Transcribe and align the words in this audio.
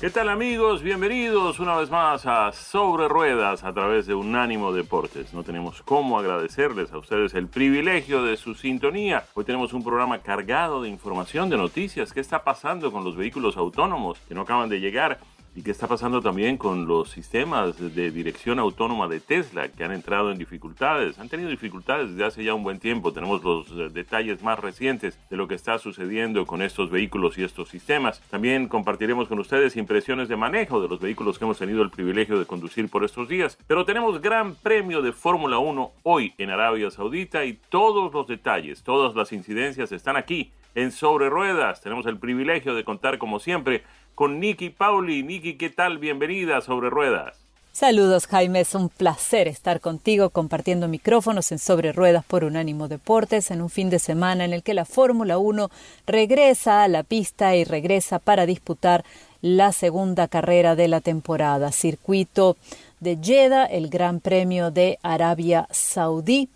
¿Qué 0.00 0.10
tal 0.10 0.28
amigos? 0.28 0.84
Bienvenidos 0.84 1.58
una 1.58 1.74
vez 1.74 1.90
más 1.90 2.24
a 2.24 2.52
Sobre 2.52 3.08
Ruedas 3.08 3.64
a 3.64 3.72
través 3.72 4.06
de 4.06 4.14
Unánimo 4.14 4.72
Deportes. 4.72 5.34
No 5.34 5.42
tenemos 5.42 5.82
cómo 5.82 6.20
agradecerles 6.20 6.92
a 6.92 6.98
ustedes 6.98 7.34
el 7.34 7.48
privilegio 7.48 8.22
de 8.22 8.36
su 8.36 8.54
sintonía. 8.54 9.24
Hoy 9.34 9.44
tenemos 9.44 9.72
un 9.72 9.82
programa 9.82 10.20
cargado 10.20 10.82
de 10.82 10.88
información, 10.88 11.50
de 11.50 11.56
noticias. 11.56 12.12
¿Qué 12.12 12.20
está 12.20 12.44
pasando 12.44 12.92
con 12.92 13.02
los 13.02 13.16
vehículos 13.16 13.56
autónomos 13.56 14.20
que 14.28 14.36
no 14.36 14.42
acaban 14.42 14.68
de 14.68 14.78
llegar? 14.78 15.18
¿Y 15.58 15.62
qué 15.62 15.72
está 15.72 15.88
pasando 15.88 16.22
también 16.22 16.56
con 16.56 16.86
los 16.86 17.10
sistemas 17.10 17.76
de 17.80 18.12
dirección 18.12 18.60
autónoma 18.60 19.08
de 19.08 19.18
Tesla 19.18 19.66
que 19.66 19.82
han 19.82 19.90
entrado 19.90 20.30
en 20.30 20.38
dificultades? 20.38 21.18
Han 21.18 21.28
tenido 21.28 21.50
dificultades 21.50 22.10
desde 22.10 22.24
hace 22.24 22.44
ya 22.44 22.54
un 22.54 22.62
buen 22.62 22.78
tiempo. 22.78 23.12
Tenemos 23.12 23.42
los 23.42 23.68
eh, 23.72 23.88
detalles 23.92 24.40
más 24.40 24.60
recientes 24.60 25.18
de 25.28 25.36
lo 25.36 25.48
que 25.48 25.56
está 25.56 25.80
sucediendo 25.80 26.46
con 26.46 26.62
estos 26.62 26.90
vehículos 26.90 27.38
y 27.38 27.42
estos 27.42 27.70
sistemas. 27.70 28.20
También 28.30 28.68
compartiremos 28.68 29.26
con 29.26 29.40
ustedes 29.40 29.76
impresiones 29.76 30.28
de 30.28 30.36
manejo 30.36 30.80
de 30.80 30.86
los 30.86 31.00
vehículos 31.00 31.40
que 31.40 31.44
hemos 31.44 31.58
tenido 31.58 31.82
el 31.82 31.90
privilegio 31.90 32.38
de 32.38 32.46
conducir 32.46 32.88
por 32.88 33.02
estos 33.02 33.28
días. 33.28 33.58
Pero 33.66 33.84
tenemos 33.84 34.22
gran 34.22 34.54
premio 34.54 35.02
de 35.02 35.12
Fórmula 35.12 35.58
1 35.58 35.90
hoy 36.04 36.34
en 36.38 36.50
Arabia 36.50 36.88
Saudita 36.92 37.44
y 37.44 37.54
todos 37.68 38.14
los 38.14 38.28
detalles, 38.28 38.84
todas 38.84 39.16
las 39.16 39.32
incidencias 39.32 39.90
están 39.90 40.16
aquí 40.16 40.52
en 40.74 40.92
Sobre 40.92 41.28
Ruedas. 41.28 41.80
Tenemos 41.80 42.06
el 42.06 42.18
privilegio 42.18 42.74
de 42.74 42.84
contar 42.84 43.18
como 43.18 43.40
siempre 43.40 43.82
con 44.14 44.40
Nicky 44.40 44.70
Pauli. 44.70 45.22
Nicky, 45.22 45.54
¿qué 45.54 45.70
tal? 45.70 45.98
Bienvenida 45.98 46.60
sobre 46.60 46.90
ruedas. 46.90 47.38
Saludos 47.70 48.26
Jaime, 48.26 48.62
es 48.62 48.74
un 48.74 48.88
placer 48.88 49.46
estar 49.46 49.80
contigo 49.80 50.30
compartiendo 50.30 50.88
micrófonos 50.88 51.52
en 51.52 51.60
Sobre 51.60 51.92
Ruedas 51.92 52.24
por 52.24 52.42
Unánimo 52.42 52.88
Deportes 52.88 53.52
en 53.52 53.62
un 53.62 53.70
fin 53.70 53.88
de 53.88 54.00
semana 54.00 54.44
en 54.44 54.52
el 54.52 54.64
que 54.64 54.74
la 54.74 54.84
Fórmula 54.84 55.38
1 55.38 55.70
regresa 56.04 56.82
a 56.82 56.88
la 56.88 57.04
pista 57.04 57.54
y 57.54 57.62
regresa 57.62 58.18
para 58.18 58.46
disputar 58.46 59.04
la 59.40 59.70
segunda 59.70 60.26
carrera 60.26 60.74
de 60.74 60.88
la 60.88 61.00
temporada, 61.00 61.70
circuito 61.70 62.56
de 62.98 63.16
Jeddah, 63.22 63.66
el 63.66 63.88
Gran 63.88 64.18
Premio 64.18 64.72
de 64.72 64.98
Arabia 65.04 65.68
Saudí 65.70 66.48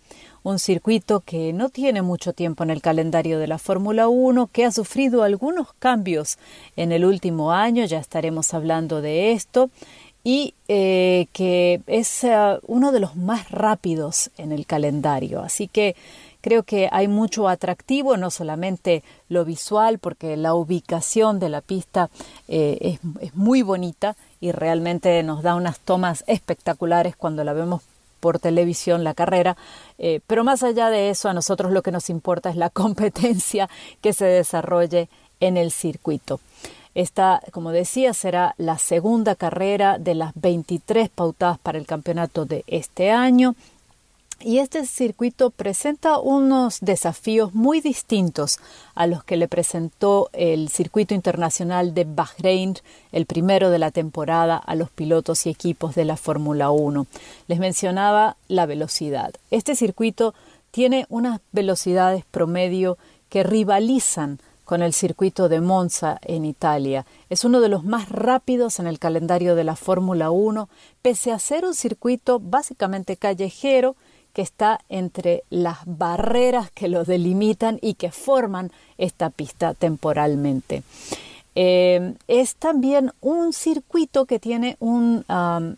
un 0.43 0.59
circuito 0.59 1.21
que 1.21 1.53
no 1.53 1.69
tiene 1.69 2.01
mucho 2.01 2.33
tiempo 2.33 2.63
en 2.63 2.69
el 2.69 2.81
calendario 2.81 3.39
de 3.39 3.47
la 3.47 3.57
Fórmula 3.57 4.09
1, 4.09 4.49
que 4.51 4.65
ha 4.65 4.71
sufrido 4.71 5.23
algunos 5.23 5.73
cambios 5.79 6.37
en 6.75 6.91
el 6.91 7.05
último 7.05 7.51
año, 7.53 7.85
ya 7.85 7.99
estaremos 7.99 8.53
hablando 8.53 9.01
de 9.01 9.31
esto, 9.31 9.69
y 10.23 10.53
eh, 10.67 11.27
que 11.33 11.81
es 11.87 12.23
eh, 12.23 12.59
uno 12.67 12.91
de 12.91 12.99
los 12.99 13.15
más 13.15 13.51
rápidos 13.51 14.31
en 14.37 14.51
el 14.51 14.65
calendario. 14.65 15.41
Así 15.41 15.67
que 15.67 15.95
creo 16.41 16.63
que 16.63 16.89
hay 16.91 17.07
mucho 17.07 17.47
atractivo, 17.47 18.15
no 18.17 18.29
solamente 18.31 19.03
lo 19.29 19.45
visual, 19.45 19.99
porque 19.99 20.37
la 20.37 20.53
ubicación 20.53 21.39
de 21.39 21.49
la 21.49 21.61
pista 21.61 22.09
eh, 22.47 22.77
es, 22.81 22.99
es 23.21 23.35
muy 23.35 23.61
bonita 23.61 24.15
y 24.39 24.51
realmente 24.51 25.23
nos 25.23 25.41
da 25.41 25.55
unas 25.55 25.79
tomas 25.79 26.23
espectaculares 26.27 27.15
cuando 27.15 27.43
la 27.43 27.53
vemos 27.53 27.81
por 28.23 28.39
televisión 28.39 29.03
la 29.03 29.13
carrera, 29.13 29.57
eh, 29.97 30.21
pero 30.27 30.45
más 30.45 30.63
allá 30.63 30.89
de 30.89 31.09
eso, 31.09 31.27
a 31.27 31.33
nosotros 31.33 31.73
lo 31.73 31.81
que 31.81 31.91
nos 31.91 32.09
importa 32.09 32.49
es 32.49 32.55
la 32.55 32.69
competencia 32.83 33.69
que 33.99 34.13
se 34.13 34.23
desarrolle 34.23 35.09
en 35.41 35.57
el 35.57 35.71
circuito. 35.71 36.39
Esta, 36.95 37.41
como 37.51 37.71
decía, 37.71 38.13
será 38.13 38.55
la 38.57 38.77
segunda 38.77 39.35
carrera 39.35 39.97
de 39.97 40.15
las 40.15 40.31
23 40.35 41.09
pautadas 41.09 41.59
para 41.59 41.77
el 41.77 41.85
campeonato 41.85 42.45
de 42.45 42.63
este 42.67 43.11
año 43.11 43.55
y 44.43 44.59
este 44.59 44.85
circuito 44.85 45.49
presenta 45.49 46.19
unos 46.19 46.79
desafíos 46.81 47.53
muy 47.53 47.79
distintos 47.79 48.59
a 48.93 49.07
los 49.07 49.23
que 49.23 49.37
le 49.37 49.47
presentó 49.47 50.29
el 50.33 50.69
circuito 50.69 51.13
internacional 51.13 51.93
de 51.93 52.03
Bahrein, 52.03 52.75
el 53.11 53.25
primero 53.25 53.69
de 53.69 53.79
la 53.79 53.91
temporada, 53.91 54.57
a 54.57 54.75
los 54.75 54.89
pilotos 54.89 55.45
y 55.45 55.49
equipos 55.49 55.95
de 55.95 56.05
la 56.05 56.17
Fórmula 56.17 56.71
1. 56.71 57.07
Les 57.47 57.59
mencionaba 57.59 58.35
la 58.47 58.65
velocidad. 58.65 59.33
Este 59.49 59.75
circuito 59.75 60.33
tiene 60.71 61.05
unas 61.09 61.39
velocidades 61.51 62.25
promedio 62.25 62.97
que 63.29 63.43
rivalizan 63.43 64.39
con 64.65 64.81
el 64.81 64.93
circuito 64.93 65.49
de 65.49 65.61
Monza 65.61 66.19
en 66.21 66.45
Italia. 66.45 67.05
Es 67.29 67.45
uno 67.45 67.61
de 67.61 67.69
los 67.69 67.83
más 67.83 68.09
rápidos 68.09 68.79
en 68.79 68.87
el 68.87 68.99
calendario 68.99 69.55
de 69.55 69.63
la 69.63 69.75
Fórmula 69.75 70.31
1, 70.31 70.69
pese 71.01 71.31
a 71.31 71.39
ser 71.39 71.65
un 71.65 71.75
circuito 71.75 72.39
básicamente 72.39 73.17
callejero 73.17 73.95
que 74.33 74.41
está 74.41 74.79
entre 74.89 75.43
las 75.49 75.77
barreras 75.85 76.71
que 76.71 76.87
lo 76.87 77.03
delimitan 77.03 77.79
y 77.81 77.93
que 77.93 78.11
forman 78.11 78.71
esta 78.97 79.29
pista 79.29 79.73
temporalmente. 79.73 80.83
Eh, 81.55 82.15
es 82.27 82.55
también 82.55 83.11
un 83.21 83.53
circuito 83.53 84.25
que 84.25 84.39
tiene 84.39 84.75
un 84.79 85.23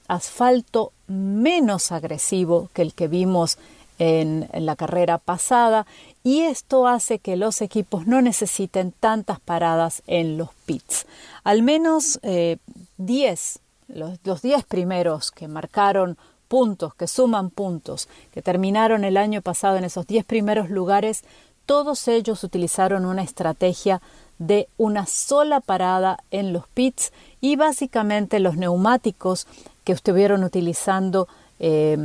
asfalto 0.07 0.93
menos 1.07 1.91
agresivo 1.91 2.69
que 2.73 2.81
el 2.81 2.93
que 2.93 3.07
vimos 3.07 3.57
en, 3.99 4.49
la 4.53 4.75
carrera 4.75 5.17
pasada 5.17 5.85
y 6.23 6.41
esto 6.41 6.87
hace 6.87 7.19
que 7.19 7.35
los 7.35 7.61
equipos 7.61 8.07
no 8.07 8.21
necesiten 8.21 8.91
tantas 8.91 9.39
paradas 9.39 10.01
en 10.07 10.37
los 10.37 10.49
pits. 10.65 11.05
Al 11.43 11.61
menos 11.61 12.19
10, 12.21 13.59
eh, 13.87 14.17
los 14.23 14.41
10 14.41 14.65
primeros 14.65 15.31
que 15.31 15.47
marcaron 15.47 16.17
puntos, 16.47 16.95
que 16.95 17.07
suman 17.07 17.49
puntos, 17.49 18.07
que 18.31 18.41
terminaron 18.41 19.03
el 19.03 19.17
año 19.17 19.41
pasado 19.41 19.77
en 19.77 19.83
esos 19.83 20.07
10 20.07 20.25
primeros 20.25 20.69
lugares, 20.69 21.23
todos 21.65 22.07
ellos 22.07 22.43
utilizaron 22.43 23.05
una 23.05 23.23
estrategia 23.23 24.01
de 24.37 24.67
una 24.77 25.05
sola 25.05 25.61
parada 25.61 26.19
en 26.31 26.53
los 26.53 26.67
pits 26.67 27.11
y 27.41 27.55
básicamente 27.55 28.39
los 28.39 28.57
neumáticos 28.57 29.47
que 29.83 29.93
estuvieron 29.93 30.43
utilizando 30.43 31.27
eh, 31.59 31.97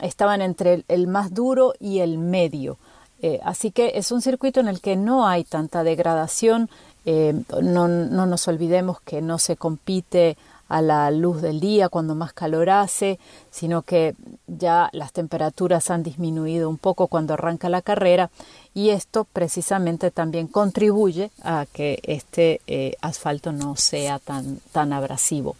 estaban 0.00 0.42
entre 0.42 0.84
el, 0.88 1.06
más 1.06 1.32
duro 1.32 1.72
y 1.80 2.00
el 2.00 2.18
medio. 2.18 2.78
Eh, 3.20 3.40
así 3.42 3.70
que 3.70 3.92
es 3.94 4.12
un 4.12 4.22
circuito 4.22 4.60
en 4.60 4.68
el 4.68 4.80
que 4.80 4.96
no 4.96 5.26
hay 5.26 5.44
tanta 5.44 5.82
degradación. 5.82 6.68
Eh, 7.04 7.34
no, 7.62 7.88
no, 7.88 8.26
nos 8.26 8.48
olvidemos 8.48 9.00
que 9.00 9.22
no 9.22 9.38
se 9.38 9.56
compite 9.56 10.36
a 10.68 10.82
la 10.82 11.10
luz 11.10 11.40
del 11.42 11.60
día 11.60 11.88
cuando 11.88 12.14
más 12.14 12.32
calor 12.32 12.70
hace, 12.70 13.18
sino 13.50 13.82
que 13.82 14.14
ya 14.46 14.90
las 14.92 15.12
temperaturas 15.12 15.90
han 15.90 16.02
disminuido 16.02 16.68
un 16.68 16.78
poco 16.78 17.06
cuando 17.06 17.34
arranca 17.34 17.68
la 17.68 17.82
carrera 17.82 18.30
y 18.74 18.90
esto 18.90 19.24
precisamente 19.24 20.10
también 20.10 20.46
contribuye 20.46 21.30
a 21.42 21.66
que 21.72 22.00
este 22.02 22.60
eh, 22.66 22.94
asfalto 23.00 23.52
no 23.52 23.76
sea 23.76 24.18
tan, 24.18 24.60
tan 24.72 24.92
abrasivo. 24.92 25.56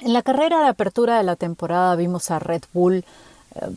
En 0.00 0.12
la 0.12 0.22
carrera 0.22 0.60
de 0.60 0.68
apertura 0.68 1.16
de 1.18 1.24
la 1.24 1.36
temporada 1.36 1.96
vimos 1.96 2.30
a 2.30 2.38
Red 2.38 2.62
Bull 2.72 2.96
eh, 2.96 3.04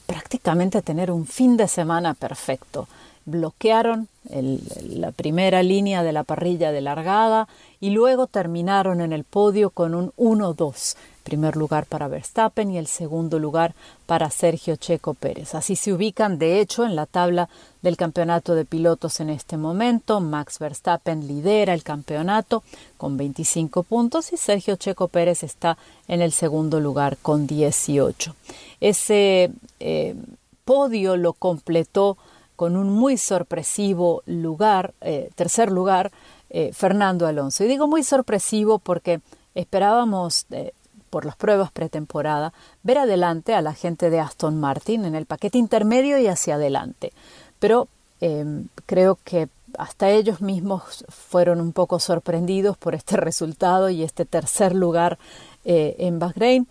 prácticamente 0.05 0.81
tener 0.81 1.09
un 1.09 1.25
fin 1.25 1.57
de 1.57 1.67
semana 1.67 2.13
perfecto. 2.13 2.87
Bloquearon 3.25 4.07
la 4.29 5.11
primera 5.11 5.63
línea 5.63 6.03
de 6.03 6.11
la 6.11 6.23
parrilla 6.23 6.71
de 6.71 6.81
largada 6.81 7.47
y 7.79 7.89
luego 7.89 8.27
terminaron 8.27 9.01
en 9.01 9.13
el 9.13 9.23
podio 9.23 9.71
con 9.71 9.95
un 9.95 10.11
1-2. 10.17 10.95
Primer 11.23 11.55
lugar 11.55 11.85
para 11.85 12.07
Verstappen 12.07 12.71
y 12.71 12.79
el 12.79 12.87
segundo 12.87 13.37
lugar 13.37 13.75
para 14.07 14.31
Sergio 14.31 14.75
Checo 14.75 15.13
Pérez. 15.13 15.53
Así 15.53 15.75
se 15.75 15.93
ubican, 15.93 16.39
de 16.39 16.59
hecho, 16.59 16.83
en 16.83 16.95
la 16.95 17.05
tabla 17.05 17.47
del 17.83 17.95
campeonato 17.95 18.55
de 18.55 18.65
pilotos 18.65 19.19
en 19.19 19.29
este 19.29 19.57
momento. 19.57 20.19
Max 20.19 20.57
Verstappen 20.57 21.27
lidera 21.27 21.75
el 21.75 21.83
campeonato 21.83 22.63
con 22.97 23.17
25 23.17 23.83
puntos 23.83 24.33
y 24.33 24.37
Sergio 24.37 24.77
Checo 24.77 25.09
Pérez 25.09 25.43
está 25.43 25.77
en 26.07 26.21
el 26.21 26.31
segundo 26.31 26.79
lugar 26.79 27.17
con 27.21 27.45
18. 27.45 28.35
Ese 28.79 29.51
eh, 29.79 30.15
podio 30.65 31.17
lo 31.17 31.33
completó 31.33 32.17
con 32.61 32.77
un 32.77 32.91
muy 32.91 33.17
sorpresivo 33.17 34.21
lugar, 34.27 34.93
eh, 35.01 35.31
tercer 35.33 35.71
lugar, 35.71 36.11
eh, 36.51 36.69
Fernando 36.73 37.25
Alonso. 37.25 37.63
Y 37.63 37.67
digo 37.67 37.87
muy 37.87 38.03
sorpresivo 38.03 38.77
porque 38.77 39.19
esperábamos, 39.55 40.45
eh, 40.51 40.71
por 41.09 41.25
las 41.25 41.35
pruebas 41.35 41.71
pretemporada, 41.71 42.53
ver 42.83 42.99
adelante 42.99 43.55
a 43.55 43.63
la 43.63 43.73
gente 43.73 44.11
de 44.11 44.19
Aston 44.19 44.59
Martin 44.59 45.05
en 45.05 45.15
el 45.15 45.25
paquete 45.25 45.57
intermedio 45.57 46.19
y 46.19 46.27
hacia 46.27 46.53
adelante. 46.53 47.13
Pero 47.57 47.87
em, 48.19 48.67
creo 48.85 49.17
que 49.23 49.49
hasta 49.79 50.11
ellos 50.11 50.39
mismos 50.39 51.03
fueron 51.09 51.61
un 51.61 51.73
poco 51.73 51.99
sorprendidos 51.99 52.77
por 52.77 52.93
este 52.93 53.17
resultado 53.29 53.89
y 53.89 54.03
este 54.03 54.25
tercer 54.25 54.75
lugar 54.75 55.17
en 55.63 56.19
Bahrein. 56.19 56.67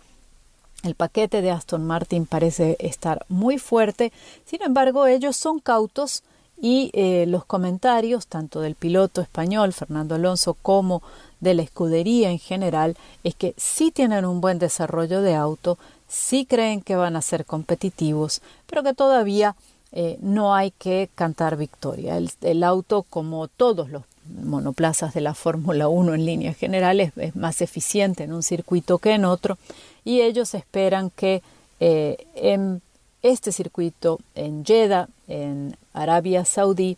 El 0.83 0.95
paquete 0.95 1.41
de 1.41 1.51
Aston 1.51 1.85
Martin 1.85 2.25
parece 2.25 2.75
estar 2.79 3.25
muy 3.29 3.59
fuerte, 3.59 4.11
sin 4.45 4.63
embargo 4.63 5.05
ellos 5.05 5.37
son 5.37 5.59
cautos 5.59 6.23
y 6.59 6.91
eh, 6.93 7.25
los 7.27 7.45
comentarios 7.45 8.27
tanto 8.27 8.61
del 8.61 8.75
piloto 8.75 9.21
español 9.21 9.73
Fernando 9.73 10.15
Alonso 10.15 10.55
como 10.55 11.01
de 11.39 11.55
la 11.55 11.63
escudería 11.63 12.29
en 12.29 12.39
general 12.39 12.97
es 13.23 13.35
que 13.35 13.53
sí 13.57 13.91
tienen 13.91 14.25
un 14.25 14.41
buen 14.41 14.59
desarrollo 14.59 15.21
de 15.21 15.35
auto, 15.35 15.77
sí 16.07 16.45
creen 16.45 16.81
que 16.81 16.95
van 16.95 17.15
a 17.15 17.21
ser 17.21 17.45
competitivos, 17.45 18.41
pero 18.67 18.83
que 18.83 18.93
todavía 18.93 19.55
eh, 19.91 20.17
no 20.21 20.55
hay 20.55 20.71
que 20.71 21.09
cantar 21.15 21.57
victoria. 21.57 22.17
El, 22.41 22.63
auto, 22.63 23.03
como 23.03 23.47
todos 23.47 23.89
los 23.89 24.03
monoplazas 24.43 25.13
de 25.13 25.21
la 25.21 25.33
Fórmula 25.35 25.87
1 25.87 26.13
en 26.13 26.25
líneas 26.25 26.57
generales, 26.57 27.11
es 27.15 27.35
más 27.35 27.61
eficiente 27.61 28.23
en 28.23 28.33
un 28.33 28.43
circuito 28.43 28.97
que 28.97 29.11
en 29.11 29.25
otro 29.25 29.57
y 30.03 30.21
ellos 30.21 30.53
esperan 30.53 31.09
que 31.11 31.41
eh, 31.79 32.27
en 32.35 32.81
este 33.21 33.51
circuito 33.51 34.19
en 34.35 34.65
Jeddah, 34.65 35.07
en 35.27 35.77
Arabia 35.93 36.45
Saudí, 36.45 36.97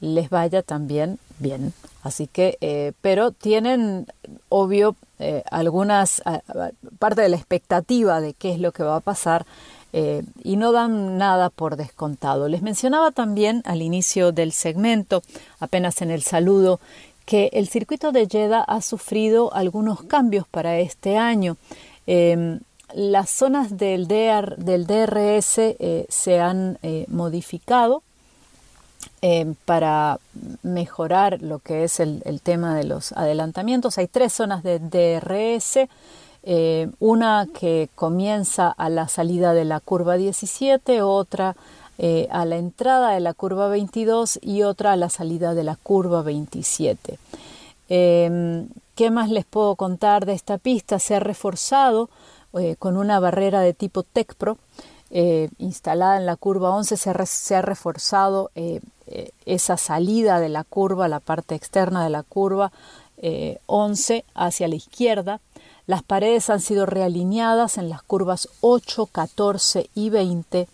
les 0.00 0.28
vaya 0.30 0.62
también 0.62 1.18
bien. 1.38 1.72
Así 2.02 2.26
que, 2.26 2.58
eh, 2.60 2.92
pero 3.00 3.30
tienen, 3.30 4.06
obvio, 4.48 4.96
eh, 5.18 5.44
algunas, 5.50 6.22
parte 6.98 7.22
de 7.22 7.28
la 7.28 7.36
expectativa 7.36 8.20
de 8.20 8.34
qué 8.34 8.52
es 8.52 8.58
lo 8.58 8.72
que 8.72 8.82
va 8.82 8.96
a 8.96 9.00
pasar 9.00 9.46
y 9.92 10.56
no 10.56 10.72
dan 10.72 11.18
nada 11.18 11.50
por 11.50 11.76
descontado. 11.76 12.48
Les 12.48 12.62
mencionaba 12.62 13.10
también 13.10 13.62
al 13.66 13.82
inicio 13.82 14.32
del 14.32 14.52
segmento, 14.52 15.22
apenas 15.60 16.00
en 16.00 16.10
el 16.10 16.22
saludo, 16.22 16.80
que 17.24 17.50
el 17.52 17.68
circuito 17.68 18.12
de 18.12 18.26
Jeddah 18.26 18.62
ha 18.62 18.80
sufrido 18.80 19.52
algunos 19.54 20.02
cambios 20.02 20.46
para 20.48 20.78
este 20.78 21.16
año. 21.16 21.56
Em, 22.06 22.60
las 22.94 23.30
zonas 23.30 23.76
del, 23.76 24.06
del 24.06 24.86
DRS 24.86 25.58
eh, 25.58 26.06
se 26.08 26.40
han 26.40 26.78
eh, 26.82 27.06
modificado 27.08 28.02
em, 29.22 29.54
para 29.64 30.18
mejorar 30.62 31.40
lo 31.40 31.58
que 31.58 31.84
es 31.84 32.00
el, 32.00 32.40
tema 32.42 32.74
de 32.74 32.84
los 32.84 33.12
adelantamientos. 33.12 33.98
Hay 33.98 34.08
tres 34.08 34.32
zonas 34.32 34.62
de 34.62 34.78
DRS, 34.78 35.88
eh, 36.42 36.90
una 36.98 37.46
que 37.52 37.88
comienza 37.94 38.68
a 38.70 38.88
la 38.88 39.08
salida 39.08 39.54
de 39.54 39.64
la 39.64 39.80
curva 39.80 40.16
17, 40.16 41.02
otra 41.02 41.56
a 42.30 42.44
la 42.46 42.56
entrada 42.56 43.12
de 43.12 43.20
la 43.20 43.32
curva 43.32 43.68
22 43.68 44.40
y 44.42 44.62
otra 44.62 44.92
a 44.92 44.96
la 44.96 45.08
salida 45.08 45.54
de 45.54 45.62
la 45.62 45.76
curva 45.76 46.22
27. 46.22 47.16
¿Qué 48.94 49.10
más 49.10 49.30
les 49.30 49.44
puedo 49.44 49.74
contar 49.76 50.26
de 50.26 50.34
esta 50.34 50.58
pista? 50.58 50.98
Se 50.98 51.14
ha 51.14 51.20
reforzado 51.20 52.10
eh, 52.52 52.76
con 52.78 52.98
una 52.98 53.18
barrera 53.20 53.60
de 53.60 53.72
tipo 53.72 54.02
TECPRO 54.02 54.58
eh, 55.10 55.48
instalada 55.58 56.18
en 56.18 56.26
la 56.26 56.36
curva 56.36 56.70
11. 56.70 56.96
Se 56.98 57.54
ha, 57.54 57.62
reforzado 57.62 58.50
eh, 58.54 58.80
esa 59.46 59.78
salida 59.78 60.40
de 60.40 60.50
la 60.50 60.64
curva, 60.64 61.08
la 61.08 61.20
parte 61.20 61.54
externa 61.54 62.04
de 62.04 62.10
la 62.10 62.22
curva 62.22 62.70
11 63.66 64.24
hacia 64.34 64.68
la 64.68 64.74
izquierda. 64.74 65.40
Las 65.86 66.02
paredes 66.02 66.50
han 66.50 66.60
sido 66.60 66.86
realineadas 66.86 67.78
en 67.78 67.88
las 67.88 68.02
curvas 68.02 68.48
8, 68.60 69.06
14 69.06 69.90
y 69.94 70.10
20 70.10 70.68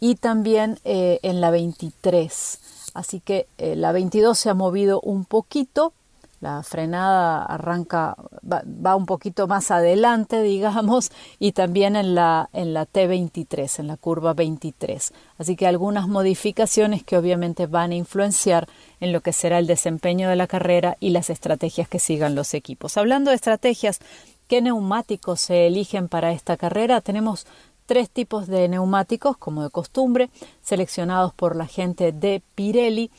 y 0.00 0.14
también 0.16 0.78
en 0.84 1.40
la 1.40 1.50
23. 1.50 2.58
Así 2.94 3.20
que 3.20 3.46
la 3.58 3.92
22 3.92 4.38
se 4.38 4.50
ha 4.50 4.54
movido 4.54 5.00
un 5.00 5.24
poquito 5.24 5.92
la 6.40 6.62
frenada 6.62 7.44
arranca, 7.44 8.14
va, 8.44 8.94
un 8.94 9.06
poquito 9.06 9.46
más 9.46 9.70
adelante, 9.70 10.42
digamos, 10.42 11.10
y 11.38 11.52
también 11.52 11.96
en 11.96 12.14
la, 12.14 12.50
en 12.52 12.74
la 12.74 12.86
T23, 12.86 13.80
en 13.80 13.86
la 13.86 13.96
curva 13.96 14.34
23. 14.34 15.12
Así 15.38 15.56
que 15.56 15.66
algunas 15.66 16.08
modificaciones 16.08 17.02
que 17.04 17.16
obviamente 17.16 17.66
van 17.66 17.92
a 17.92 17.96
influenciar 17.96 18.68
en 19.00 19.12
lo 19.12 19.22
que 19.22 19.32
será 19.32 19.58
el 19.58 19.66
desempeño 19.66 20.28
de 20.28 20.36
la 20.36 20.46
carrera 20.46 20.96
y 21.00 21.10
las 21.10 21.30
estrategias 21.30 21.88
que 21.88 21.98
sigan 21.98 22.34
los 22.34 22.52
equipos. 22.54 22.96
Hablando 22.96 23.30
de 23.30 23.36
estrategias, 23.36 24.00
¿qué 24.48 24.62
neumáticos 24.62 25.40
se 25.40 25.66
eligen 25.66 26.08
para 26.08 26.32
esta 26.32 26.56
carrera? 26.56 27.00
Tenemos 27.00 27.46
tres 27.86 28.10
tipos 28.10 28.46
de 28.46 28.68
neumáticos, 28.68 29.36
como 29.36 29.62
de 29.62 29.70
costumbre, 29.70 30.30
seleccionados 30.62 31.32
por 31.34 31.56
la 31.56 31.66
gente 31.66 32.12
de 32.12 32.42
Pirelli 32.54 33.10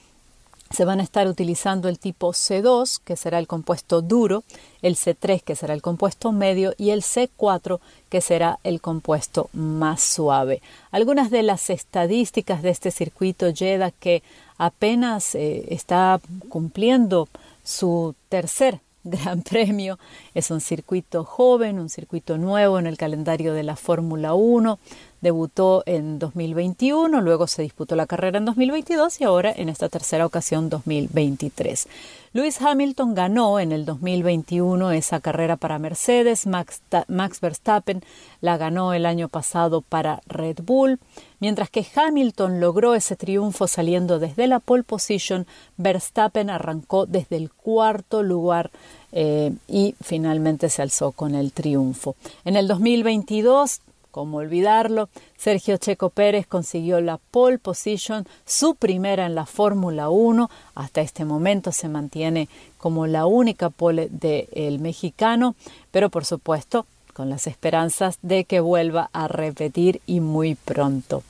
se 0.69 0.85
van 0.85 1.00
a 1.00 1.03
estar 1.03 1.27
utilizando 1.27 1.88
el 1.88 1.97
tipo 1.97 2.33
C2, 2.33 3.00
que 3.03 3.15
será 3.15 3.39
el 3.39 3.47
compuesto 3.47 4.01
duro, 4.01 4.44
el 4.81 4.95
C3, 4.95 5.41
que 5.41 5.56
será 5.56 5.74
el 5.74 5.81
compuesto 5.81 6.31
medio, 6.31 6.74
y 6.77 6.89
el 6.89 7.03
C4, 7.03 7.79
que 8.09 8.21
será 8.21 8.59
el 8.63 8.81
compuesto 8.81 9.50
más 9.53 10.01
suave. 10.01 10.62
Algunas 10.91 11.31
de 11.31 11.44
las 11.44 11.69
estadísticas 11.69 12.62
de 12.62 12.69
este 12.71 12.91
circuito 12.91 13.53
Jeddah 13.53 13.91
que 13.91 14.24
apenas 14.57 15.35
eh, 15.35 15.65
está 15.69 16.19
cumpliendo 16.50 17.29
su 17.63 18.15
tercer 18.29 18.81
Gran 19.09 19.42
Premio. 19.42 19.98
Es 20.33 20.51
un 20.51 20.62
circuito 20.62 21.24
joven, 21.24 21.80
un 21.80 21.89
circuito 21.89 22.38
nuevo 22.38 22.80
en 22.80 22.88
el 22.88 22.98
calendario 22.98 23.54
de 23.54 23.63
la 23.63 23.75
Fórmula 23.75 24.33
1 24.33 24.80
debutó 25.21 25.83
en 25.86 26.19
2021, 26.19 27.21
luego 27.21 27.48
se 27.48 27.63
disputó 27.63 27.95
la 27.95 28.06
carrera 28.06 28.38
en 28.38 28.45
2022 28.45 29.19
y 29.21 29.24
ahora 29.24 29.51
en 29.56 29.69
esta 29.69 29.89
tercera 29.89 30.25
ocasión 30.25 30.69
2023. 30.69 31.88
Lewis 32.33 32.62
Hamilton 32.62 33.15
ganó 33.15 33.59
en 33.59 33.71
el 33.71 33.86
2021 33.86 34.92
esa 34.92 35.19
carrera 35.19 35.57
para 35.57 35.80
Mercedes, 35.80 36.46
Max, 36.46 36.82
Max, 37.08 37.41
Verstappen 37.41 38.03
la 38.41 38.58
ganó 38.58 38.93
el 38.93 39.05
año 39.05 39.27
pasado 39.27 39.82
para 39.82 40.22
Red 40.27 40.58
Bull, 40.63 41.00
mientras 41.39 41.70
que 41.70 41.86
Hamilton 41.96 42.60
logró 42.60 42.96
ese 42.96 43.15
triunfo 43.15 43.67
saliendo 43.67 44.20
desde 44.20 44.48
la 44.48 44.60
pole 44.60 44.84
position, 44.84 45.48
Verstappen 45.77 46.50
arrancó 46.50 47.06
desde 47.06 47.38
el 47.38 47.51
cuarto 47.51 48.24
lugar 48.24 48.72
eh, 49.12 49.53
y 49.67 49.96
finalmente 50.01 50.70
se 50.70 50.82
alzó 50.82 51.12
con 51.12 51.36
el 51.36 51.51
triunfo. 51.51 52.15
En 52.46 52.56
el 52.56 52.67
2022 52.67 53.82
como 54.17 54.38
olvidarlo, 54.38 55.10
Sergio 55.38 55.77
Checo 55.77 56.10
Pérez 56.10 56.48
consiguió 56.48 57.01
la 57.01 57.20
pole 57.20 57.60
position, 57.60 58.25
su 58.46 58.74
primera 58.74 59.27
en 59.27 59.36
la 59.36 59.46
Fórmula 59.46 60.10
1. 60.10 60.50
Hasta 60.74 61.01
este 61.01 61.24
momento 61.24 61.72
se 61.72 61.88
mantiene 61.88 62.50
como 62.79 63.06
la 63.06 63.27
única 63.27 63.70
pole 63.70 64.10
del 64.10 64.79
mexicano, 64.79 65.56
pero 65.91 66.10
por 66.10 66.25
supuesto 66.25 66.88
con 67.17 67.31
las 67.31 67.47
esperanzas 67.47 68.19
de 68.21 68.45
que 68.45 68.59
vuelva 68.59 69.09
a 69.12 69.27
repetir 69.27 70.01
y 70.05 70.19
muy 70.19 70.53
pronto. 70.53 71.24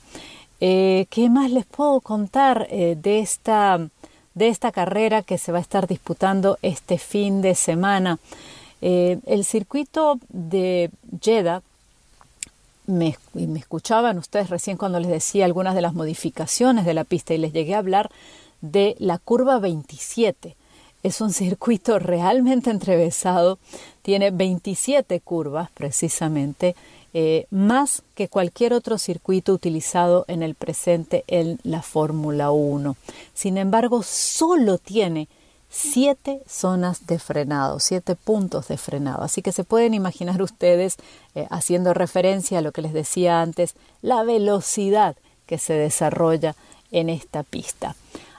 Eh, 0.60 1.06
¿Qué 1.08 1.30
más 1.30 1.50
les 1.50 1.64
puedo 1.64 2.02
contar 2.02 2.66
eh, 2.68 2.94
de, 3.00 3.20
esta, 3.20 3.80
de 4.34 4.48
esta 4.48 4.70
carrera 4.70 5.22
que 5.22 5.38
se 5.38 5.50
va 5.50 5.56
a 5.56 5.62
estar 5.62 5.86
disputando 5.86 6.58
este 6.60 6.98
fin 6.98 7.40
de 7.40 7.54
semana? 7.54 8.18
Eh, 8.82 9.18
el 9.24 9.46
circuito 9.46 10.20
de 10.28 10.90
Jeddah 11.22 11.62
me, 12.86 13.16
me 13.32 13.58
escuchaban 13.58 14.18
ustedes 14.18 14.50
recién 14.50 14.76
cuando 14.76 15.00
les 15.00 15.10
decía 15.10 15.46
algunas 15.46 15.74
de 15.74 15.80
las 15.80 15.94
modificaciones 15.94 16.84
de 16.84 16.92
la 16.92 17.04
pista 17.04 17.32
y 17.32 17.38
les 17.38 17.54
llegué 17.54 17.74
a 17.74 17.78
hablar 17.78 18.10
de 18.60 18.94
la 18.98 19.16
curva 19.16 19.58
27. 19.58 20.54
Es 21.02 21.20
un 21.20 21.32
circuito 21.32 21.98
realmente 21.98 22.70
entrevesado, 22.70 23.58
tiene 24.02 24.30
27 24.30 25.20
curvas 25.20 25.70
precisamente 25.70 26.74
eh, 27.14 27.46
más 27.50 28.02
que 28.14 28.28
cualquier 28.28 28.74
otro 28.74 28.98
circuito 28.98 29.52
utilizado 29.52 30.24
en 30.28 30.42
el 30.42 30.54
presente 30.54 31.24
en 31.26 31.58
la 31.62 31.82
Fórmula 31.82 32.50
1. 32.50 32.96
Sin 33.32 33.56
embargo, 33.56 34.02
solo 34.02 34.76
tiene 34.78 35.28
siete 35.70 36.42
zonas 36.46 37.06
de 37.06 37.18
frenado, 37.18 37.80
siete 37.80 38.14
puntos 38.14 38.68
de 38.68 38.76
frenado. 38.76 39.22
Así 39.22 39.42
que 39.42 39.52
se 39.52 39.64
pueden 39.64 39.94
imaginar 39.94 40.42
ustedes, 40.42 40.96
eh, 41.34 41.46
haciendo 41.50 41.94
referencia 41.94 42.58
a 42.58 42.62
lo 42.62 42.72
que 42.72 42.82
les 42.82 42.92
decía 42.92 43.40
antes, 43.40 43.74
la 44.02 44.22
velocidad 44.22 45.16
que 45.46 45.58
se 45.58 45.74
desarrolla 45.74 46.56
en 46.90 47.08
esta 47.08 47.42
pista. 47.42 47.96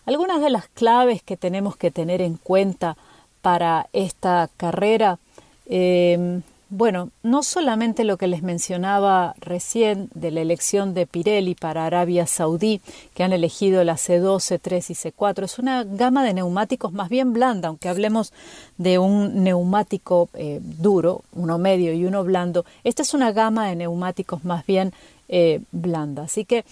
Algunas 0.09 0.41
de 0.41 0.49
las 0.49 0.67
claves 0.69 1.21
que 1.21 1.37
tenemos 1.37 1.77
que 1.77 1.91
tener 1.91 2.19
en 2.19 2.37
cuenta 2.37 2.97
para 3.43 3.87
esta 3.93 4.49
carrera 4.57 5.19
eh, 5.67 6.41
bueno, 6.71 7.09
no 7.21 7.41
solamente 7.41 8.03
lo 8.03 8.17
que 8.17 8.27
les 8.27 8.43
mencionaba 8.43 9.35
recién 9.39 10.09
de 10.15 10.31
la 10.31 10.41
elección 10.41 10.95
de 10.95 11.07
Pirelli 11.07 11.55
para 11.55 11.85
Arabia 11.85 12.27
Saudí, 12.27 12.81
que 13.15 13.23
han 13.23 13.33
elegido 13.33 13.83
la 13.83 13.95
C2, 13.95 14.59
C3 14.59 14.89
y 14.89 15.11
C4, 15.11 15.45
es 15.45 15.57
una 15.57 15.83
gama 15.83 16.23
de 16.23 16.35
neumáticos 16.35 16.91
más 16.91 17.09
bien 17.09 17.33
blanda, 17.33 17.69
aunque 17.69 17.89
hablemos 17.89 18.33
de 18.77 18.99
un 18.99 19.43
neumático 19.43 20.29
eh, 20.35 20.59
duro, 20.61 21.23
uno 21.33 21.57
medio 21.57 21.93
y 21.93 22.05
uno 22.05 22.23
blando. 22.23 22.65
Esta 22.83 23.01
es 23.01 23.15
una 23.15 23.31
gama 23.31 23.67
de 23.67 23.75
neumáticos 23.75 24.43
más 24.43 24.63
bien 24.67 24.93
eh, 25.27 25.61
blanda. 25.71 26.23
Así 26.23 26.45
que 26.45 26.65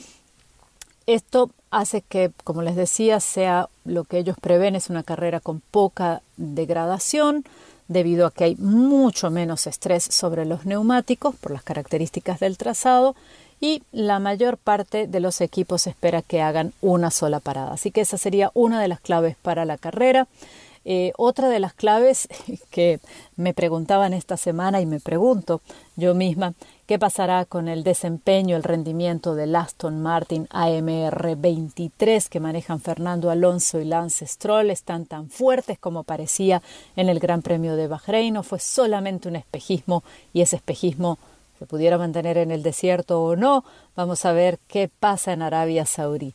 esto 1.07 1.49
hace 1.71 2.01
que, 2.01 2.31
como 2.43 2.61
les 2.61 2.75
decía, 2.75 3.19
sea 3.19 3.69
lo 3.85 4.03
que 4.03 4.19
ellos 4.19 4.37
prevén 4.39 4.75
es 4.75 4.89
una 4.89 5.03
carrera 5.03 5.39
con 5.39 5.61
poca 5.61 6.21
degradación, 6.37 7.45
debido 7.87 8.27
a 8.27 8.31
que 8.31 8.43
hay 8.43 8.55
mucho 8.57 9.31
menos 9.31 9.65
estrés 9.65 10.03
sobre 10.03 10.45
los 10.45 10.65
neumáticos 10.65 11.35
por 11.35 11.51
las 11.51 11.63
características 11.63 12.39
del 12.39 12.57
trazado 12.57 13.15
y 13.59 13.81
la 13.91 14.19
mayor 14.19 14.57
parte 14.57 15.07
de 15.07 15.19
los 15.19 15.41
equipos 15.41 15.87
espera 15.87 16.21
que 16.21 16.41
hagan 16.41 16.73
una 16.81 17.11
sola 17.11 17.39
parada. 17.39 17.73
Así 17.73 17.91
que 17.91 18.01
esa 18.01 18.17
sería 18.17 18.51
una 18.53 18.81
de 18.81 18.87
las 18.87 18.99
claves 18.99 19.35
para 19.41 19.65
la 19.65 19.77
carrera. 19.77 20.27
Eh, 20.85 21.11
otra 21.17 21.49
de 21.49 21.59
las 21.59 21.73
claves 21.73 22.27
que 22.69 22.99
me 23.35 23.53
preguntaban 23.53 24.13
esta 24.13 24.37
semana 24.37 24.79
y 24.81 24.85
me 24.85 24.99
pregunto 24.99 25.61
yo 25.95 26.13
misma, 26.13 26.53
¿qué 26.87 26.97
pasará 26.97 27.43
con 27.43 27.67
el 27.67 27.83
desempeño, 27.83 28.55
el 28.55 28.63
rendimiento 28.63 29.35
del 29.35 29.57
Aston 29.57 30.01
Martin 30.01 30.47
AMR 30.51 31.35
23 31.35 32.29
que 32.29 32.39
manejan 32.39 32.79
Fernando 32.79 33.29
Alonso 33.29 33.81
y 33.81 33.83
Lance 33.83 34.25
Stroll? 34.25 34.71
¿Están 34.71 35.05
tan 35.05 35.29
fuertes 35.29 35.77
como 35.79 36.03
parecía 36.03 36.61
en 36.95 37.09
el 37.09 37.19
Gran 37.19 37.41
Premio 37.41 37.75
de 37.75 37.89
Bahrein 37.89 38.37
o 38.37 38.43
fue 38.43 38.59
solamente 38.59 39.27
un 39.27 39.35
espejismo 39.35 40.01
y 40.31 40.39
ese 40.39 40.55
espejismo 40.55 41.19
se 41.59 41.65
pudiera 41.65 41.97
mantener 41.97 42.37
en 42.37 42.51
el 42.51 42.63
desierto 42.63 43.21
o 43.21 43.35
no? 43.35 43.65
Vamos 43.97 44.23
a 44.23 44.31
ver 44.31 44.57
qué 44.69 44.89
pasa 44.89 45.33
en 45.33 45.41
Arabia 45.41 45.85
Saudí. 45.85 46.33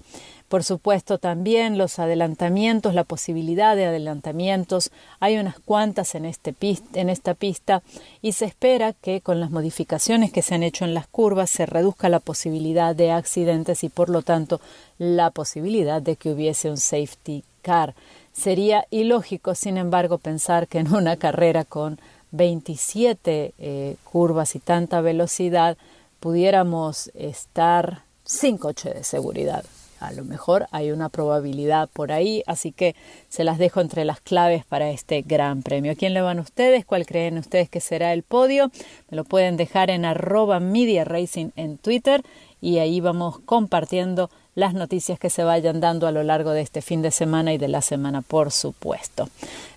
Por 0.53 0.65
supuesto, 0.65 1.17
también 1.17 1.79
los 1.79 1.99
adelantamientos, 1.99 2.93
la 2.93 3.05
posibilidad 3.05 3.75
de 3.75 3.87
adelantamientos, 3.87 4.91
hay 5.19 5.39
unas 5.39 5.59
cuantas 5.59 6.15
en, 6.15 6.27
este 6.27 6.55
en 6.93 7.09
esta 7.09 7.33
pista 7.33 7.83
y 8.21 8.33
se 8.33 8.45
espera 8.45 8.93
que 8.93 9.23
con 9.23 9.41
las 9.41 9.51
modificaciones 9.51 10.31
que 10.31 10.43
se 10.43 10.55
han 10.55 10.63
hecho 10.63 10.85
en 10.85 10.93
las 10.93 11.07
curvas 11.07 11.49
se 11.49 11.65
reduzca 11.65 12.11
la 12.11 12.21
posibilidad 12.21 12.95
de 12.95 13.13
accidentes 13.13 13.83
y 13.83 13.89
por 13.89 14.11
lo 14.11 14.21
tanto 14.21 14.61
la 14.99 15.31
posibilidad 15.31 16.03
de 16.03 16.17
que 16.17 16.29
hubiese 16.29 16.69
un 16.69 16.77
safety 16.77 17.45
car. 17.63 17.95
Sería 18.35 18.87
ilógico, 18.91 19.55
sin 19.55 19.79
embargo, 19.79 20.19
pensar 20.19 20.69
que 20.69 20.81
en 20.81 20.95
una 20.95 21.17
carrera 21.17 21.65
con 21.65 21.99
27 22.33 23.55
eh, 23.57 23.97
curvas 24.05 24.55
y 24.55 24.59
tanta 24.59 25.01
velocidad 25.01 25.79
pudiéramos 26.21 27.11
estar 27.15 28.03
sin 28.23 28.59
coche 28.59 28.93
de 28.93 29.03
seguridad. 29.03 29.65
A 30.03 30.11
lo 30.13 30.25
mejor 30.25 30.67
hay 30.73 30.91
una 30.91 31.09
probabilidad 31.09 31.89
por 31.89 32.11
ahí, 32.11 32.43
así 32.47 32.73
que 32.73 32.97
se 33.29 33.45
las 33.45 33.59
dejo 33.59 33.81
entre 33.81 34.05
las 34.05 34.21
claves 34.21 34.65
para 34.65 34.91
este 34.91 35.23
gran 35.23 35.63
premio. 35.63 35.93
¿A 35.93 35.95
quién 35.95 36.13
le 36.13 36.21
van 36.21 36.41
ustedes? 36.41 36.85
¿Cuál 36.85 37.07
creen 37.07 37.39
ustedes 37.39 37.69
que 37.69 37.81
será 37.81 38.13
el 38.13 38.25
podio? 38.25 38.73
Me 39.11 39.17
lo 39.17 39.23
pueden 39.23 39.57
dejar 39.57 39.91
en 39.91 40.05
arroba 40.05 40.59
media 40.59 41.05
racing 41.05 41.51
en 41.55 41.79
Twitter 41.79 42.23
y 42.61 42.79
ahí 42.79 43.01
vamos 43.01 43.39
compartiendo 43.45 44.29
las 44.57 44.75
noticias 44.75 45.21
que 45.21 45.31
se 45.31 45.45
vayan 45.45 45.81
dando 45.81 46.09
a 46.09 46.13
lo 46.13 46.25
largo 46.25 46.51
de 46.51 46.63
este 46.63 46.83
fin 46.83 47.01
de 47.01 47.13
semana 47.13 47.55
y 47.55 47.59
de 47.59 47.69
la 47.69 47.81
semana, 47.81 48.23
por 48.23 48.51
supuesto. 48.51 49.29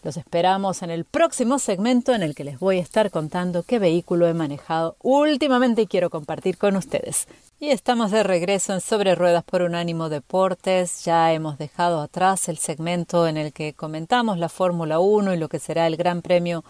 Los 0.04 0.18
esperamos 0.18 0.82
en 0.82 0.90
el 0.90 1.06
próximo 1.06 1.60
segmento 1.60 2.14
en 2.14 2.24
el 2.24 2.34
que 2.34 2.44
les 2.44 2.60
voy 2.60 2.80
a 2.80 2.82
estar 2.82 3.12
contando 3.12 3.62
qué 3.62 3.78
vehículo 3.78 4.28
he 4.28 4.34
manejado 4.34 4.96
últimamente 5.04 5.84
y 5.84 5.88
quiero 5.88 6.10
compartir 6.10 6.58
con 6.58 6.76
ustedes. 6.76 7.28
Y 7.58 7.70
estamos 7.70 8.12
de 8.12 8.22
regreso 8.24 8.74
en 8.74 8.82
Sobre 8.82 9.16
Ruedas 9.16 9.46
por 9.46 9.62
Unánimo 9.62 10.10
Deportes. 10.10 11.06
Ya 11.06 11.32
hemos 11.32 11.58
dejado 11.58 12.02
atrás 12.02 12.50
el 12.50 12.58
segmento 12.58 13.28
en 13.28 13.38
el 13.38 13.54
que 13.54 13.74
comentamos 13.74 14.38
la 14.38 14.50
Fórmula 14.50 15.00
1 15.00 15.34
y 15.34 15.38
lo 15.38 15.48
que 15.48 15.60
será 15.60 15.88
el 15.88 15.96
Gran 15.96 16.22
Premio 16.22 16.66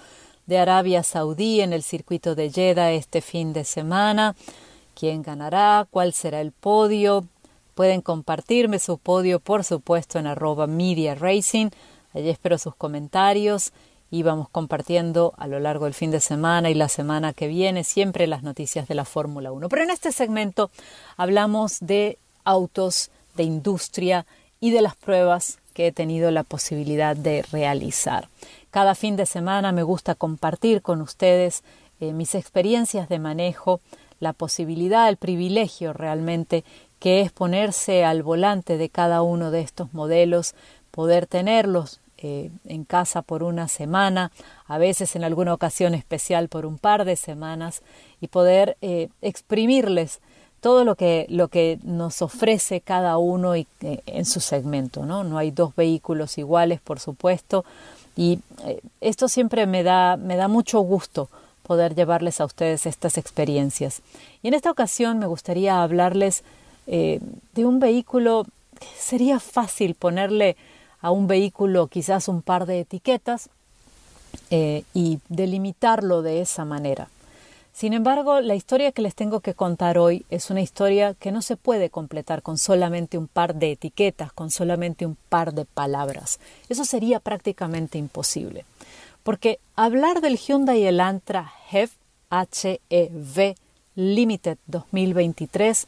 de 0.45 0.59
Arabia 0.59 1.01
Saudí 1.01 1.61
en 1.61 1.73
el 1.73 1.81
circuito 1.81 2.35
de 2.35 2.51
Jeddah 2.51 2.91
este 2.91 3.21
fin 3.21 3.51
de 3.51 3.63
semana. 3.63 4.35
¿Quién 4.93 5.23
ganará? 5.23 5.87
¿Cuál 5.89 6.13
será 6.13 6.39
el 6.39 6.51
podio? 6.51 7.25
Pueden 7.73 8.01
compartirme 8.01 8.77
su 8.77 8.99
podio, 8.99 9.39
por 9.39 9.63
supuesto, 9.63 10.19
en 10.19 10.27
arroba 10.27 10.67
media 10.67 11.15
racing. 11.15 11.71
Allí 12.13 12.29
espero 12.29 12.59
sus 12.59 12.75
comentarios 12.75 13.73
y 14.15 14.23
vamos 14.23 14.47
compartiendo 14.47 15.33
a 15.35 15.45
lo 15.45 15.59
largo 15.59 15.83
del 15.83 15.93
fin 15.93 16.09
de 16.09 16.21
semana 16.21 16.69
y 16.69 16.73
la 16.73 16.87
semana 16.87 17.33
que 17.33 17.49
viene 17.49 17.83
siempre 17.83 18.27
las 18.27 18.43
noticias 18.43 18.87
de 18.87 18.95
la 18.95 19.03
Fórmula 19.03 19.51
1. 19.51 19.67
Pero 19.67 19.83
en 19.83 19.89
este 19.89 20.13
segmento 20.13 20.71
hablamos 21.17 21.79
de 21.81 22.17
autos, 22.45 23.11
de 23.35 23.43
industria 23.43 24.25
y 24.61 24.71
de 24.71 24.81
las 24.81 24.95
pruebas 24.95 25.59
que 25.73 25.87
he 25.87 25.91
tenido 25.91 26.31
la 26.31 26.43
posibilidad 26.43 27.13
de 27.17 27.41
realizar. 27.51 28.29
Cada 28.71 28.95
fin 28.95 29.17
de 29.17 29.25
semana 29.25 29.73
me 29.73 29.83
gusta 29.83 30.15
compartir 30.15 30.81
con 30.81 31.01
ustedes 31.01 31.65
eh, 31.99 32.13
mis 32.13 32.35
experiencias 32.35 33.09
de 33.09 33.19
manejo, 33.19 33.81
la 34.21 34.31
posibilidad, 34.31 35.09
el 35.09 35.17
privilegio 35.17 35.91
realmente 35.91 36.63
que 36.99 37.19
es 37.19 37.33
ponerse 37.33 38.05
al 38.05 38.23
volante 38.23 38.77
de 38.77 38.87
cada 38.87 39.21
uno 39.23 39.51
de 39.51 39.59
estos 39.59 39.93
modelos, 39.93 40.55
poder 40.91 41.27
tenerlos 41.27 41.99
eh, 42.27 42.49
en 42.65 42.85
casa 42.85 43.21
por 43.21 43.43
una 43.43 43.67
semana, 43.67 44.31
a 44.65 44.79
veces 44.79 45.15
en 45.15 45.23
alguna 45.23 45.53
ocasión 45.53 45.93
especial 45.93 46.47
por 46.47 46.65
un 46.65 46.79
par 46.79 47.05
de 47.05 47.17
semanas, 47.17 47.83
y 48.19 48.29
poder 48.29 48.77
eh, 48.81 49.09
exprimirles 49.21 50.21
todo 50.59 50.85
lo 50.85 50.95
que, 50.95 51.27
lo 51.29 51.49
que 51.49 51.77
nos 51.83 52.23
ofrece 52.23 52.81
cada 52.81 53.19
uno 53.19 53.55
y, 53.55 53.67
eh, 53.81 53.99
en 54.07 54.25
su 54.25 54.39
segmento. 54.39 55.05
¿no? 55.05 55.23
no 55.23 55.37
hay 55.37 55.51
dos 55.51 55.75
vehículos 55.75 56.39
iguales, 56.39 56.81
por 56.81 56.99
supuesto, 56.99 57.63
y 58.17 58.39
esto 59.01 59.27
siempre 59.27 59.67
me 59.67 59.83
da, 59.83 60.17
me 60.17 60.35
da 60.35 60.47
mucho 60.47 60.79
gusto 60.79 61.29
poder 61.61 61.93
llevarles 61.93 62.41
a 62.41 62.45
ustedes 62.45 62.87
estas 62.87 63.19
experiencias. 63.19 64.01
Y 64.41 64.47
en 64.47 64.55
esta 64.55 64.71
ocasión 64.71 65.19
me 65.19 65.27
gustaría 65.27 65.83
hablarles 65.83 66.43
de 66.87 67.19
un 67.57 67.79
vehículo 67.79 68.45
que 68.79 68.87
sería 68.97 69.39
fácil 69.39 69.93
ponerle 69.93 70.55
a 71.05 71.11
un 71.11 71.27
vehículo 71.27 71.85
quizás 71.85 72.27
un 72.27 72.41
par 72.41 72.65
de 72.65 72.79
etiquetas 72.79 73.51
eh, 74.49 74.81
y 74.95 75.19
delimitarlo 75.29 76.23
de 76.23 76.41
esa 76.41 76.65
manera. 76.65 77.09
Sin 77.73 77.93
embargo, 77.93 78.41
la 78.41 78.55
historia 78.55 78.91
que 78.91 79.03
les 79.03 79.13
tengo 79.13 79.39
que 79.41 79.53
contar 79.53 79.99
hoy 79.99 80.25
es 80.31 80.49
una 80.49 80.61
historia 80.61 81.13
que 81.13 81.31
no 81.31 81.43
se 81.43 81.57
puede 81.57 81.91
completar 81.91 82.41
con 82.41 82.57
solamente 82.57 83.19
un 83.19 83.27
par 83.27 83.53
de 83.53 83.73
etiquetas, 83.73 84.33
con 84.33 84.49
solamente 84.49 85.05
un 85.05 85.15
par 85.29 85.53
de 85.53 85.65
palabras. 85.65 86.39
Eso 86.69 86.85
sería 86.85 87.19
prácticamente 87.19 87.99
imposible. 87.99 88.65
Porque 89.21 89.59
hablar 89.75 90.21
del 90.21 90.37
Hyundai 90.37 90.87
Elantra 90.87 91.53
HEV, 91.69 91.91
HEV 92.31 93.55
Limited 93.93 94.57
2023 94.65 95.85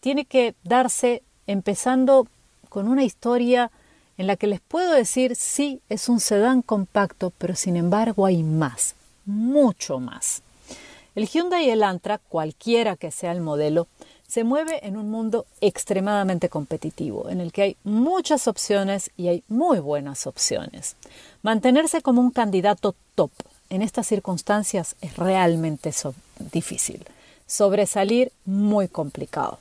tiene 0.00 0.24
que 0.24 0.56
darse 0.64 1.22
empezando 1.46 2.26
con 2.68 2.88
una 2.88 3.04
historia 3.04 3.70
en 4.20 4.26
la 4.26 4.36
que 4.36 4.46
les 4.46 4.60
puedo 4.60 4.92
decir 4.92 5.34
sí, 5.34 5.80
es 5.88 6.10
un 6.10 6.20
sedán 6.20 6.60
compacto, 6.60 7.32
pero 7.38 7.56
sin 7.56 7.74
embargo 7.74 8.26
hay 8.26 8.42
más, 8.42 8.94
mucho 9.24 9.98
más. 9.98 10.42
El 11.14 11.26
Hyundai 11.26 11.70
Elantra, 11.70 12.18
cualquiera 12.28 12.96
que 12.96 13.12
sea 13.12 13.32
el 13.32 13.40
modelo, 13.40 13.88
se 14.28 14.44
mueve 14.44 14.86
en 14.86 14.98
un 14.98 15.10
mundo 15.10 15.46
extremadamente 15.62 16.50
competitivo, 16.50 17.30
en 17.30 17.40
el 17.40 17.50
que 17.50 17.62
hay 17.62 17.76
muchas 17.82 18.46
opciones 18.46 19.10
y 19.16 19.28
hay 19.28 19.42
muy 19.48 19.78
buenas 19.78 20.26
opciones. 20.26 20.96
Mantenerse 21.40 22.02
como 22.02 22.20
un 22.20 22.30
candidato 22.30 22.94
top 23.14 23.30
en 23.70 23.80
estas 23.80 24.06
circunstancias 24.06 24.96
es 25.00 25.16
realmente 25.16 25.94
difícil. 26.52 27.06
Sobresalir 27.46 28.32
muy 28.44 28.86
complicado. 28.86 29.60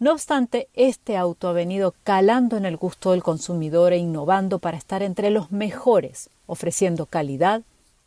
No 0.00 0.12
obstante, 0.12 0.70
este 0.72 1.18
auto 1.18 1.46
ha 1.46 1.52
venido 1.52 1.94
calando 2.04 2.56
en 2.56 2.64
el 2.64 2.78
gusto 2.78 3.10
del 3.10 3.22
consumidor 3.22 3.92
e 3.92 3.98
innovando 3.98 4.58
para 4.58 4.78
estar 4.78 5.02
entre 5.02 5.28
los 5.28 5.52
mejores, 5.52 6.30
ofreciendo 6.46 7.04
calidad, 7.04 7.60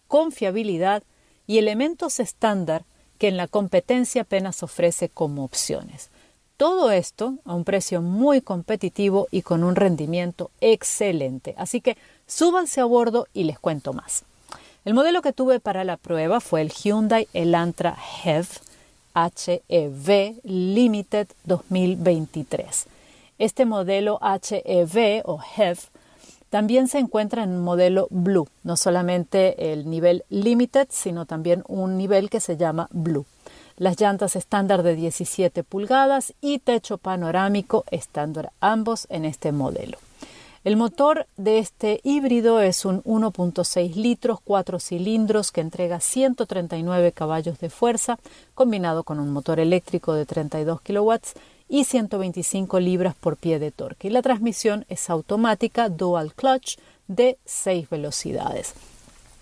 confiabilidad 0.07 1.03
y 1.45 1.59
elementos 1.59 2.19
estándar 2.19 2.83
que 3.19 3.27
en 3.27 3.38
la 3.38 3.47
competencia 3.47 4.23
apenas 4.23 4.63
ofrece 4.63 5.07
como 5.07 5.43
opciones. 5.43 6.09
Todo 6.57 6.89
esto 6.89 7.35
a 7.45 7.53
un 7.53 7.63
precio 7.63 8.01
muy 8.01 8.41
competitivo 8.41 9.27
y 9.29 9.43
con 9.43 9.63
un 9.63 9.75
rendimiento 9.75 10.50
excelente. 10.62 11.53
Así 11.59 11.79
que 11.79 11.95
súbanse 12.25 12.81
a 12.81 12.85
bordo 12.85 13.27
y 13.35 13.43
les 13.43 13.59
cuento 13.59 13.93
más. 13.93 14.23
El 14.83 14.95
modelo 14.95 15.21
que 15.21 15.31
tuve 15.31 15.59
para 15.59 15.83
la 15.83 15.97
prueba 15.97 16.39
fue 16.39 16.62
el 16.62 16.71
Hyundai 16.71 17.27
Elantra 17.33 17.95
HEV 18.23 18.47
HEV 19.13 20.41
Limited 20.43 21.27
2023. 21.46 22.88
Este 23.39 23.65
modelo 23.65 24.20
HEV 24.22 25.22
o 25.25 25.39
HEV 25.58 25.77
también 26.50 26.88
se 26.88 27.00
encuentra 27.00 27.43
en 27.43 27.62
modelo 27.62 28.08
Blue, 28.12 28.48
no 28.63 28.77
solamente 28.77 29.74
el 29.74 29.89
nivel 29.89 30.24
Limited, 30.29 30.88
sino 30.91 31.25
también 31.25 31.63
un 31.67 31.98
nivel 31.98 32.29
que 32.29 32.39
se 32.39 32.58
llama 32.58 32.88
Blue. 32.91 33.25
Las 33.75 34.00
llantas 34.00 34.36
estándar 34.36 34.84
de 34.84 34.93
17 34.96 35.63
pulgadas 35.63 36.34
y 36.41 36.60
techo 36.60 37.00
panorámico 37.00 37.86
estándar 37.89 38.51
ambos 38.60 39.08
en 39.10 39.25
este 39.25 39.51
modelo. 39.51 39.98
El 40.63 40.77
motor 40.77 41.27
de 41.36 41.60
este 41.60 42.00
híbrido 42.05 42.62
es 42.62 42.86
un 42.86 43.03
1.6 43.03 43.96
litros, 43.96 44.39
4 44.46 44.79
cilindros 44.79 45.51
que 45.51 45.60
entrega 45.60 46.00
139 46.00 47.12
caballos 47.12 47.60
de 47.60 47.70
fuerza, 47.70 48.17
combinado 48.55 49.03
con 49.03 49.20
un 49.20 49.32
motor 49.32 49.60
eléctrico 49.60 50.13
de 50.13 50.25
32 50.25 50.79
kilowatts 50.79 51.34
y 51.67 51.84
125 51.84 52.79
libras 52.79 53.13
por 53.13 53.36
pie 53.36 53.60
de 53.60 53.72
torque. 53.72 54.08
Y 54.08 54.12
la 54.12 54.22
transmisión 54.22 54.86
es 54.88 55.10
automática 55.10 55.89
dual 55.89 56.34
clutch 56.34 56.77
de 57.10 57.38
6 57.43 57.89
velocidades. 57.89 58.74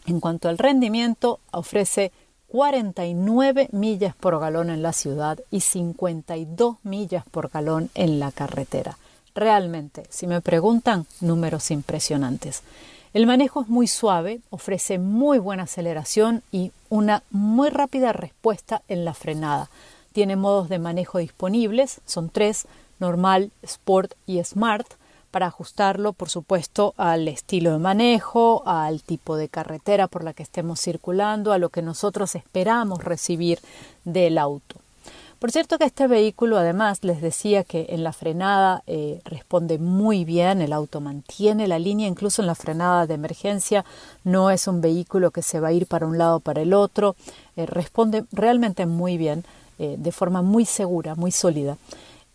En 0.07 0.21
cuanto 0.21 0.49
al 0.49 0.57
rendimiento, 0.57 1.39
ofrece 1.51 2.11
49 2.47 3.69
millas 3.73 4.15
por 4.15 4.39
galón 4.39 4.71
en 4.71 4.81
la 4.81 4.91
ciudad 4.91 5.39
y 5.51 5.59
52 5.59 6.77
millas 6.81 7.25
por 7.29 7.49
galón 7.49 7.91
en 7.93 8.19
la 8.19 8.31
carretera. 8.31 8.97
Realmente, 9.33 10.03
si 10.09 10.27
me 10.27 10.41
preguntan, 10.41 11.05
números 11.21 11.71
impresionantes. 11.71 12.63
El 13.13 13.27
manejo 13.27 13.61
es 13.61 13.67
muy 13.67 13.87
suave, 13.87 14.39
ofrece 14.49 14.97
muy 14.97 15.37
buena 15.37 15.63
aceleración 15.63 16.43
y 16.51 16.71
una 16.89 17.23
muy 17.29 17.69
rápida 17.69 18.13
respuesta 18.13 18.81
en 18.87 19.03
la 19.03 19.13
frenada. 19.13 19.69
Tiene 20.13 20.35
modos 20.35 20.69
de 20.69 20.79
manejo 20.79 21.17
disponibles, 21.17 22.01
son 22.05 22.29
tres, 22.29 22.67
normal, 22.99 23.51
sport 23.63 24.13
y 24.27 24.41
smart, 24.43 24.87
para 25.31 25.47
ajustarlo, 25.47 26.11
por 26.11 26.29
supuesto, 26.29 26.93
al 26.97 27.27
estilo 27.27 27.71
de 27.71 27.79
manejo, 27.79 28.63
al 28.65 29.01
tipo 29.01 29.37
de 29.37 29.47
carretera 29.47 30.07
por 30.07 30.23
la 30.25 30.33
que 30.33 30.43
estemos 30.43 30.79
circulando, 30.81 31.53
a 31.53 31.57
lo 31.57 31.69
que 31.69 31.81
nosotros 31.81 32.35
esperamos 32.35 33.03
recibir 33.03 33.59
del 34.03 34.37
auto. 34.37 34.75
Por 35.41 35.51
cierto 35.51 35.79
que 35.79 35.85
este 35.85 36.05
vehículo 36.05 36.59
además 36.59 37.03
les 37.03 37.19
decía 37.19 37.63
que 37.63 37.87
en 37.89 38.03
la 38.03 38.13
frenada 38.13 38.83
eh, 38.85 39.21
responde 39.25 39.79
muy 39.79 40.23
bien, 40.23 40.61
el 40.61 40.71
auto 40.71 41.01
mantiene 41.01 41.67
la 41.67 41.79
línea, 41.79 42.07
incluso 42.07 42.43
en 42.43 42.45
la 42.45 42.53
frenada 42.53 43.07
de 43.07 43.15
emergencia 43.15 43.83
no 44.23 44.51
es 44.51 44.67
un 44.67 44.81
vehículo 44.81 45.31
que 45.31 45.41
se 45.41 45.59
va 45.59 45.69
a 45.69 45.71
ir 45.71 45.87
para 45.87 46.05
un 46.05 46.19
lado 46.19 46.35
o 46.35 46.39
para 46.41 46.61
el 46.61 46.75
otro, 46.75 47.15
eh, 47.55 47.65
responde 47.65 48.23
realmente 48.31 48.85
muy 48.85 49.17
bien, 49.17 49.43
eh, 49.79 49.95
de 49.97 50.11
forma 50.11 50.43
muy 50.43 50.65
segura, 50.65 51.15
muy 51.15 51.31
sólida. 51.31 51.75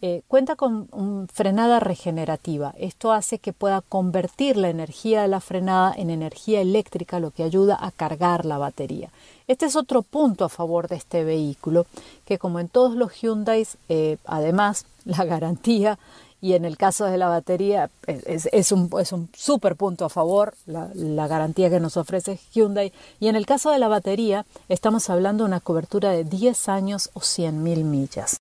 Eh, 0.03 0.23
cuenta 0.29 0.57
con 0.57 0.89
frenada 1.33 1.81
regenerativa. 1.81 2.75
Esto 2.79 3.13
hace 3.13 3.39
que 3.39 3.55
pueda 3.55 3.81
convertir 3.81 4.59
la 4.59 4.69
energía 4.69 5.23
de 5.23 5.29
la 5.29 5.41
frenada 5.41 5.95
en 5.97 6.11
energía 6.11 6.61
eléctrica, 6.61 7.19
lo 7.19 7.31
que 7.31 7.43
ayuda 7.43 7.79
a 7.81 7.91
cargar 7.91 8.45
la 8.45 8.59
batería. 8.59 9.09
Este 9.49 9.65
es 9.65 9.75
otro 9.75 10.03
punto 10.03 10.45
a 10.45 10.51
favor 10.51 10.89
de 10.89 10.97
este 10.97 11.25
vehículo, 11.25 11.87
que 12.27 12.39
como 12.39 12.61
en 12.61 12.69
todos 12.69 12.95
los 12.95 13.13
Hyundai, 13.15 13.67
eh, 13.89 14.19
además 14.27 14.85
la 15.07 15.25
garantía 15.25 15.99
y 16.43 16.53
en 16.53 16.67
el 16.67 16.77
caso 16.77 17.07
de 17.07 17.17
la 17.17 17.29
batería 17.29 17.89
es, 18.07 18.71
un, 18.71 18.91
es 19.01 19.13
un 19.13 19.31
super 19.35 19.77
punto 19.77 20.05
a 20.05 20.11
favor, 20.11 20.55
la, 20.67 20.91
la, 20.95 21.27
garantía 21.27 21.71
que 21.71 21.81
nos 21.81 21.97
ofrece 21.97 22.39
Hyundai. 22.53 22.93
Y 23.19 23.29
en 23.29 23.37
el 23.37 23.47
caso 23.47 23.71
de 23.71 23.79
la 23.79 23.89
batería 23.89 24.45
estamos 24.69 25.09
hablando 25.09 25.45
de 25.45 25.49
una 25.49 25.61
cobertura 25.61 26.11
de 26.11 26.25
10 26.25 26.69
años 26.69 27.11
o 27.15 27.21
100.000 27.21 27.85
millas. 27.85 28.41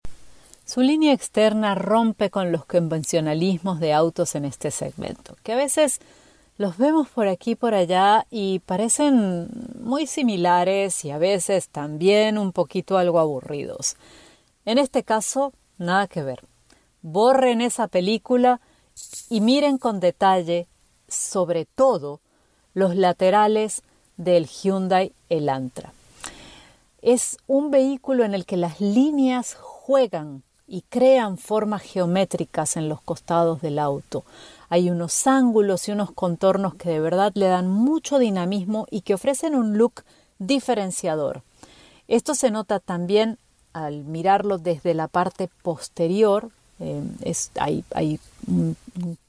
Su 0.66 0.82
línea 0.82 1.14
externa 1.14 1.76
rompe 1.76 2.32
con 2.32 2.52
los 2.52 2.66
convencionalismos 2.66 3.80
de 3.80 3.94
autos 3.94 4.34
en 4.34 4.46
este 4.46 4.72
segmento, 4.72 5.36
que 5.44 5.54
a 5.54 5.56
veces 5.56 6.00
los 6.58 6.78
vemos 6.78 7.08
por 7.08 7.28
aquí 7.28 7.52
y 7.52 7.56
por 7.56 7.76
allá 7.76 8.26
y 8.32 8.60
parecen 8.60 9.48
muy 9.80 10.08
similares 10.08 11.06
y 11.06 11.12
a 11.12 11.20
veces 11.20 11.70
también 11.70 12.40
un 12.40 12.52
poquito 12.52 12.98
algo 12.98 13.20
aburridos. 13.20 13.96
En 14.66 14.80
este 14.80 15.04
caso, 15.04 15.54
nada 15.78 16.08
que 16.08 16.24
ver. 16.24 16.42
Borren 17.04 17.62
esa 17.62 17.88
película 17.88 18.60
y 19.30 19.42
miren 19.42 19.78
con 19.78 20.00
detalle, 20.00 20.68
sobre 21.08 21.66
todo, 21.66 22.22
los 22.74 22.96
laterales 22.96 23.84
del 24.18 24.48
Hyundai 24.48 25.14
Elantra. 25.30 25.94
Es 27.04 27.38
un 27.46 27.70
vehículo 27.70 28.24
en 28.24 28.34
el 28.34 28.48
que 28.48 28.58
las 28.58 28.82
líneas 28.82 29.54
juegan 29.54 30.42
y 30.68 30.82
crean 30.90 31.38
formas 31.38 31.82
geométricas 31.84 32.78
en 32.78 32.90
los 32.90 33.02
costados 33.02 33.62
del 33.62 33.80
auto. 33.80 34.24
Hay 34.70 34.90
unos 34.90 35.28
ángulos 35.28 35.88
y 35.88 35.92
unos 35.92 36.12
contornos 36.12 36.76
que 36.76 36.90
de 36.90 37.00
verdad 37.00 37.32
le 37.36 37.48
dan 37.48 37.70
mucho 37.70 38.18
dinamismo 38.18 38.88
y 38.90 39.02
que 39.02 39.14
ofrecen 39.14 39.56
un 39.56 39.78
look 39.78 40.04
diferenciador. 40.40 41.44
Esto 42.08 42.36
se 42.36 42.52
nota 42.52 42.80
también 42.80 43.38
al 43.74 44.04
mirarlo 44.04 44.58
desde 44.58 44.94
la 44.94 45.08
parte 45.08 45.50
posterior. 45.62 46.50
Eh, 46.80 47.04
es, 47.22 47.52
hay, 47.60 47.84
hay 47.94 48.20
un, 48.48 48.76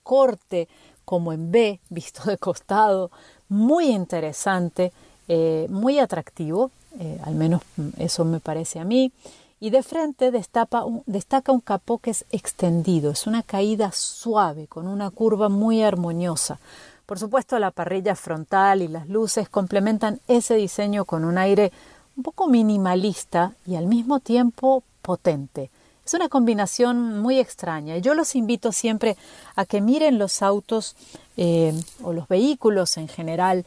corte 0.03 0.68
como 1.05 1.33
en 1.33 1.51
B, 1.51 1.81
visto 1.90 2.22
de 2.25 2.38
costado, 2.38 3.11
muy 3.49 3.88
interesante, 3.88 4.92
eh, 5.29 5.66
muy 5.68 5.99
atractivo, 5.99 6.70
eh, 7.01 7.18
al 7.25 7.35
menos 7.35 7.62
eso 7.99 8.25
me 8.25 8.38
parece 8.40 8.79
a 8.79 8.85
mí 8.85 9.12
y 9.58 9.70
de 9.70 9.82
frente 9.82 10.30
destaca 10.30 11.52
un 11.52 11.60
capó 11.60 11.98
que 11.98 12.10
es 12.10 12.24
extendido, 12.30 13.10
es 13.10 13.26
una 13.26 13.42
caída 13.42 13.90
suave 13.92 14.66
con 14.66 14.86
una 14.86 15.10
curva 15.10 15.48
muy 15.48 15.82
armoniosa. 15.82 16.58
Por 17.06 17.18
supuesto, 17.18 17.58
la 17.58 17.70
parrilla 17.70 18.16
frontal 18.16 18.82
y 18.82 18.88
las 18.88 19.08
luces 19.08 19.48
complementan 19.48 20.20
ese 20.26 20.56
diseño 20.56 21.04
con 21.04 21.24
un 21.24 21.38
aire 21.38 21.72
un 22.16 22.22
poco 22.22 22.48
minimalista 22.48 23.52
y 23.66 23.76
al 23.76 23.86
mismo 23.86 24.20
tiempo 24.20 24.82
potente. 25.02 25.70
Es 26.04 26.14
una 26.14 26.28
combinación 26.28 27.20
muy 27.20 27.38
extraña. 27.38 27.98
Yo 27.98 28.14
los 28.14 28.34
invito 28.34 28.72
siempre 28.72 29.16
a 29.54 29.64
que 29.64 29.80
miren 29.80 30.18
los 30.18 30.42
autos 30.42 30.96
eh, 31.36 31.72
o 32.02 32.12
los 32.12 32.28
vehículos 32.28 32.96
en 32.96 33.08
general, 33.08 33.64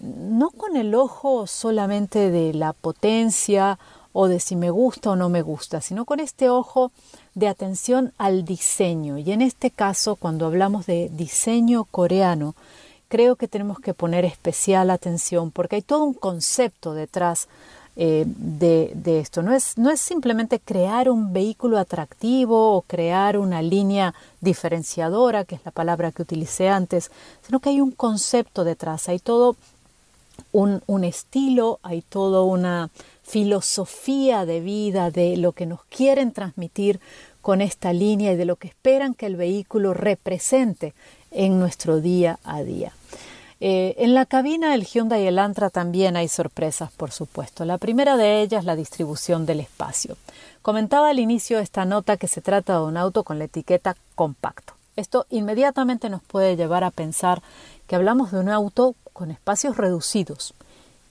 no 0.00 0.50
con 0.50 0.76
el 0.76 0.94
ojo 0.94 1.46
solamente 1.46 2.30
de 2.30 2.54
la 2.54 2.72
potencia 2.72 3.78
o 4.12 4.28
de 4.28 4.40
si 4.40 4.56
me 4.56 4.70
gusta 4.70 5.10
o 5.10 5.16
no 5.16 5.28
me 5.28 5.42
gusta, 5.42 5.80
sino 5.80 6.04
con 6.04 6.20
este 6.20 6.48
ojo 6.48 6.92
de 7.34 7.48
atención 7.48 8.12
al 8.18 8.44
diseño. 8.44 9.18
Y 9.18 9.32
en 9.32 9.42
este 9.42 9.70
caso, 9.70 10.16
cuando 10.16 10.46
hablamos 10.46 10.86
de 10.86 11.10
diseño 11.12 11.84
coreano, 11.84 12.54
creo 13.08 13.36
que 13.36 13.48
tenemos 13.48 13.78
que 13.78 13.94
poner 13.94 14.24
especial 14.24 14.90
atención 14.90 15.50
porque 15.50 15.76
hay 15.76 15.82
todo 15.82 16.04
un 16.04 16.14
concepto 16.14 16.94
detrás 16.94 17.48
eh, 17.94 18.24
de, 18.26 18.90
de, 18.94 19.20
esto. 19.20 19.42
No 19.42 19.52
es, 19.52 19.76
no 19.76 19.90
es 19.90 20.00
simplemente 20.00 20.58
crear 20.58 21.10
un 21.10 21.34
vehículo 21.34 21.76
atractivo 21.76 22.74
o 22.74 22.80
crear 22.80 23.36
una 23.36 23.60
línea 23.60 24.14
diferenciadora, 24.40 25.44
que 25.44 25.56
es 25.56 25.60
la 25.66 25.72
palabra 25.72 26.10
que 26.10 26.22
utilicé 26.22 26.70
antes, 26.70 27.10
sino 27.42 27.60
que 27.60 27.68
hay 27.68 27.82
un 27.82 27.90
concepto 27.90 28.64
detrás, 28.64 29.10
hay 29.10 29.18
todo 29.18 29.56
un, 30.52 31.04
estilo, 31.04 31.78
hay 31.82 32.02
toda 32.02 32.42
una 32.42 32.90
filosofía 33.22 34.44
de 34.44 34.60
vida, 34.60 35.10
de 35.10 35.36
lo 35.36 35.52
que 35.52 35.66
nos 35.66 35.84
quieren 35.84 36.32
transmitir 36.32 37.00
con 37.40 37.60
esta 37.60 37.92
línea 37.92 38.32
y 38.32 38.36
de 38.36 38.44
lo 38.44 38.56
que 38.56 38.68
esperan 38.68 39.14
que 39.14 39.26
el 39.26 39.36
vehículo 39.36 39.94
represente 39.94 40.94
en 41.30 41.58
nuestro 41.58 42.00
día 42.00 42.38
a 42.44 42.62
día. 42.62 42.92
Eh, 43.64 43.94
en 43.98 44.14
la 44.14 44.26
cabina 44.26 44.72
del 44.72 44.84
Hyundai 44.84 45.24
Elantra 45.24 45.70
también 45.70 46.16
hay 46.16 46.26
sorpresas, 46.26 46.90
por 46.90 47.12
supuesto. 47.12 47.64
La 47.64 47.78
primera 47.78 48.16
de 48.16 48.42
ellas, 48.42 48.64
la 48.64 48.74
distribución 48.74 49.46
del 49.46 49.60
espacio. 49.60 50.16
Comentaba 50.62 51.10
al 51.10 51.20
inicio 51.20 51.58
de 51.58 51.62
esta 51.62 51.84
nota 51.84 52.16
que 52.16 52.26
se 52.26 52.40
trata 52.40 52.74
de 52.74 52.84
un 52.84 52.96
auto 52.96 53.22
con 53.22 53.38
la 53.38 53.44
etiqueta 53.44 53.96
compacto. 54.16 54.74
Esto 54.96 55.26
inmediatamente 55.30 56.10
nos 56.10 56.22
puede 56.22 56.56
llevar 56.56 56.84
a 56.84 56.90
pensar 56.90 57.40
que 57.86 57.96
hablamos 57.96 58.32
de 58.32 58.40
un 58.40 58.48
auto 58.48 58.94
con 59.22 59.30
espacios 59.30 59.76
reducidos, 59.76 60.52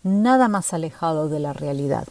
nada 0.04 0.50
más 0.50 0.74
alejado 0.74 1.30
de 1.30 1.39
la 1.39 1.54
realidad. 1.54 2.06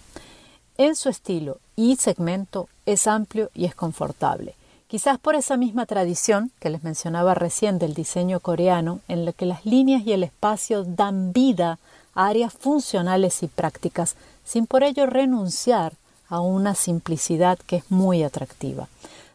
En 0.78 0.96
su 0.96 1.10
estilo 1.10 1.58
y 1.76 1.96
segmento 1.96 2.70
es 2.86 3.06
amplio 3.06 3.50
y 3.52 3.66
es 3.66 3.74
confortable. 3.74 4.54
Quizás 4.88 5.18
por 5.18 5.34
esa 5.34 5.58
misma 5.58 5.84
tradición 5.84 6.52
que 6.58 6.70
les 6.70 6.82
mencionaba 6.84 7.34
recién 7.34 7.78
del 7.78 7.92
diseño 7.92 8.40
coreano, 8.40 9.00
en 9.08 9.26
la 9.26 9.34
que 9.34 9.44
las 9.44 9.66
líneas 9.66 10.06
y 10.06 10.14
el 10.14 10.22
espacio 10.22 10.84
dan 10.84 11.34
vida 11.34 11.78
a 12.14 12.28
áreas 12.28 12.54
funcionales 12.54 13.42
y 13.42 13.48
prácticas, 13.48 14.16
sin 14.42 14.66
por 14.66 14.82
ello 14.82 15.04
renunciar 15.04 15.92
a 16.30 16.40
una 16.40 16.74
simplicidad 16.74 17.58
que 17.66 17.76
es 17.76 17.90
muy 17.90 18.22
atractiva. 18.22 18.88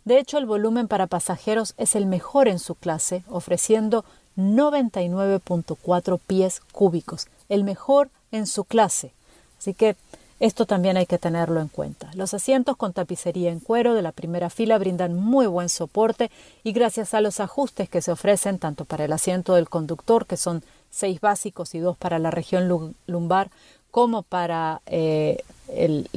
De 0.03 0.17
hecho, 0.17 0.39
el 0.39 0.47
volumen 0.47 0.87
para 0.87 1.05
pasajeros 1.05 1.75
es 1.77 1.95
el 1.95 2.07
mejor 2.07 2.47
en 2.47 2.57
su 2.57 2.73
clase, 2.73 3.23
ofreciendo 3.29 4.03
99.4 4.37 6.19
pies 6.25 6.61
cúbicos, 6.71 7.27
el 7.49 7.63
mejor 7.63 8.09
en 8.31 8.47
su 8.47 8.63
clase. 8.63 9.11
Así 9.59 9.73
que 9.73 9.95
esto 10.39 10.65
también 10.65 10.97
hay 10.97 11.05
que 11.05 11.17
tenerlo 11.17 11.61
en 11.61 11.69
cuenta. 11.69 12.11
Los 12.13 12.33
asientos 12.33 12.75
con 12.75 12.91
tapicería 12.91 13.51
en 13.51 13.61
cuero 13.61 13.93
de 13.93 14.01
la 14.01 14.11
primera 14.11 14.49
fila 14.49 14.77
brindan 14.77 15.15
muy 15.15 15.47
buen 15.47 15.69
soporte 15.69 16.29
y 16.63 16.73
gracias 16.73 17.13
a 17.13 17.21
los 17.21 17.39
ajustes 17.39 17.87
que 17.87 18.01
se 18.01 18.11
ofrecen 18.11 18.59
tanto 18.59 18.83
para 18.83 19.05
el 19.05 19.13
asiento 19.13 19.55
del 19.55 19.69
conductor, 19.69 20.25
que 20.25 20.35
son 20.35 20.61
seis 20.91 21.21
básicos 21.21 21.73
y 21.73 21.79
dos 21.79 21.95
para 21.97 22.19
la 22.19 22.31
región 22.31 22.95
lumbar, 23.07 23.49
como 23.91 24.23
para 24.23 24.81
eh, 24.87 25.41
el, 25.69 26.09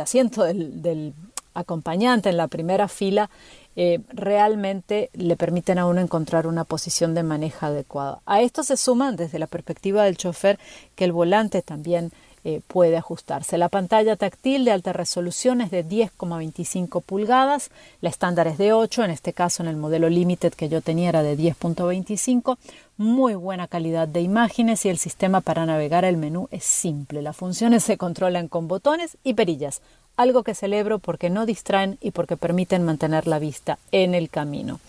asiento 0.00 0.42
del, 0.42 1.14
acompañante 1.54 2.28
en 2.28 2.36
la 2.36 2.48
primera 2.48 2.88
fila, 2.88 3.30
eh, 3.76 4.00
realmente 4.08 5.10
le 5.14 5.36
permiten 5.36 5.78
a 5.78 5.86
uno 5.86 6.00
encontrar 6.00 6.46
una 6.46 6.64
posición 6.64 7.14
de 7.14 7.22
manejo 7.22 7.66
adecuada. 7.66 8.20
A 8.26 8.42
esto 8.42 8.62
se 8.62 8.76
suman 8.76 9.16
desde 9.16 9.38
la 9.38 9.46
perspectiva 9.46 10.04
del 10.04 10.16
chofer 10.16 10.58
que 10.94 11.04
el 11.04 11.12
volante 11.12 11.62
también 11.62 12.12
eh, 12.46 12.60
puede 12.66 12.98
ajustarse. 12.98 13.56
La 13.56 13.70
pantalla 13.70 14.16
táctil 14.16 14.66
de 14.66 14.70
alta 14.70 14.92
resolución 14.92 15.62
es 15.62 15.70
de 15.70 15.82
10,25 15.82 17.02
pulgadas, 17.02 17.70
la 18.02 18.10
estándar 18.10 18.46
es 18.48 18.58
de 18.58 18.74
8, 18.74 19.02
en 19.02 19.10
este 19.10 19.32
caso 19.32 19.62
en 19.62 19.70
el 19.70 19.76
modelo 19.76 20.10
Limited 20.10 20.52
que 20.52 20.68
yo 20.68 20.82
tenía 20.82 21.08
era 21.08 21.22
de 21.22 21.38
10.25, 21.38 22.58
muy 22.98 23.34
buena 23.34 23.66
calidad 23.66 24.08
de 24.08 24.20
imágenes 24.20 24.84
y 24.84 24.90
el 24.90 24.98
sistema 24.98 25.40
para 25.40 25.64
navegar 25.64 26.04
el 26.04 26.18
menú 26.18 26.48
es 26.50 26.64
simple. 26.64 27.22
Las 27.22 27.34
funciones 27.34 27.82
se 27.82 27.96
controlan 27.96 28.48
con 28.48 28.68
botones 28.68 29.16
y 29.24 29.32
perillas, 29.32 29.80
algo 30.16 30.42
que 30.42 30.54
celebro 30.54 30.98
porque 30.98 31.30
no 31.30 31.46
distraen 31.46 31.98
y 32.00 32.10
porque 32.10 32.36
permiten 32.36 32.84
mantener 32.84 33.26
la 33.26 33.38
vista 33.38 33.78
en 33.92 34.14
el 34.14 34.30
camino. 34.30 34.80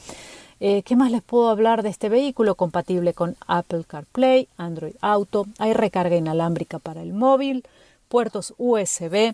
Eh, 0.59 0.83
¿Qué 0.83 0.95
más 0.95 1.11
les 1.11 1.21
puedo 1.21 1.49
hablar 1.49 1.83
de 1.83 1.89
este 1.89 2.09
vehículo? 2.09 2.55
Compatible 2.55 3.13
con 3.13 3.35
Apple 3.45 3.83
CarPlay, 3.85 4.47
Android 4.57 4.95
Auto, 5.01 5.47
hay 5.59 5.73
recarga 5.73 6.15
inalámbrica 6.15 6.79
para 6.79 7.01
el 7.01 7.13
móvil, 7.13 7.65
puertos 8.07 8.53
USB, 8.57 9.33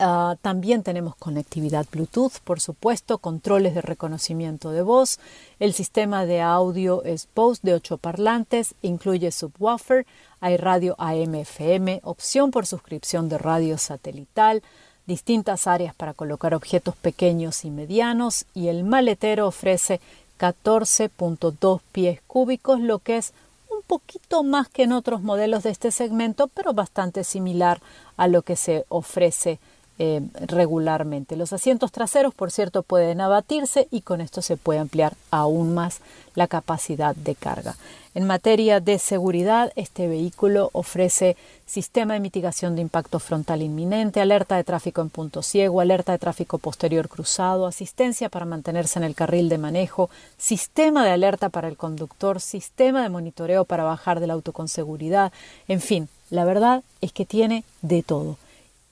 ah, 0.00 0.36
también 0.42 0.82
tenemos 0.82 1.14
conectividad 1.16 1.86
Bluetooth, 1.90 2.40
por 2.42 2.60
supuesto, 2.60 3.18
controles 3.18 3.74
de 3.74 3.82
reconocimiento 3.82 4.70
de 4.70 4.82
voz. 4.82 5.20
El 5.58 5.72
sistema 5.72 6.26
de 6.26 6.40
audio 6.40 7.04
es 7.04 7.28
Bose 7.34 7.60
de 7.62 7.74
8 7.74 7.98
parlantes, 7.98 8.74
incluye 8.82 9.30
subwoofer, 9.30 10.06
hay 10.40 10.56
radio 10.56 10.96
AM-FM, 10.98 12.00
opción 12.02 12.50
por 12.50 12.66
suscripción 12.66 13.28
de 13.28 13.38
radio 13.38 13.78
satelital, 13.78 14.62
distintas 15.06 15.66
áreas 15.66 15.94
para 15.94 16.14
colocar 16.14 16.54
objetos 16.54 16.96
pequeños 16.96 17.64
y 17.64 17.70
medianos 17.70 18.46
y 18.54 18.68
el 18.68 18.84
maletero 18.84 19.46
ofrece 19.46 20.00
14.2 20.38 21.80
pies 21.92 22.20
cúbicos, 22.26 22.80
lo 22.80 23.00
que 23.00 23.18
es 23.18 23.34
un 23.70 23.82
poquito 23.82 24.42
más 24.42 24.68
que 24.68 24.84
en 24.84 24.92
otros 24.92 25.20
modelos 25.22 25.62
de 25.62 25.70
este 25.70 25.90
segmento, 25.90 26.48
pero 26.48 26.72
bastante 26.72 27.24
similar 27.24 27.80
a 28.16 28.28
lo 28.28 28.42
que 28.42 28.56
se 28.56 28.84
ofrece 28.88 29.58
eh, 30.02 30.22
regularmente. 30.46 31.36
Los 31.36 31.52
asientos 31.52 31.92
traseros, 31.92 32.32
por 32.32 32.50
cierto, 32.50 32.82
pueden 32.82 33.20
abatirse 33.20 33.86
y 33.90 34.00
con 34.00 34.22
esto 34.22 34.40
se 34.40 34.56
puede 34.56 34.78
ampliar 34.78 35.12
aún 35.30 35.74
más 35.74 36.00
la 36.34 36.46
capacidad 36.46 37.14
de 37.14 37.34
carga. 37.34 37.76
En 38.14 38.26
materia 38.26 38.80
de 38.80 38.98
seguridad, 38.98 39.72
este 39.76 40.08
vehículo 40.08 40.70
ofrece 40.72 41.36
sistema 41.66 42.14
de 42.14 42.20
mitigación 42.20 42.76
de 42.76 42.80
impacto 42.80 43.18
frontal 43.18 43.60
inminente, 43.60 44.22
alerta 44.22 44.56
de 44.56 44.64
tráfico 44.64 45.02
en 45.02 45.10
punto 45.10 45.42
ciego, 45.42 45.82
alerta 45.82 46.12
de 46.12 46.18
tráfico 46.18 46.56
posterior 46.56 47.10
cruzado, 47.10 47.66
asistencia 47.66 48.30
para 48.30 48.46
mantenerse 48.46 48.98
en 48.98 49.04
el 49.04 49.14
carril 49.14 49.50
de 49.50 49.58
manejo, 49.58 50.08
sistema 50.38 51.04
de 51.04 51.10
alerta 51.10 51.50
para 51.50 51.68
el 51.68 51.76
conductor, 51.76 52.40
sistema 52.40 53.02
de 53.02 53.10
monitoreo 53.10 53.66
para 53.66 53.84
bajar 53.84 54.18
del 54.18 54.30
auto 54.30 54.54
con 54.54 54.68
seguridad, 54.68 55.30
en 55.68 55.82
fin, 55.82 56.08
la 56.30 56.46
verdad 56.46 56.82
es 57.02 57.12
que 57.12 57.26
tiene 57.26 57.64
de 57.82 58.02
todo. 58.02 58.38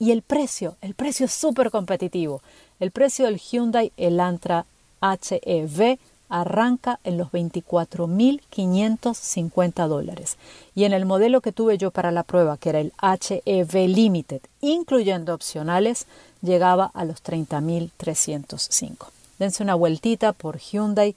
Y 0.01 0.11
el 0.11 0.21
precio, 0.21 0.77
el 0.79 0.93
precio 0.93 1.25
es 1.25 1.33
súper 1.33 1.71
competitivo. 1.71 2.41
El 2.79 2.91
precio 2.91 3.25
del 3.25 3.37
Hyundai 3.37 3.91
Elantra 3.97 4.65
HEV 5.01 5.99
arranca 6.29 7.01
en 7.03 7.17
los 7.17 7.29
24.550 7.31 9.87
dólares. 9.87 10.37
Y 10.73 10.85
en 10.85 10.93
el 10.93 11.05
modelo 11.05 11.41
que 11.41 11.51
tuve 11.51 11.77
yo 11.77 11.91
para 11.91 12.11
la 12.11 12.23
prueba, 12.23 12.55
que 12.55 12.69
era 12.69 12.79
el 12.79 12.93
HEV 13.01 13.89
Limited, 13.89 14.39
incluyendo 14.61 15.33
opcionales, 15.33 16.07
llegaba 16.41 16.89
a 16.93 17.03
los 17.03 17.21
30.305. 17.21 19.07
Dense 19.37 19.63
una 19.63 19.75
vueltita 19.75 20.31
por 20.31 20.59
Hyundai, 20.59 21.13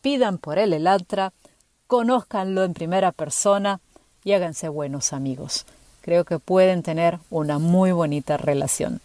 pidan 0.00 0.38
por 0.38 0.58
el 0.58 0.72
Elantra, 0.72 1.34
conózcanlo 1.86 2.64
en 2.64 2.72
primera 2.72 3.12
persona 3.12 3.80
y 4.24 4.32
háganse 4.32 4.70
buenos 4.70 5.12
amigos 5.12 5.66
creo 6.04 6.24
que 6.24 6.38
pueden 6.38 6.82
tener 6.82 7.18
una 7.30 7.58
muy 7.58 7.90
bonita 7.92 8.36
relación. 8.36 9.00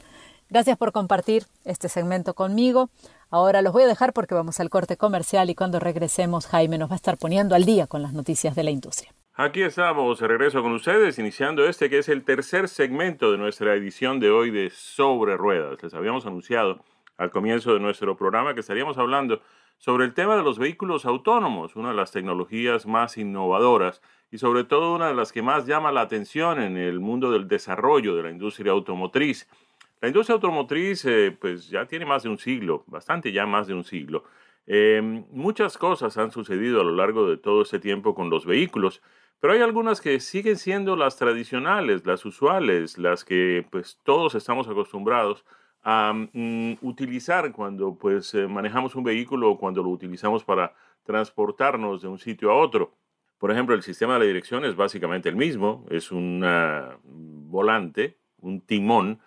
Gracias 0.49 0.77
por 0.77 0.91
compartir 0.91 1.45
este 1.63 1.87
segmento 1.87 2.33
conmigo. 2.33 2.89
Ahora 3.29 3.61
los 3.61 3.71
voy 3.71 3.83
a 3.83 3.87
dejar 3.87 4.11
porque 4.11 4.35
vamos 4.35 4.59
al 4.59 4.69
corte 4.69 4.97
comercial 4.97 5.49
y 5.49 5.55
cuando 5.55 5.79
regresemos 5.79 6.45
Jaime 6.47 6.77
nos 6.77 6.89
va 6.89 6.95
a 6.95 6.97
estar 6.97 7.17
poniendo 7.17 7.55
al 7.55 7.63
día 7.63 7.87
con 7.87 8.01
las 8.01 8.11
noticias 8.11 8.53
de 8.53 8.63
la 8.63 8.71
industria. 8.71 9.13
Aquí 9.35 9.61
estamos, 9.61 10.19
regreso 10.19 10.61
con 10.61 10.73
ustedes, 10.73 11.17
iniciando 11.17 11.65
este 11.69 11.89
que 11.89 11.99
es 11.99 12.09
el 12.09 12.25
tercer 12.25 12.67
segmento 12.67 13.31
de 13.31 13.37
nuestra 13.37 13.73
edición 13.75 14.19
de 14.19 14.31
hoy 14.31 14.51
de 14.51 14.69
Sobre 14.69 15.37
Ruedas. 15.37 15.81
Les 15.81 15.93
habíamos 15.93 16.25
anunciado 16.25 16.83
al 17.15 17.31
comienzo 17.31 17.73
de 17.73 17.79
nuestro 17.79 18.17
programa 18.17 18.53
que 18.53 18.59
estaríamos 18.59 18.97
hablando 18.97 19.41
sobre 19.79 20.05
el 20.05 20.13
tema 20.13 20.35
de 20.35 20.43
los 20.43 20.59
vehículos 20.59 21.05
autónomos, 21.05 21.77
una 21.77 21.89
de 21.89 21.95
las 21.95 22.11
tecnologías 22.11 22.85
más 22.85 23.17
innovadoras 23.17 24.01
y 24.29 24.37
sobre 24.37 24.65
todo 24.65 24.93
una 24.93 25.07
de 25.07 25.15
las 25.15 25.31
que 25.31 25.41
más 25.41 25.65
llama 25.65 25.91
la 25.93 26.01
atención 26.01 26.61
en 26.61 26.77
el 26.77 26.99
mundo 26.99 27.31
del 27.31 27.47
desarrollo 27.47 28.15
de 28.15 28.23
la 28.23 28.29
industria 28.29 28.73
automotriz. 28.73 29.47
La 30.01 30.09
industria 30.09 30.35
automotriz 30.35 31.05
eh, 31.05 31.35
pues 31.39 31.69
ya 31.69 31.85
tiene 31.85 32.05
más 32.05 32.23
de 32.23 32.29
un 32.29 32.37
siglo, 32.37 32.83
bastante 32.87 33.31
ya 33.31 33.45
más 33.45 33.67
de 33.67 33.73
un 33.73 33.85
siglo. 33.85 34.25
Em, 34.67 35.25
muchas 35.31 35.77
cosas 35.77 36.17
han 36.17 36.31
sucedido 36.31 36.81
a 36.81 36.83
lo 36.83 36.91
largo 36.91 37.29
de 37.29 37.37
todo 37.37 37.61
este 37.61 37.79
tiempo 37.79 38.13
con 38.13 38.29
los 38.29 38.45
vehículos, 38.45 39.01
pero 39.39 39.53
hay 39.53 39.61
algunas 39.61 40.01
que 40.01 40.19
siguen 40.19 40.57
siendo 40.57 40.97
las 40.97 41.15
tradicionales, 41.15 42.05
las 42.05 42.25
usuales, 42.25 42.97
las 42.97 43.23
que 43.23 43.65
pues 43.71 43.97
todos 44.03 44.35
estamos 44.35 44.67
acostumbrados 44.67 45.45
mm, 45.83 46.73
utilizar 46.81 47.51
cuando 47.51 47.95
pues 47.95 48.33
eh, 48.33 48.47
manejamos 48.47 48.95
un 48.95 49.03
vehículo 49.03 49.51
o 49.51 49.57
cuando 49.57 49.83
lo 49.83 49.89
utilizamos 49.89 50.43
para 50.43 50.73
transportarnos 51.03 52.01
de 52.01 52.07
un 52.07 52.19
sitio 52.19 52.51
a 52.51 52.55
otro. 52.55 52.93
Por 53.37 53.51
ejemplo, 53.51 53.73
el 53.75 53.83
sistema 53.83 54.19
de 54.19 54.27
dirección 54.27 54.65
es 54.65 54.75
básicamente 54.75 55.29
el 55.29 55.35
mismo, 55.35 55.85
es 55.89 56.11
un 56.11 56.43
volante, 57.49 58.17
un 58.41 58.61
timón 58.61 59.19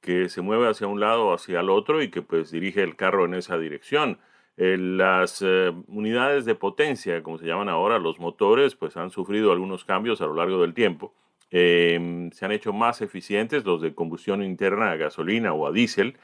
que 0.00 0.28
se 0.28 0.40
mueve 0.42 0.68
hacia 0.68 0.86
un 0.86 1.00
lado 1.00 1.28
o 1.28 1.34
hacia 1.34 1.60
el 1.60 1.70
otro 1.70 2.02
y 2.02 2.10
que 2.10 2.22
pues 2.22 2.50
dirige 2.50 2.82
el 2.82 2.96
carro 2.96 3.24
en 3.24 3.34
esa 3.34 3.58
dirección. 3.58 4.18
las 4.56 5.40
eh, 5.42 5.72
unidades 5.86 6.44
de 6.44 6.54
potencia, 6.56 7.22
como 7.22 7.38
se 7.38 7.46
llaman 7.46 7.68
ahora, 7.68 7.98
los 7.98 8.18
motores, 8.18 8.74
pues 8.74 8.96
han 8.96 9.10
sufrido 9.10 9.52
algunos 9.52 9.84
cambios 9.84 10.20
a 10.20 10.26
lo 10.26 10.34
largo 10.34 10.60
del 10.62 10.74
tiempo. 10.74 11.14
Em, 11.50 12.30
se 12.32 12.44
han 12.44 12.52
hecho 12.52 12.72
más 12.72 13.00
eficientes 13.00 13.64
los 13.64 13.80
de 13.80 13.94
combustión 13.94 14.42
interna 14.42 14.90
a 14.92 14.96
gasolina 14.96 15.52
o 15.54 15.66
a 15.66 15.72
diésel, 15.72 16.18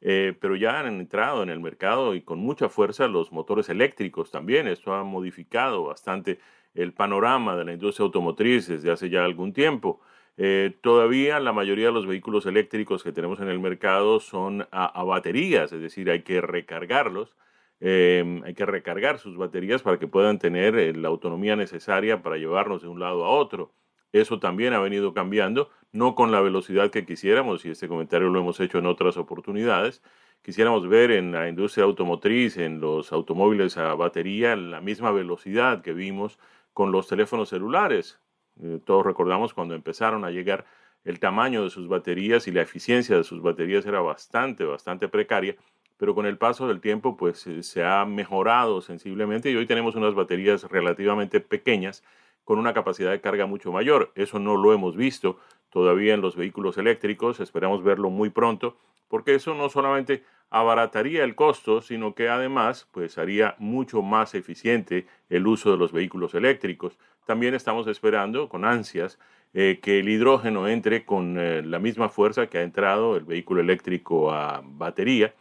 eh, 0.00 0.34
pero 0.40 0.56
ya 0.56 0.80
han 0.80 0.86
entrado 1.00 1.42
en 1.42 1.50
el 1.50 1.60
mercado 1.60 2.14
y 2.14 2.22
con 2.22 2.38
mucha 2.38 2.68
fuerza 2.70 3.06
los 3.08 3.32
motores 3.32 3.68
eléctricos 3.68 4.30
también. 4.30 4.66
Esto 4.66 4.94
ha 4.94 5.04
modificado 5.04 5.84
bastante 5.84 6.38
el 6.74 6.92
panorama 6.94 7.56
de 7.56 7.64
la 7.64 7.72
industria 7.72 8.04
automotriz 8.06 8.68
desde 8.68 8.90
hace 8.90 9.10
ya 9.10 9.24
algún 9.24 9.52
tiempo. 9.52 10.00
Eh, 10.36 10.74
todavía 10.80 11.38
la 11.40 11.52
mayoría 11.52 11.86
de 11.86 11.92
los 11.92 12.06
vehículos 12.06 12.46
eléctricos 12.46 13.02
que 13.02 13.12
tenemos 13.12 13.40
en 13.40 13.48
el 13.48 13.60
mercado 13.60 14.20
son 14.20 14.66
a, 14.70 15.04
baterías, 15.04 15.72
es 15.72 15.80
decir, 15.82 16.10
hay 16.10 16.22
que 16.22 16.40
recargarlos, 16.40 17.36
em, 17.80 18.42
hay 18.44 18.54
que 18.54 18.64
recargar 18.66 19.18
sus 19.18 19.36
baterías 19.36 19.82
para 19.82 19.98
que 19.98 20.06
puedan 20.06 20.38
tener 20.38 20.76
eh, 20.78 20.94
la 20.94 21.08
autonomía 21.08 21.56
necesaria 21.56 22.22
para 22.22 22.36
llevarnos 22.38 22.82
de 22.82 22.88
un 22.88 23.00
lado 23.00 23.24
a 23.24 23.30
otro. 23.30 23.72
Eso 24.12 24.40
también 24.40 24.72
ha 24.72 24.80
venido 24.80 25.14
cambiando, 25.14 25.70
no 25.92 26.14
con 26.14 26.32
la 26.32 26.40
velocidad 26.40 26.90
que 26.90 27.06
quisiéramos, 27.06 27.64
y 27.64 27.70
este 27.70 27.88
comentario 27.88 28.28
lo 28.28 28.40
hemos 28.40 28.58
hecho 28.60 28.78
en 28.78 28.86
otras 28.86 29.16
oportunidades. 29.16 30.02
Quisiéramos 30.42 30.88
ver 30.88 31.10
en 31.10 31.32
la 31.32 31.48
industria 31.48 31.84
automotriz, 31.84 32.56
en 32.56 32.80
los 32.80 33.12
automóviles 33.12 33.76
a 33.76 33.94
batería, 33.94 34.56
la 34.56 34.80
misma 34.80 35.12
velocidad 35.12 35.82
que 35.82 35.92
vimos 35.92 36.38
con 36.72 36.92
los 36.92 37.06
teléfonos 37.08 37.50
celulares. 37.50 38.18
Eh, 38.62 38.80
todos 38.84 39.04
recordamos 39.04 39.54
cuando 39.54 39.74
empezaron 39.74 40.24
a 40.24 40.30
llegar 40.30 40.64
el 41.04 41.18
tamaño 41.20 41.62
de 41.62 41.70
sus 41.70 41.88
baterías 41.88 42.46
y 42.48 42.52
la 42.52 42.62
eficiencia 42.62 43.16
de 43.16 43.24
sus 43.24 43.42
baterías 43.42 43.86
era 43.86 44.00
bastante, 44.00 44.64
bastante 44.64 45.08
precaria, 45.08 45.56
pero 45.96 46.14
con 46.14 46.26
el 46.26 46.36
paso 46.36 46.68
del 46.68 46.80
tiempo 46.80 47.16
pues 47.16 47.46
eh, 47.46 47.62
se 47.62 47.84
ha 47.84 48.04
mejorado 48.04 48.80
sensiblemente 48.80 49.50
y 49.50 49.56
hoy 49.56 49.66
tenemos 49.66 49.94
unas 49.94 50.14
baterías 50.14 50.64
relativamente 50.64 51.40
pequeñas 51.40 52.02
con 52.50 52.58
una 52.58 52.74
capacidad 52.74 53.12
de 53.12 53.20
carga 53.20 53.46
mucho 53.46 53.70
mayor. 53.70 54.10
Eso 54.16 54.40
no 54.40 54.56
lo 54.56 54.72
hemos 54.72 54.96
visto 54.96 55.38
todavía 55.68 56.14
en 56.14 56.20
los 56.20 56.34
vehículos 56.34 56.78
eléctricos. 56.78 57.38
Esperamos 57.38 57.84
verlo 57.84 58.10
muy 58.10 58.28
pronto, 58.28 58.76
porque 59.06 59.36
eso 59.36 59.54
no 59.54 59.68
solamente 59.68 60.24
abarataría 60.50 61.22
el 61.22 61.36
costo, 61.36 61.80
sino 61.80 62.12
que 62.16 62.28
además 62.28 62.88
pues 62.90 63.18
haría 63.18 63.54
mucho 63.60 64.02
más 64.02 64.34
eficiente 64.34 65.06
el 65.28 65.46
uso 65.46 65.70
de 65.70 65.76
los 65.76 65.92
vehículos 65.92 66.34
eléctricos. 66.34 66.98
También 67.24 67.54
estamos 67.54 67.86
esperando 67.86 68.48
con 68.48 68.64
ansias 68.64 69.20
eh, 69.54 69.78
que 69.80 70.00
el 70.00 70.08
hidrógeno 70.08 70.66
entre 70.66 71.04
con 71.04 71.38
eh, 71.38 71.62
la 71.62 71.78
misma 71.78 72.08
fuerza 72.08 72.48
que 72.48 72.58
ha 72.58 72.62
entrado 72.62 73.14
el 73.14 73.22
vehículo 73.22 73.60
eléctrico 73.60 74.32
a 74.32 74.60
batería. 74.64 75.32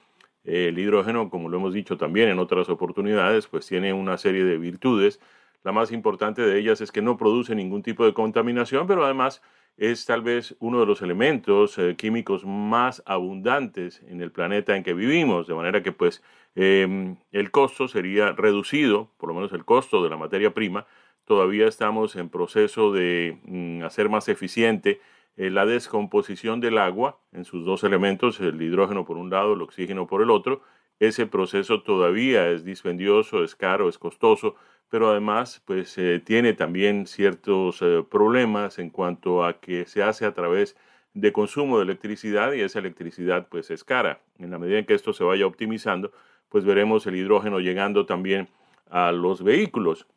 el 0.43 0.77
hidrógeno, 0.77 1.31
como 1.31 1.49
lo 1.49 1.57
hemos 1.57 1.73
dicho 1.73 1.97
también 1.97 2.29
en 2.29 2.37
otras 2.37 2.69
oportunidades, 2.69 3.47
pues 3.47 3.65
tiene 3.65 3.93
una 3.93 4.19
serie 4.19 4.43
de 4.43 4.59
virtudes. 4.59 5.19
La 5.63 5.71
más 5.71 5.91
importante 5.91 6.41
de 6.41 6.59
ellas 6.59 6.81
es 6.81 6.91
que 6.91 7.01
no 7.01 7.17
produce 7.17 7.55
ningún 7.55 7.83
tipo 7.83 8.05
de 8.05 8.13
contaminación, 8.13 8.87
pero 8.87 9.03
además 9.03 9.41
es 9.79 10.05
tal 10.05 10.21
vez 10.21 10.55
uno 10.59 10.79
de 10.79 10.85
los 10.85 11.01
elementos 11.01 11.77
eh, 11.77 11.95
químicos 11.97 12.45
más 12.45 13.01
abundantes 13.05 14.03
en 14.07 14.21
el 14.21 14.31
planeta 14.31 14.75
en 14.75 14.83
que 14.83 14.93
vivimos, 14.93 15.47
de 15.47 15.55
manera 15.55 15.81
que 15.81 15.91
pues 15.93 16.21
em, 16.55 17.17
el 17.31 17.51
costo 17.51 17.87
sería 17.87 18.33
reducido, 18.33 19.11
por 19.17 19.29
lo 19.29 19.35
menos 19.35 19.53
el 19.53 19.65
costo 19.65 20.03
de 20.03 20.09
la 20.09 20.17
materia 20.17 20.53
prima. 20.53 20.85
Todavía 21.25 21.67
estamos 21.67 22.15
en 22.15 22.29
proceso 22.29 22.91
de 22.91 23.39
mm, 23.45 23.83
hacer 23.83 24.09
más 24.09 24.27
eficiente 24.27 24.99
eh, 25.37 25.49
la 25.49 25.65
descomposición 25.65 26.59
del 26.59 26.77
agua 26.77 27.19
en 27.31 27.45
sus 27.45 27.65
dos 27.65 27.85
elementos, 27.85 28.41
el 28.41 28.61
hidrógeno 28.61 29.05
por 29.05 29.17
un 29.17 29.29
lado, 29.29 29.53
el 29.53 29.61
oxígeno 29.61 30.07
por 30.07 30.21
el 30.21 30.31
otro. 30.31 30.61
Ese 30.99 31.25
proceso 31.27 31.81
todavía 31.83 32.49
es 32.49 32.65
dispendioso, 32.65 33.45
es 33.45 33.55
caro, 33.55 33.87
es 33.87 33.97
costoso, 33.97 34.55
pero 34.89 35.11
además 35.11 35.61
pues 35.65 35.97
eh, 35.97 36.21
tiene 36.23 36.53
también 36.53 37.05
ciertos 37.05 37.81
eh, 37.81 38.03
problemas 38.09 38.79
en 38.79 38.89
cuanto 38.89 39.45
a 39.45 39.59
que 39.59 39.85
se 39.85 40.03
hace 40.03 40.25
a 40.25 40.33
través 40.33 40.75
de 41.13 41.31
consumo 41.31 41.77
de 41.77 41.83
electricidad 41.83 42.53
y 42.53 42.61
esa 42.61 42.79
electricidad 42.79 43.47
pues 43.49 43.69
es 43.71 43.83
cara. 43.83 44.19
En 44.39 44.51
la 44.51 44.59
medida 44.59 44.79
en 44.79 44.85
que 44.85 44.95
esto 44.95 45.13
se 45.13 45.23
vaya 45.23 45.45
optimizando, 45.45 46.11
pues 46.49 46.65
veremos 46.65 47.05
el 47.07 47.15
hidrógeno 47.15 47.59
llegando 47.59 48.05
también 48.05 48.47
a 48.89 49.11
los 49.11 49.43
vehículos. 49.43 50.07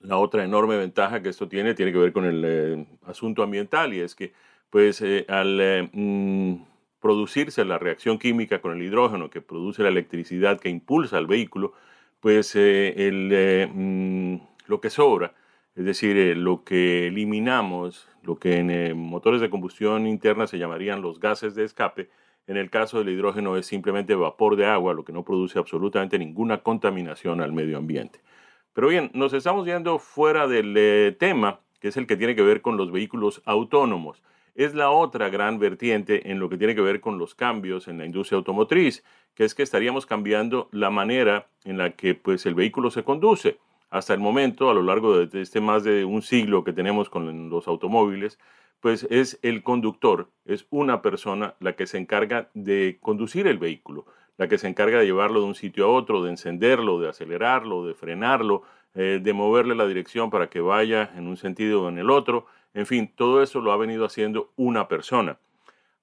La 0.00 0.16
otra 0.16 0.44
enorme 0.44 0.76
ventaja 0.76 1.22
que 1.22 1.28
esto 1.28 1.48
tiene 1.48 1.74
tiene 1.74 1.92
que 1.92 1.98
ver 1.98 2.12
con 2.12 2.24
el 2.24 2.44
eh, 2.44 2.86
asunto 3.06 3.42
ambiental 3.42 3.92
y 3.92 4.00
es 4.00 4.14
que 4.14 4.32
pues 4.70 5.02
al 5.28 5.90
mm, 5.92 6.54
producirse 7.00 7.64
la 7.64 7.78
reacción 7.78 8.18
química 8.18 8.60
con 8.60 8.72
el 8.72 8.82
hidrógeno 8.82 9.30
que 9.30 9.40
produce 9.40 9.82
la 9.82 9.88
electricidad 9.88 10.60
que 10.60 10.68
impulsa 10.68 11.16
al 11.16 11.26
vehículo, 11.26 11.74
pues 12.20 12.54
eh, 12.56 12.94
eh, 12.96 13.68
mm, 13.72 14.36
lo 14.66 14.80
que 14.80 14.90
sobra, 14.90 15.34
es 15.74 15.84
decir, 15.84 16.16
eh, 16.16 16.34
lo 16.34 16.64
que 16.64 17.06
eliminamos, 17.06 18.08
lo 18.22 18.38
que 18.38 18.58
en 18.58 18.98
motores 18.98 19.40
de 19.40 19.50
combustión 19.50 20.06
interna 20.06 20.46
se 20.46 20.58
llamarían 20.58 21.02
los 21.02 21.20
gases 21.20 21.54
de 21.54 21.64
escape, 21.64 22.10
en 22.46 22.56
el 22.56 22.70
caso 22.70 22.98
del 22.98 23.10
hidrógeno 23.10 23.56
es 23.56 23.66
simplemente 23.66 24.14
vapor 24.14 24.56
de 24.56 24.66
agua, 24.66 24.94
lo 24.94 25.04
que 25.04 25.12
no 25.12 25.24
produce 25.24 25.58
absolutamente 25.58 26.18
ninguna 26.18 26.62
contaminación 26.62 27.40
al 27.40 27.52
medio 27.52 27.78
ambiente. 27.78 28.20
Pero 28.72 28.88
bien, 28.88 29.10
nos 29.14 29.32
estamos 29.32 29.66
yendo 29.66 29.98
fuera 29.98 30.46
del 30.46 31.16
tema, 31.18 31.60
que 31.80 31.88
es 31.88 31.96
el 31.96 32.06
que 32.06 32.16
tiene 32.16 32.34
que 32.34 32.42
ver 32.42 32.62
con 32.62 32.76
los 32.76 32.90
vehículos 32.90 33.42
autónomos 33.44 34.22
es 34.58 34.74
la 34.74 34.90
otra 34.90 35.28
gran 35.28 35.60
vertiente 35.60 36.32
en 36.32 36.40
lo 36.40 36.48
que 36.48 36.58
tiene 36.58 36.74
que 36.74 36.80
ver 36.80 37.00
con 37.00 37.16
los 37.16 37.36
cambios 37.36 37.86
en 37.86 37.96
la 37.96 38.04
industria 38.04 38.38
automotriz, 38.38 39.04
que 39.36 39.44
es 39.44 39.54
que 39.54 39.62
estaríamos 39.62 40.04
cambiando 40.04 40.68
la 40.72 40.90
manera 40.90 41.46
en 41.64 41.78
la 41.78 41.92
que 41.92 42.16
pues, 42.16 42.44
el 42.44 42.56
vehículo 42.56 42.90
se 42.90 43.04
conduce. 43.04 43.58
Hasta 43.88 44.14
el 44.14 44.20
momento, 44.20 44.68
a 44.68 44.74
lo 44.74 44.82
largo 44.82 45.24
de 45.24 45.40
este 45.40 45.60
más 45.60 45.84
de 45.84 46.04
un 46.04 46.22
siglo 46.22 46.64
que 46.64 46.72
tenemos 46.72 47.08
con 47.08 47.48
los 47.48 47.68
automóviles, 47.68 48.40
pues 48.80 49.06
es 49.10 49.38
el 49.42 49.62
conductor, 49.62 50.28
es 50.44 50.66
una 50.70 51.02
persona 51.02 51.54
la 51.60 51.76
que 51.76 51.86
se 51.86 51.98
encarga 51.98 52.50
de 52.52 52.98
conducir 53.00 53.46
el 53.46 53.58
vehículo, 53.58 54.06
la 54.38 54.48
que 54.48 54.58
se 54.58 54.66
encarga 54.66 54.98
de 54.98 55.06
llevarlo 55.06 55.40
de 55.40 55.46
un 55.46 55.54
sitio 55.54 55.84
a 55.84 55.90
otro, 55.90 56.24
de 56.24 56.30
encenderlo, 56.30 56.98
de 56.98 57.08
acelerarlo, 57.08 57.86
de 57.86 57.94
frenarlo, 57.94 58.64
eh, 58.94 59.20
de 59.22 59.32
moverle 59.32 59.76
la 59.76 59.86
dirección 59.86 60.30
para 60.30 60.48
que 60.50 60.60
vaya 60.60 61.12
en 61.16 61.28
un 61.28 61.36
sentido 61.36 61.84
o 61.84 61.88
en 61.88 61.98
el 61.98 62.10
otro. 62.10 62.46
En 62.78 62.86
fin, 62.86 63.10
todo 63.12 63.42
eso 63.42 63.60
lo 63.60 63.72
ha 63.72 63.76
venido 63.76 64.04
haciendo 64.04 64.52
una 64.54 64.86
persona. 64.86 65.40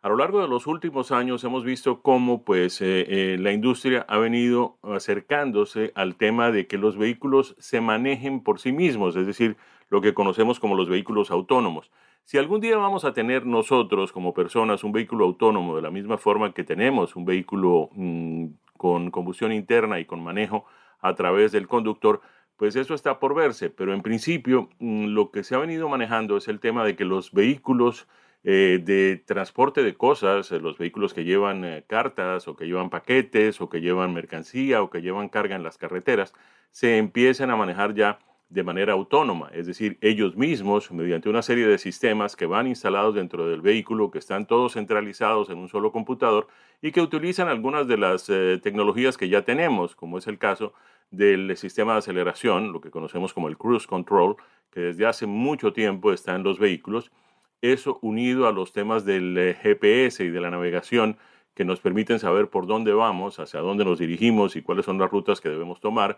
A 0.01 0.09
lo 0.09 0.17
largo 0.17 0.41
de 0.41 0.49
los 0.49 0.67
últimos 0.67 1.13
años 1.13 1.41
hemos 1.45 1.63
visto 1.63 2.01
cómo 2.01 2.43
pues, 2.43 2.81
eh, 2.81 3.05
eh, 3.07 3.37
la 3.39 3.53
industria 3.53 4.05
ha 4.09 4.17
venido 4.17 4.75
acercándose 4.83 5.93
al 5.95 6.17
tema 6.17 6.51
de 6.51 6.67
que 6.67 6.77
los 6.77 6.97
vehículos 6.97 7.55
se 7.59 7.79
manejen 7.79 8.43
por 8.43 8.59
sí 8.59 8.73
mismos, 8.73 9.15
es 9.15 9.25
decir, 9.25 9.55
lo 9.89 10.01
que 10.01 10.13
conocemos 10.13 10.59
como 10.59 10.75
los 10.75 10.89
vehículos 10.89 11.31
autónomos. 11.31 11.91
Si 12.25 12.37
algún 12.37 12.59
día 12.59 12.75
vamos 12.75 13.05
a 13.05 13.13
tener 13.13 13.45
nosotros 13.45 14.11
como 14.11 14.33
personas 14.33 14.83
un 14.83 14.91
vehículo 14.91 15.23
autónomo 15.23 15.77
de 15.77 15.81
la 15.81 15.91
misma 15.91 16.17
forma 16.17 16.53
que 16.53 16.65
tenemos 16.65 17.15
un 17.15 17.23
vehículo 17.23 17.89
mm, 17.93 18.47
con 18.75 19.11
combustión 19.11 19.53
interna 19.53 20.01
y 20.01 20.03
con 20.03 20.21
manejo 20.21 20.65
a 20.99 21.15
través 21.15 21.53
del 21.53 21.69
conductor, 21.69 22.19
pues 22.57 22.75
eso 22.75 22.93
está 22.93 23.19
por 23.19 23.35
verse, 23.35 23.69
pero 23.69 23.93
en 23.93 24.01
principio 24.01 24.69
mm, 24.79 25.07
lo 25.07 25.31
que 25.31 25.43
se 25.43 25.55
ha 25.55 25.59
venido 25.59 25.89
manejando 25.89 26.37
es 26.37 26.47
el 26.47 26.59
tema 26.59 26.85
de 26.85 26.95
que 26.95 27.05
los 27.05 27.31
vehículos 27.31 28.07
eh, 28.47 28.79
de 28.83 29.17
transporte 29.25 29.81
de 29.81 29.95
cosas, 29.95 30.51
eh, 30.51 30.59
los 30.59 30.77
vehículos 30.77 31.15
que 31.15 31.23
llevan 31.23 31.65
eh, 31.65 31.83
cartas 31.87 32.47
o 32.47 32.55
que 32.55 32.65
llevan 32.65 32.91
paquetes 32.91 33.59
o 33.59 33.69
que 33.69 33.81
llevan 33.81 34.13
mercancía 34.13 34.83
o 34.83 34.91
que 34.91 35.01
llevan 35.01 35.29
carga 35.29 35.55
en 35.55 35.63
las 35.63 35.79
carreteras, 35.79 36.31
se 36.69 36.99
empiecen 36.99 37.49
a 37.49 37.55
manejar 37.55 37.95
ya 37.95 38.19
de 38.49 38.63
manera 38.63 38.93
autónoma, 38.93 39.49
es 39.53 39.65
decir, 39.65 39.97
ellos 40.01 40.37
mismos, 40.37 40.91
mediante 40.91 41.27
una 41.27 41.41
serie 41.41 41.65
de 41.65 41.79
sistemas 41.79 42.35
que 42.35 42.45
van 42.45 42.67
instalados 42.67 43.15
dentro 43.15 43.47
del 43.47 43.61
vehículo, 43.61 44.11
que 44.11 44.19
están 44.19 44.45
todos 44.45 44.73
centralizados 44.73 45.49
en 45.49 45.57
un 45.57 45.67
solo 45.67 45.91
computador 45.91 46.47
y 46.83 46.91
que 46.91 47.01
utilizan 47.01 47.47
algunas 47.47 47.87
de 47.87 47.97
las 47.97 48.27
tecnologías 48.61 49.17
que 49.17 49.29
ya 49.29 49.41
tenemos, 49.41 49.95
como 49.95 50.19
es 50.19 50.27
el 50.27 50.37
caso 50.37 50.73
del 51.11 51.55
sistema 51.57 51.93
de 51.93 51.99
aceleración, 51.99 52.73
lo 52.73 52.81
que 52.81 52.91
conocemos 52.91 53.33
como 53.33 53.47
el 53.47 53.57
cruise 53.57 53.87
control, 53.87 54.35
que 54.71 54.81
desde 54.81 55.05
hace 55.05 55.25
mucho 55.25 55.73
tiempo 55.73 56.11
está 56.11 56.35
en 56.35 56.43
los 56.43 56.59
vehículos. 56.59 57.11
Eso 57.61 57.99
unido 58.01 58.47
a 58.47 58.51
los 58.51 58.73
temas 58.73 59.05
del 59.05 59.37
eh, 59.37 59.53
GPS 59.61 60.23
y 60.23 60.29
de 60.29 60.41
la 60.41 60.51
navegación 60.51 61.17
que 61.53 61.65
nos 61.65 61.79
permiten 61.79 62.19
saber 62.19 62.49
por 62.49 62.67
dónde 62.67 62.93
vamos, 62.93 63.39
hacia 63.39 63.61
dónde 63.61 63.85
nos 63.85 63.99
dirigimos 63.99 64.55
y 64.55 64.61
cuáles 64.61 64.85
son 64.85 64.97
las 64.97 65.09
rutas 65.09 65.39
que 65.39 65.49
debemos 65.49 65.79
tomar. 65.79 66.17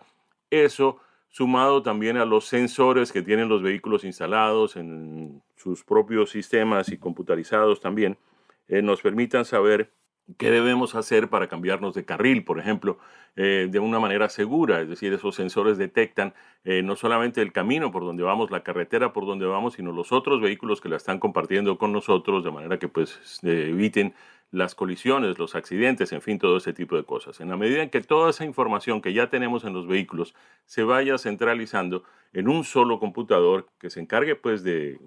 Eso 0.50 1.00
sumado 1.28 1.82
también 1.82 2.16
a 2.16 2.24
los 2.24 2.46
sensores 2.46 3.12
que 3.12 3.22
tienen 3.22 3.48
los 3.48 3.62
vehículos 3.62 4.04
instalados 4.04 4.76
en 4.76 5.42
sus 5.56 5.84
propios 5.84 6.30
sistemas 6.30 6.88
y 6.88 6.98
computarizados 6.98 7.80
también, 7.80 8.18
eh, 8.66 8.82
nos 8.82 9.00
permitan 9.00 9.44
saber 9.44 9.92
qué 10.36 10.50
debemos 10.50 10.94
hacer 10.94 11.28
para 11.28 11.48
cambiarnos 11.48 11.94
de 11.94 12.04
carril, 12.04 12.44
por 12.44 12.58
ejemplo, 12.58 12.98
eh, 13.36 13.68
de 13.70 13.78
una 13.78 14.00
manera 14.00 14.28
segura, 14.28 14.80
es 14.80 14.88
decir, 14.88 15.12
esos 15.12 15.34
sensores 15.34 15.78
detectan 15.78 16.34
eh, 16.64 16.82
no 16.82 16.96
solamente 16.96 17.40
el 17.40 17.52
camino 17.52 17.90
por 17.90 18.04
donde 18.04 18.22
vamos, 18.22 18.50
la 18.50 18.62
carretera 18.62 19.12
por 19.12 19.26
donde 19.26 19.46
vamos, 19.46 19.74
sino 19.74 19.92
los 19.92 20.12
otros 20.12 20.40
vehículos 20.40 20.80
que 20.80 20.88
la 20.88 20.96
están 20.96 21.18
compartiendo 21.18 21.78
con 21.78 21.92
nosotros, 21.92 22.44
de 22.44 22.50
manera 22.50 22.78
que 22.78 22.88
pues 22.88 23.40
eviten 23.42 24.14
las 24.50 24.74
colisiones, 24.74 25.38
los 25.38 25.54
accidentes, 25.54 26.12
en 26.12 26.22
fin, 26.22 26.38
todo 26.38 26.56
ese 26.56 26.72
tipo 26.72 26.96
de 26.96 27.04
cosas. 27.04 27.40
En 27.40 27.50
la 27.50 27.56
medida 27.56 27.82
en 27.82 27.90
que 27.90 28.00
toda 28.00 28.30
esa 28.30 28.44
información 28.44 29.02
que 29.02 29.12
ya 29.12 29.28
tenemos 29.28 29.64
en 29.64 29.74
los 29.74 29.86
vehículos 29.86 30.34
se 30.64 30.82
vaya 30.82 31.18
centralizando 31.18 32.02
en 32.32 32.48
un 32.48 32.64
solo 32.64 32.98
computador 32.98 33.68
que 33.78 33.90
se 33.90 34.00
encargue 34.00 34.36
pues 34.36 34.62
de 34.62 34.98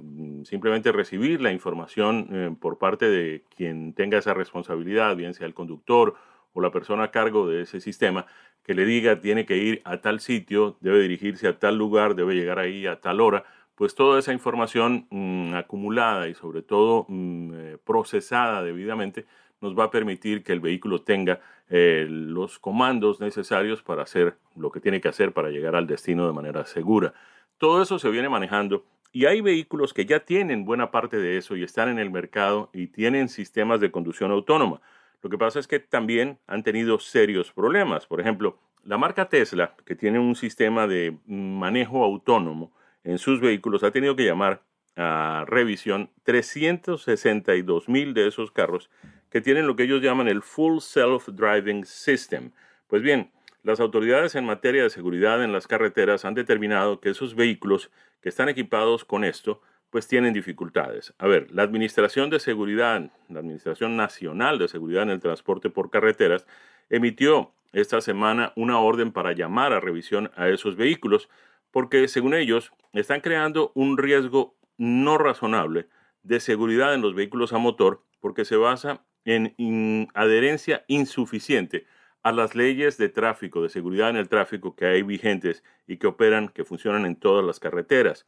simplemente 0.45 0.91
recibir 0.91 1.41
la 1.41 1.51
información 1.51 2.27
eh, 2.31 2.55
por 2.59 2.77
parte 2.77 3.09
de 3.09 3.43
quien 3.55 3.93
tenga 3.93 4.17
esa 4.17 4.33
responsabilidad, 4.33 5.15
bien 5.15 5.33
sea 5.33 5.47
el 5.47 5.53
conductor 5.53 6.15
o 6.53 6.61
la 6.61 6.71
persona 6.71 7.03
a 7.03 7.11
cargo 7.11 7.47
de 7.47 7.61
ese 7.61 7.79
sistema, 7.79 8.25
que 8.63 8.73
le 8.73 8.85
diga 8.85 9.19
tiene 9.19 9.45
que 9.45 9.57
ir 9.57 9.81
a 9.85 9.97
tal 9.97 10.19
sitio, 10.19 10.77
debe 10.81 11.01
dirigirse 11.01 11.47
a 11.47 11.57
tal 11.57 11.77
lugar, 11.77 12.15
debe 12.15 12.35
llegar 12.35 12.59
ahí 12.59 12.85
a 12.85 12.99
tal 12.99 13.21
hora, 13.21 13.43
pues 13.75 13.95
toda 13.95 14.19
esa 14.19 14.33
información 14.33 15.07
mm, 15.09 15.55
acumulada 15.55 16.27
y 16.27 16.35
sobre 16.35 16.61
todo 16.61 17.05
mm, 17.07 17.53
eh, 17.53 17.77
procesada 17.83 18.61
debidamente 18.63 19.25
nos 19.61 19.77
va 19.77 19.85
a 19.85 19.91
permitir 19.91 20.43
que 20.43 20.53
el 20.53 20.59
vehículo 20.59 21.01
tenga 21.01 21.39
eh, 21.69 22.05
los 22.09 22.59
comandos 22.59 23.19
necesarios 23.19 23.81
para 23.81 24.03
hacer 24.03 24.35
lo 24.55 24.71
que 24.71 24.81
tiene 24.81 24.99
que 24.99 25.07
hacer 25.07 25.31
para 25.31 25.49
llegar 25.49 25.75
al 25.75 25.87
destino 25.87 26.27
de 26.27 26.33
manera 26.33 26.65
segura. 26.65 27.13
Todo 27.57 27.81
eso 27.81 27.97
se 27.99 28.09
viene 28.09 28.27
manejando 28.27 28.83
y 29.11 29.25
hay 29.25 29.41
vehículos 29.41 29.93
que 29.93 30.05
ya 30.05 30.21
tienen 30.21 30.65
buena 30.65 30.91
parte 30.91 31.17
de 31.17 31.37
eso 31.37 31.55
y 31.55 31.63
están 31.63 31.89
en 31.89 31.99
el 31.99 32.09
mercado 32.09 32.69
y 32.73 32.87
tienen 32.87 33.29
sistemas 33.29 33.81
de 33.81 33.91
conducción 33.91 34.31
autónoma. 34.31 34.81
Lo 35.21 35.29
que 35.29 35.37
pasa 35.37 35.59
es 35.59 35.67
que 35.67 35.79
también 35.79 36.39
han 36.47 36.63
tenido 36.63 36.97
serios 36.99 37.51
problemas. 37.51 38.05
Por 38.07 38.21
ejemplo, 38.21 38.57
la 38.83 38.97
marca 38.97 39.29
Tesla, 39.29 39.75
que 39.85 39.95
tiene 39.95 40.19
un 40.19 40.35
sistema 40.35 40.87
de 40.87 41.17
manejo 41.27 42.03
autónomo, 42.03 42.71
en 43.03 43.17
sus 43.17 43.39
vehículos 43.39 43.83
ha 43.83 43.91
tenido 43.91 44.15
que 44.15 44.25
llamar 44.25 44.61
a 44.95 45.45
revisión 45.47 46.09
362 46.23 47.89
mil 47.89 48.13
de 48.13 48.27
esos 48.27 48.51
carros 48.51 48.89
que 49.29 49.41
tienen 49.41 49.65
lo 49.65 49.75
que 49.75 49.83
ellos 49.83 50.01
llaman 50.01 50.27
el 50.27 50.41
Full 50.41 50.79
Self-Driving 50.79 51.85
System. 51.85 52.51
Pues 52.87 53.01
bien, 53.01 53.31
las 53.63 53.79
autoridades 53.79 54.35
en 54.35 54.45
materia 54.45 54.83
de 54.83 54.89
seguridad 54.89 55.43
en 55.43 55.51
las 55.51 55.67
carreteras 55.67 56.25
han 56.25 56.33
determinado 56.33 56.99
que 56.99 57.09
esos 57.09 57.35
vehículos 57.35 57.91
que 58.21 58.29
están 58.29 58.49
equipados 58.49 59.05
con 59.05 59.23
esto, 59.23 59.61
pues 59.89 60.07
tienen 60.07 60.33
dificultades. 60.33 61.13
A 61.17 61.27
ver, 61.27 61.51
la 61.51 61.63
Administración 61.63 62.29
de 62.29 62.39
Seguridad, 62.39 63.11
la 63.29 63.39
Administración 63.39 63.97
Nacional 63.97 64.57
de 64.57 64.67
Seguridad 64.67 65.03
en 65.03 65.09
el 65.09 65.19
Transporte 65.19 65.69
por 65.69 65.89
Carreteras, 65.89 66.47
emitió 66.89 67.51
esta 67.73 68.01
semana 68.01 68.53
una 68.55 68.79
orden 68.79 69.11
para 69.11 69.33
llamar 69.33 69.73
a 69.73 69.79
revisión 69.79 70.31
a 70.35 70.49
esos 70.49 70.75
vehículos 70.75 71.29
porque, 71.71 72.07
según 72.07 72.33
ellos, 72.33 72.71
están 72.93 73.21
creando 73.21 73.71
un 73.75 73.97
riesgo 73.97 74.55
no 74.77 75.17
razonable 75.17 75.87
de 76.23 76.39
seguridad 76.39 76.93
en 76.93 77.01
los 77.01 77.13
vehículos 77.13 77.53
a 77.53 77.57
motor 77.57 78.03
porque 78.19 78.45
se 78.45 78.55
basa 78.55 79.03
en 79.23 80.07
adherencia 80.13 80.83
insuficiente 80.87 81.85
a 82.23 82.31
las 82.31 82.55
leyes 82.55 82.97
de 82.97 83.09
tráfico, 83.09 83.63
de 83.63 83.69
seguridad 83.69 84.09
en 84.09 84.17
el 84.17 84.29
tráfico 84.29 84.75
que 84.75 84.85
hay 84.85 85.01
vigentes 85.01 85.63
y 85.87 85.97
que 85.97 86.07
operan, 86.07 86.49
que 86.49 86.63
funcionan 86.63 87.05
en 87.05 87.15
todas 87.15 87.43
las 87.43 87.59
carreteras. 87.59 88.25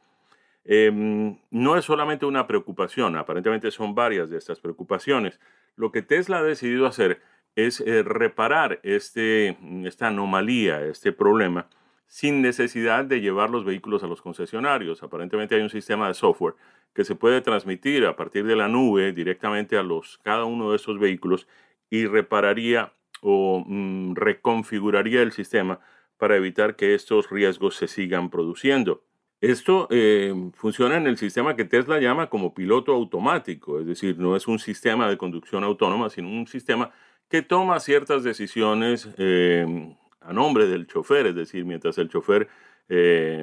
Em, 0.64 1.38
no 1.50 1.76
es 1.76 1.84
solamente 1.84 2.26
una 2.26 2.46
preocupación, 2.46 3.16
aparentemente 3.16 3.70
son 3.70 3.94
varias 3.94 4.30
de 4.30 4.38
estas 4.38 4.60
preocupaciones. 4.60 5.38
Lo 5.76 5.92
que 5.92 6.02
Tesla 6.02 6.38
ha 6.38 6.42
decidido 6.42 6.86
hacer 6.86 7.20
es 7.54 7.80
eh, 7.80 8.02
reparar 8.02 8.80
este, 8.82 9.56
esta 9.84 10.08
anomalía, 10.08 10.82
este 10.82 11.12
problema, 11.12 11.68
sin 12.06 12.42
necesidad 12.42 13.04
de 13.04 13.20
llevar 13.20 13.50
los 13.50 13.64
vehículos 13.64 14.02
a 14.02 14.06
los 14.06 14.22
concesionarios. 14.22 15.02
Aparentemente 15.02 15.54
hay 15.54 15.62
un 15.62 15.70
sistema 15.70 16.08
de 16.08 16.14
software 16.14 16.54
que 16.94 17.04
se 17.04 17.14
puede 17.14 17.40
transmitir 17.40 18.06
a 18.06 18.16
partir 18.16 18.46
de 18.46 18.56
la 18.56 18.68
nube 18.68 19.12
directamente 19.12 19.76
a 19.76 19.82
los, 19.82 20.18
cada 20.22 20.44
uno 20.44 20.70
de 20.70 20.76
esos 20.76 20.98
vehículos 20.98 21.48
y 21.90 22.06
repararía 22.06 22.92
o 23.26 23.64
mm, 23.66 24.14
reconfiguraría 24.14 25.22
el 25.22 25.32
sistema 25.32 25.80
para 26.18 26.36
evitar 26.36 26.76
que 26.76 26.94
estos 26.94 27.30
riesgos 27.30 27.76
se 27.76 27.88
sigan 27.88 28.28
produciendo. 28.28 29.02
Esto 29.40 29.88
eh, 29.90 30.32
funciona 30.54 30.96
en 30.96 31.06
el 31.06 31.16
sistema 31.16 31.56
que 31.56 31.64
Tesla 31.64 31.98
llama 32.00 32.28
como 32.28 32.54
piloto 32.54 32.92
automático, 32.92 33.80
es 33.80 33.86
decir, 33.86 34.18
no 34.18 34.36
es 34.36 34.46
un 34.46 34.58
sistema 34.58 35.08
de 35.08 35.16
conducción 35.16 35.64
autónoma, 35.64 36.10
sino 36.10 36.28
un 36.28 36.46
sistema 36.46 36.92
que 37.28 37.42
toma 37.42 37.80
ciertas 37.80 38.24
decisiones 38.24 39.08
eh, 39.16 39.96
a 40.20 40.32
nombre 40.32 40.66
del 40.66 40.86
chofer, 40.86 41.26
es 41.26 41.34
decir, 41.34 41.64
mientras 41.64 41.96
el 41.98 42.10
chofer 42.10 42.48
eh, 42.90 43.42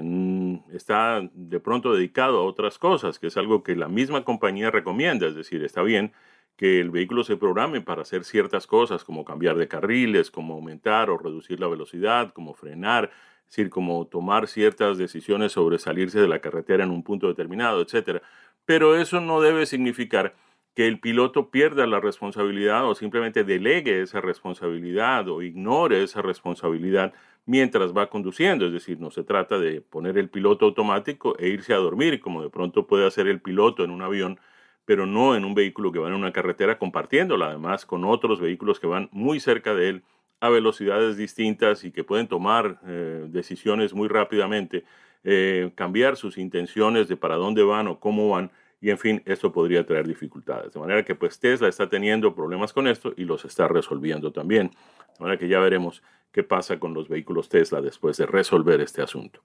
está 0.72 1.28
de 1.34 1.60
pronto 1.60 1.94
dedicado 1.94 2.39
a 2.39 2.44
otras 2.44 2.78
cosas, 2.78 3.17
que 3.17 3.28
es 3.28 3.38
algo 3.38 3.63
que 3.63 3.76
la 3.76 3.88
misma 3.88 4.24
compañía 4.24 4.70
recomienda, 4.70 5.28
es 5.28 5.36
decir, 5.36 5.63
está 5.63 5.82
bien 5.82 6.13
que 6.58 6.80
el 6.80 6.92
vehículo 6.92 7.24
se 7.24 7.38
programe 7.38 7.82
para 7.82 8.04
hacer 8.04 8.24
ciertas 8.24 8.68
cosas, 8.68 9.04
como 9.04 9.26
cambiar 9.26 9.58
de 9.58 9.68
carriles, 9.68 10.32
como 10.32 10.54
aumentar 10.54 11.10
o 11.10 11.18
reducir 11.18 11.60
la 11.60 11.68
velocidad, 11.68 12.32
como 12.34 12.54
frenar, 12.54 13.12
es 13.50 13.56
decir, 13.58 13.70
como 13.70 14.06
tomar 14.08 14.48
ciertas 14.48 14.98
decisiones 14.98 15.54
sobre 15.54 15.80
salirse 15.80 16.20
de 16.22 16.28
la 16.28 16.40
carretera 16.40 16.84
en 16.84 16.92
un 16.92 17.04
punto 17.04 17.28
determinado, 17.28 17.82
etc. 17.82 18.22
Pero 18.66 18.96
eso 18.96 19.20
no 19.20 19.42
debe 19.42 19.66
significar 19.66 20.36
que 20.76 20.88
el 20.88 21.00
piloto 21.00 21.50
pierda 21.52 21.86
la 21.86 22.00
responsabilidad 22.00 22.88
o 22.88 22.96
simplemente 22.96 23.44
delegue 23.44 24.02
esa 24.02 24.22
responsabilidad 24.22 25.28
o 25.28 25.42
ignore 25.42 26.04
esa 26.04 26.22
responsabilidad 26.22 27.14
mientras 27.46 27.96
va 27.96 28.10
conduciendo. 28.10 28.66
Es 28.66 28.74
decir, 28.74 29.00
no 29.00 29.12
se 29.12 29.24
trata 29.24 29.60
de 29.60 29.82
poner 29.82 30.18
el 30.18 30.30
piloto 30.30 30.66
automático 30.66 31.38
e 31.40 31.50
irse 31.50 31.74
a 31.74 31.78
dormir, 31.78 32.22
como 32.22 32.42
de 32.42 32.50
pronto 32.50 32.88
puede 32.88 33.06
hacer 33.06 33.28
el 33.28 33.42
piloto 33.42 33.84
en 33.84 33.92
un 33.92 34.02
avión, 34.02 34.40
pero 34.86 35.06
no 35.06 35.36
en 35.36 35.46
un 35.46 35.54
vehículo 35.54 35.91
que 35.91 36.00
va 36.00 36.08
en 36.08 36.13
una 36.13 36.32
carretera 36.32 36.78
compartiéndola 36.78 37.48
además 37.48 37.86
con 37.86 38.04
otros 38.06 38.39
vehículos 38.39 38.80
que 38.80 38.88
van 38.88 39.10
muy 39.12 39.39
cerca 39.39 39.74
de 39.74 39.89
él 39.89 40.04
a 40.39 40.50
velocidades 40.50 41.17
distintas 41.17 41.84
y 41.84 41.91
que 41.91 42.04
pueden 42.04 42.28
tomar 42.28 42.80
eh, 42.88 43.26
decisiones 43.30 43.94
muy 43.94 44.08
rápidamente, 44.08 44.84
eh, 45.24 45.72
cambiar 45.76 46.17
sus 46.17 46.38
intenciones 46.38 47.08
de 47.08 47.15
para 47.15 47.36
dónde 47.36 47.63
van 47.63 47.88
o 47.88 48.00
cómo 48.00 48.30
van 48.30 48.52
y 48.82 48.89
en 48.89 48.98
fin, 48.98 49.22
esto 49.26 49.52
podría 49.52 49.86
traer 49.86 50.08
dificultades. 50.08 50.74
De 50.74 50.80
manera 50.80 51.06
que 51.06 51.13
pues 51.13 51.39
Tesla 51.39 51.67
está 51.67 51.88
teniendo 51.88 52.34
problemas 52.34 52.74
con 52.74 52.88
esto 52.88 53.13
y 53.15 53.26
los 53.26 53.46
está 53.46 53.67
resolviendo 53.67 54.32
también. 54.32 54.70
De 54.70 55.20
manera 55.20 55.38
que 55.38 55.48
ya 55.48 55.60
veremos 55.60 56.02
qué 56.32 56.44
pasa 56.44 56.80
con 56.80 56.96
los 56.96 57.08
vehículos 57.08 57.48
Tesla 57.48 57.80
después 57.80 58.17
de 58.17 58.26
resolver 58.26 58.82
este 58.82 59.04
asunto. 59.04 59.41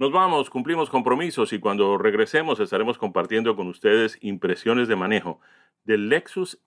Nos 0.00 0.12
vamos, 0.12 0.48
cumplimos 0.48 0.88
compromisos 0.88 1.52
y 1.52 1.58
cuando 1.58 1.98
regresemos 1.98 2.58
estaremos 2.58 2.96
compartiendo 2.96 3.54
con 3.54 3.68
ustedes 3.68 4.16
impresiones 4.22 4.88
de 4.88 4.96
manejo 4.96 5.40
del 5.84 6.08
Lexus 6.08 6.58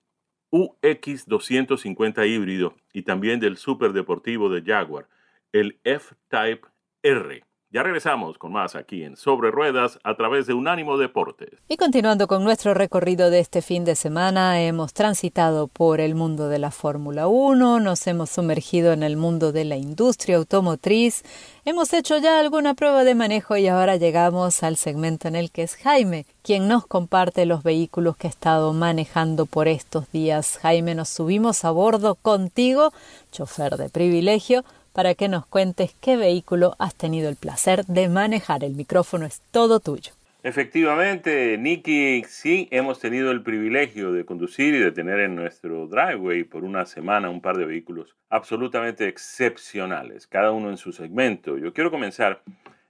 UX 0.50 1.26
250 1.26 2.26
híbrido 2.26 2.76
y 2.92 3.02
también 3.02 3.40
del 3.40 3.56
superdeportivo 3.56 4.50
de 4.50 4.62
Jaguar, 4.62 5.08
el 5.50 5.80
F-Type 5.82 6.68
R. 7.02 7.44
Ya 7.74 7.82
regresamos 7.82 8.38
con 8.38 8.52
más 8.52 8.76
aquí 8.76 9.02
en 9.02 9.16
Sobre 9.16 9.50
Ruedas 9.50 9.98
a 10.04 10.14
través 10.14 10.46
de 10.46 10.54
Unánimo 10.54 10.96
Deportes. 10.96 11.58
Y 11.68 11.76
continuando 11.76 12.28
con 12.28 12.44
nuestro 12.44 12.72
recorrido 12.72 13.30
de 13.30 13.40
este 13.40 13.62
fin 13.62 13.84
de 13.84 13.96
semana, 13.96 14.62
hemos 14.62 14.94
transitado 14.94 15.66
por 15.66 15.98
el 15.98 16.14
mundo 16.14 16.48
de 16.48 16.60
la 16.60 16.70
Fórmula 16.70 17.26
1, 17.26 17.80
nos 17.80 18.06
hemos 18.06 18.30
sumergido 18.30 18.92
en 18.92 19.02
el 19.02 19.16
mundo 19.16 19.50
de 19.50 19.64
la 19.64 19.76
industria 19.76 20.36
automotriz, 20.36 21.24
hemos 21.64 21.92
hecho 21.94 22.16
ya 22.18 22.38
alguna 22.38 22.74
prueba 22.74 23.02
de 23.02 23.16
manejo 23.16 23.56
y 23.56 23.66
ahora 23.66 23.96
llegamos 23.96 24.62
al 24.62 24.76
segmento 24.76 25.26
en 25.26 25.34
el 25.34 25.50
que 25.50 25.64
es 25.64 25.74
Jaime, 25.74 26.26
quien 26.44 26.68
nos 26.68 26.86
comparte 26.86 27.44
los 27.44 27.64
vehículos 27.64 28.16
que 28.16 28.28
ha 28.28 28.30
estado 28.30 28.72
manejando 28.72 29.46
por 29.46 29.66
estos 29.66 30.08
días. 30.12 30.58
Jaime, 30.58 30.94
nos 30.94 31.08
subimos 31.08 31.64
a 31.64 31.72
bordo 31.72 32.14
contigo, 32.14 32.92
chofer 33.32 33.76
de 33.76 33.88
privilegio, 33.88 34.64
para 34.94 35.14
que 35.14 35.28
nos 35.28 35.46
cuentes 35.46 35.94
qué 36.00 36.16
vehículo 36.16 36.74
has 36.78 36.94
tenido 36.94 37.28
el 37.28 37.36
placer 37.36 37.84
de 37.84 38.08
manejar. 38.08 38.64
El 38.64 38.76
micrófono 38.76 39.26
es 39.26 39.42
todo 39.50 39.80
tuyo. 39.80 40.12
Efectivamente, 40.44 41.58
Nicky, 41.58 42.22
sí 42.28 42.68
hemos 42.70 43.00
tenido 43.00 43.30
el 43.30 43.42
privilegio 43.42 44.12
de 44.12 44.24
conducir 44.24 44.74
y 44.74 44.78
de 44.78 44.92
tener 44.92 45.20
en 45.20 45.34
nuestro 45.34 45.86
driveway 45.86 46.44
por 46.44 46.64
una 46.64 46.86
semana 46.86 47.28
un 47.30 47.40
par 47.40 47.56
de 47.56 47.64
vehículos 47.64 48.14
absolutamente 48.28 49.08
excepcionales, 49.08 50.26
cada 50.26 50.52
uno 50.52 50.68
en 50.70 50.76
su 50.76 50.92
segmento. 50.92 51.56
Yo 51.56 51.72
quiero 51.72 51.90
comenzar 51.90 52.42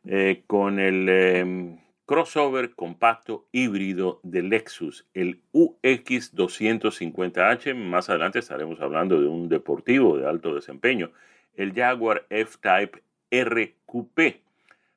eh, 0.05 0.43
con 0.49 0.81
el 0.81 1.09
em, 1.09 1.79
crossover 2.07 2.75
compacto 2.75 3.47
híbrido 3.53 4.19
de 4.25 4.43
Lexus, 4.43 5.07
el 5.14 5.40
UX250H. 5.53 7.73
Más 7.77 8.11
adelante 8.11 8.40
estaremos 8.40 8.81
hablando 8.81 9.21
de 9.21 9.29
un 9.29 9.49
deportivo 9.49 10.19
de 10.19 10.29
alto 10.29 10.57
desempeño 10.57 11.12
el 11.57 11.73
Jaguar 11.75 12.27
F-Type 12.31 13.03
RQP. 13.31 14.45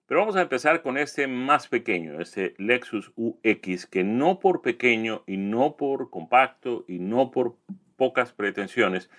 Pero 0.07 0.21
vamos 0.21 0.37
a 0.37 0.41
empezar 0.41 0.81
con 0.81 0.97
este 0.97 1.27
más 1.27 1.67
pequeño, 1.67 2.21
este 2.21 2.53
Lexus 2.57 3.11
UX, 3.15 3.85
que 3.85 4.03
no 4.03 4.39
por 4.39 4.61
pequeño 4.61 5.23
y 5.27 5.35
no 5.37 5.75
por 5.75 6.09
compacto 6.09 6.85
y 6.87 6.99
no 6.99 7.29
por 7.31 7.55
pocas 7.97 8.31
pretensiones, 8.31 9.09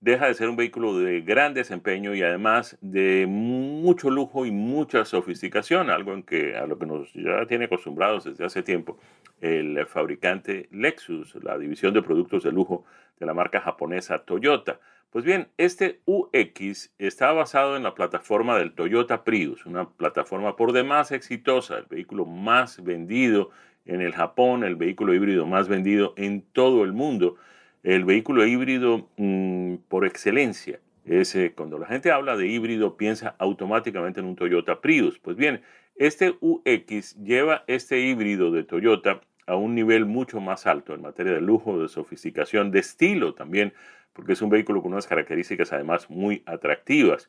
deja 0.00 0.26
de 0.26 0.34
ser 0.34 0.48
un 0.48 0.56
vehículo 0.56 0.98
de 0.98 1.20
gran 1.22 1.54
desempeño 1.54 2.14
y 2.14 2.22
además 2.22 2.76
de 2.80 3.26
mucho 3.26 4.10
lujo 4.10 4.44
y 4.44 4.50
mucha 4.50 5.04
sofisticación, 5.04 5.88
algo 5.88 6.12
en 6.12 6.22
que 6.22 6.56
a 6.56 6.66
lo 6.66 6.78
que 6.78 6.86
nos 6.86 7.12
ya 7.14 7.46
tiene 7.46 7.66
acostumbrados 7.66 8.24
desde 8.24 8.44
hace 8.44 8.62
tiempo 8.62 8.98
el 9.40 9.86
fabricante 9.86 10.68
Lexus, 10.72 11.36
la 11.42 11.56
división 11.56 11.94
de 11.94 12.02
productos 12.02 12.42
de 12.42 12.52
lujo 12.52 12.84
de 13.18 13.26
la 13.26 13.34
marca 13.34 13.60
japonesa 13.60 14.18
Toyota. 14.18 14.80
Pues 15.14 15.24
bien, 15.24 15.46
este 15.58 16.00
UX 16.06 16.92
está 16.98 17.30
basado 17.30 17.76
en 17.76 17.84
la 17.84 17.94
plataforma 17.94 18.58
del 18.58 18.72
Toyota 18.72 19.22
Prius, 19.22 19.64
una 19.64 19.88
plataforma 19.88 20.56
por 20.56 20.72
demás 20.72 21.12
exitosa, 21.12 21.78
el 21.78 21.84
vehículo 21.88 22.26
más 22.26 22.82
vendido 22.82 23.50
en 23.84 24.00
el 24.00 24.12
Japón, 24.12 24.64
el 24.64 24.74
vehículo 24.74 25.14
híbrido 25.14 25.46
más 25.46 25.68
vendido 25.68 26.14
en 26.16 26.42
todo 26.42 26.82
el 26.82 26.92
mundo, 26.92 27.36
el 27.84 28.04
vehículo 28.04 28.44
híbrido 28.44 29.08
mm, 29.16 29.76
por 29.86 30.04
excelencia. 30.04 30.80
Ese, 31.04 31.52
cuando 31.52 31.78
la 31.78 31.86
gente 31.86 32.10
habla 32.10 32.36
de 32.36 32.48
híbrido 32.48 32.96
piensa 32.96 33.36
automáticamente 33.38 34.18
en 34.18 34.26
un 34.26 34.34
Toyota 34.34 34.80
Prius. 34.80 35.20
Pues 35.20 35.36
bien, 35.36 35.62
este 35.94 36.36
UX 36.40 37.14
lleva 37.22 37.62
este 37.68 38.00
híbrido 38.00 38.50
de 38.50 38.64
Toyota 38.64 39.20
a 39.46 39.54
un 39.54 39.76
nivel 39.76 40.06
mucho 40.06 40.40
más 40.40 40.66
alto 40.66 40.92
en 40.92 41.02
materia 41.02 41.34
de 41.34 41.40
lujo, 41.40 41.78
de 41.78 41.86
sofisticación, 41.86 42.72
de 42.72 42.80
estilo 42.80 43.34
también 43.34 43.74
porque 44.14 44.32
es 44.32 44.40
un 44.40 44.48
vehículo 44.48 44.80
con 44.80 44.92
unas 44.92 45.06
características 45.06 45.72
además 45.72 46.08
muy 46.08 46.42
atractivas. 46.46 47.28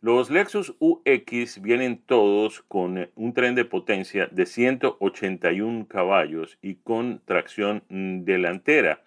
Los 0.00 0.30
Lexus 0.30 0.74
UX 0.80 1.62
vienen 1.62 1.98
todos 1.98 2.62
con 2.68 2.98
eh, 2.98 3.10
un 3.14 3.32
tren 3.32 3.54
de 3.54 3.64
potencia 3.64 4.28
de 4.30 4.46
181 4.46 5.86
caballos 5.88 6.58
y 6.62 6.76
con 6.76 7.20
tracción 7.24 7.84
mm, 7.88 8.24
delantera. 8.24 9.00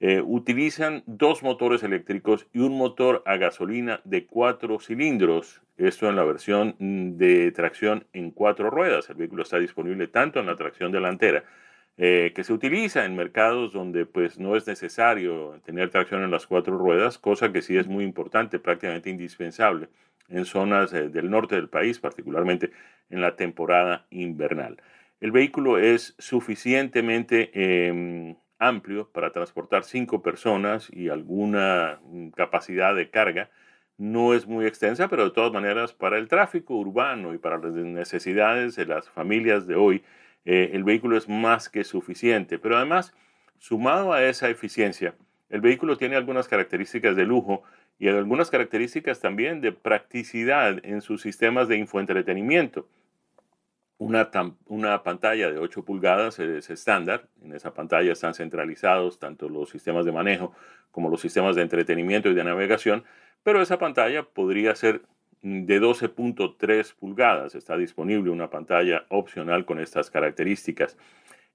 Eh, 0.00 0.20
utilizan 0.20 1.04
dos 1.06 1.42
motores 1.42 1.82
eléctricos 1.82 2.46
y 2.52 2.60
un 2.60 2.76
motor 2.76 3.22
a 3.26 3.36
gasolina 3.36 4.00
de 4.04 4.26
cuatro 4.26 4.80
cilindros. 4.80 5.60
Esto 5.76 6.08
en 6.08 6.16
la 6.16 6.24
versión 6.24 6.76
mm, 6.78 7.18
de 7.18 7.52
tracción 7.52 8.06
en 8.12 8.30
cuatro 8.30 8.70
ruedas. 8.70 9.10
El 9.10 9.16
vehículo 9.16 9.42
está 9.42 9.58
disponible 9.58 10.08
tanto 10.08 10.40
en 10.40 10.46
la 10.46 10.56
tracción 10.56 10.92
delantera 10.92 11.44
eh, 11.98 12.32
que 12.34 12.44
se 12.44 12.52
utiliza 12.52 13.04
en 13.04 13.16
mercados 13.16 13.72
donde 13.72 14.06
pues 14.06 14.38
no 14.38 14.56
es 14.56 14.66
necesario 14.66 15.60
tener 15.64 15.90
tracción 15.90 16.22
en 16.22 16.30
las 16.30 16.46
cuatro 16.46 16.78
ruedas, 16.78 17.18
cosa 17.18 17.52
que 17.52 17.62
sí 17.62 17.76
es 17.76 17.86
muy 17.86 18.04
importante, 18.04 18.58
prácticamente 18.58 19.10
indispensable 19.10 19.88
en 20.28 20.44
zonas 20.44 20.92
eh, 20.92 21.08
del 21.08 21.30
norte 21.30 21.56
del 21.56 21.68
país, 21.68 21.98
particularmente 21.98 22.70
en 23.10 23.20
la 23.20 23.36
temporada 23.36 24.06
invernal. 24.10 24.80
El 25.20 25.30
vehículo 25.30 25.78
es 25.78 26.14
suficientemente 26.18 27.50
em, 27.54 28.36
amplio 28.58 29.10
para 29.12 29.30
transportar 29.30 29.84
cinco 29.84 30.22
personas 30.22 30.88
y 30.92 31.10
alguna 31.10 32.00
mm, 32.04 32.30
capacidad 32.30 32.94
de 32.94 33.10
carga. 33.10 33.50
No 33.98 34.34
es 34.34 34.46
muy 34.46 34.66
extensa, 34.66 35.08
pero 35.08 35.24
de 35.24 35.30
todas 35.30 35.52
maneras 35.52 35.92
para 35.92 36.18
el 36.18 36.28
tráfico 36.28 36.74
urbano 36.74 37.34
y 37.34 37.38
para 37.38 37.58
las 37.58 37.72
necesidades 37.72 38.74
de 38.76 38.86
las 38.86 39.08
familias 39.10 39.66
de 39.66 39.76
hoy, 39.76 40.02
eh, 40.44 40.70
el 40.72 40.84
vehículo 40.84 41.16
es 41.16 41.28
más 41.28 41.68
que 41.68 41.84
suficiente. 41.84 42.58
Pero 42.58 42.76
además, 42.76 43.14
sumado 43.58 44.12
a 44.12 44.24
esa 44.24 44.48
eficiencia, 44.48 45.14
el 45.48 45.60
vehículo 45.60 45.96
tiene 45.96 46.16
algunas 46.16 46.48
características 46.48 47.16
de 47.16 47.24
lujo 47.24 47.62
y 47.98 48.08
algunas 48.08 48.50
características 48.50 49.20
también 49.20 49.60
de 49.60 49.72
practicidad 49.72 50.84
en 50.84 51.02
sus 51.02 51.22
sistemas 51.22 51.68
de 51.68 51.76
infoentretenimiento. 51.76 52.88
Una, 53.98 54.28
una, 54.66 55.02
pantalla 55.04 55.50
de 55.52 55.58
8 55.58 55.84
pulgadas 55.84 56.40
es 56.40 56.70
estándar. 56.70 57.28
En 57.40 57.54
esa 57.54 57.72
pantalla 57.72 58.12
están 58.12 58.34
centralizados 58.34 59.20
tanto 59.20 59.48
los 59.48 59.70
sistemas 59.70 60.04
de 60.04 60.10
manejo 60.10 60.52
como 60.90 61.08
los 61.08 61.20
sistemas 61.20 61.54
de 61.54 61.62
entretenimiento 61.62 62.28
y 62.28 62.34
de 62.34 62.42
navegación, 62.42 63.04
pero 63.44 63.62
esa 63.62 63.78
pantalla 63.78 64.24
podría 64.24 64.74
ser 64.74 65.02
de 65.42 65.80
12.3 65.80 66.94
pulgadas. 66.94 67.54
Está 67.54 67.76
disponible 67.76 68.30
una 68.30 68.48
pantalla 68.50 69.06
opcional 69.08 69.64
con 69.64 69.80
estas 69.80 70.10
características. 70.10 70.96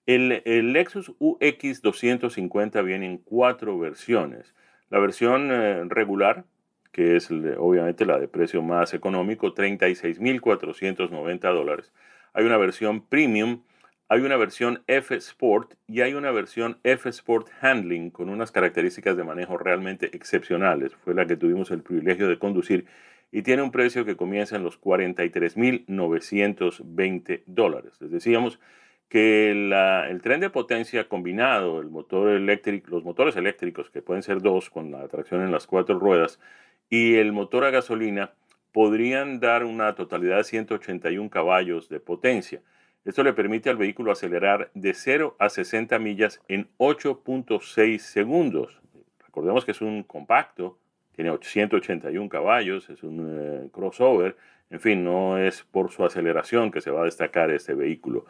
El, 0.05 0.41
Lexus 0.71 1.13
UX 1.19 1.81
250 1.81 2.81
viene 2.81 3.05
en 3.07 3.17
cuatro 3.17 3.77
versiones. 3.77 4.53
La 4.89 4.99
versión 4.99 5.49
eh, 5.51 5.83
regular, 5.89 6.45
que 6.93 7.17
es 7.17 7.29
obviamente 7.29 8.05
la 8.05 8.17
de 8.17 8.29
precio 8.29 8.61
más 8.61 8.93
económico, 8.93 9.53
36.490 9.53 11.39
dólares. 11.53 11.91
Hay 12.33 12.45
una 12.45 12.57
versión 12.57 13.01
premium, 13.01 13.63
hay 14.07 14.21
una 14.21 14.37
versión 14.37 14.83
F 14.87 15.13
Sport 15.15 15.73
y 15.87 15.99
hay 15.99 16.13
una 16.13 16.31
versión 16.31 16.77
F 16.83 17.09
Sport 17.09 17.49
Handling 17.59 18.09
con 18.09 18.29
unas 18.29 18.53
características 18.53 19.17
de 19.17 19.25
manejo 19.25 19.57
realmente 19.57 20.15
excepcionales. 20.15 20.95
Fue 20.95 21.13
la 21.13 21.27
que 21.27 21.35
tuvimos 21.35 21.69
el 21.71 21.81
privilegio 21.81 22.29
de 22.29 22.39
conducir 22.39 22.85
y 23.31 23.41
tiene 23.41 23.61
un 23.61 23.71
precio 23.71 24.05
que 24.05 24.15
comienza 24.15 24.55
en 24.55 24.63
los 24.63 24.79
43.920 24.79 27.43
dólares. 27.45 27.93
Les 27.99 28.11
decíamos 28.11 28.59
que 29.09 29.51
el 29.51 30.21
tren 30.21 30.41
de 30.41 30.49
potencia 30.49 31.07
combinado, 31.07 31.79
el 31.79 31.89
motor 31.89 32.29
eléctrico, 32.29 32.91
los 32.91 33.03
motores 33.03 33.35
eléctricos, 33.35 33.89
que 33.89 34.01
pueden 34.01 34.23
ser 34.23 34.41
dos 34.41 34.69
con 34.69 34.91
la 34.91 35.07
tracción 35.07 35.41
en 35.41 35.51
las 35.51 35.67
cuatro 35.67 35.99
ruedas, 35.99 36.39
y 36.89 37.15
el 37.15 37.33
motor 37.33 37.65
a 37.65 37.69
gasolina, 37.69 38.33
podrían 38.71 39.39
dar 39.39 39.63
una 39.63 39.95
totalidad 39.95 40.37
de 40.37 40.43
181 40.43 41.29
caballos 41.29 41.89
de 41.89 41.99
potencia. 41.99 42.61
Esto 43.05 43.23
le 43.23 43.33
permite 43.33 43.69
al 43.69 43.77
vehículo 43.77 44.11
acelerar 44.11 44.69
de 44.73 44.93
0 44.93 45.35
a 45.39 45.49
60 45.49 45.97
millas 45.99 46.41
en 46.49 46.67
8.6 46.77 47.99
segundos. 47.99 48.81
Recordemos 49.25 49.63
que 49.63 49.71
es 49.71 49.81
un 49.81 50.03
compacto, 50.03 50.77
tiene 51.17 51.35
181 51.41 52.29
caballos, 52.29 52.89
es 52.91 53.01
un 53.01 53.39
eh, 53.39 53.69
crossover, 53.71 54.37
en 54.69 54.79
fin, 54.79 55.03
no 55.03 55.39
es 55.39 55.63
por 55.63 55.91
su 55.91 56.05
aceleración 56.05 56.69
que 56.71 56.79
se 56.79 56.91
va 56.91 57.01
a 57.01 57.05
destacar 57.05 57.49
este 57.49 57.73
vehículo. 57.73 58.25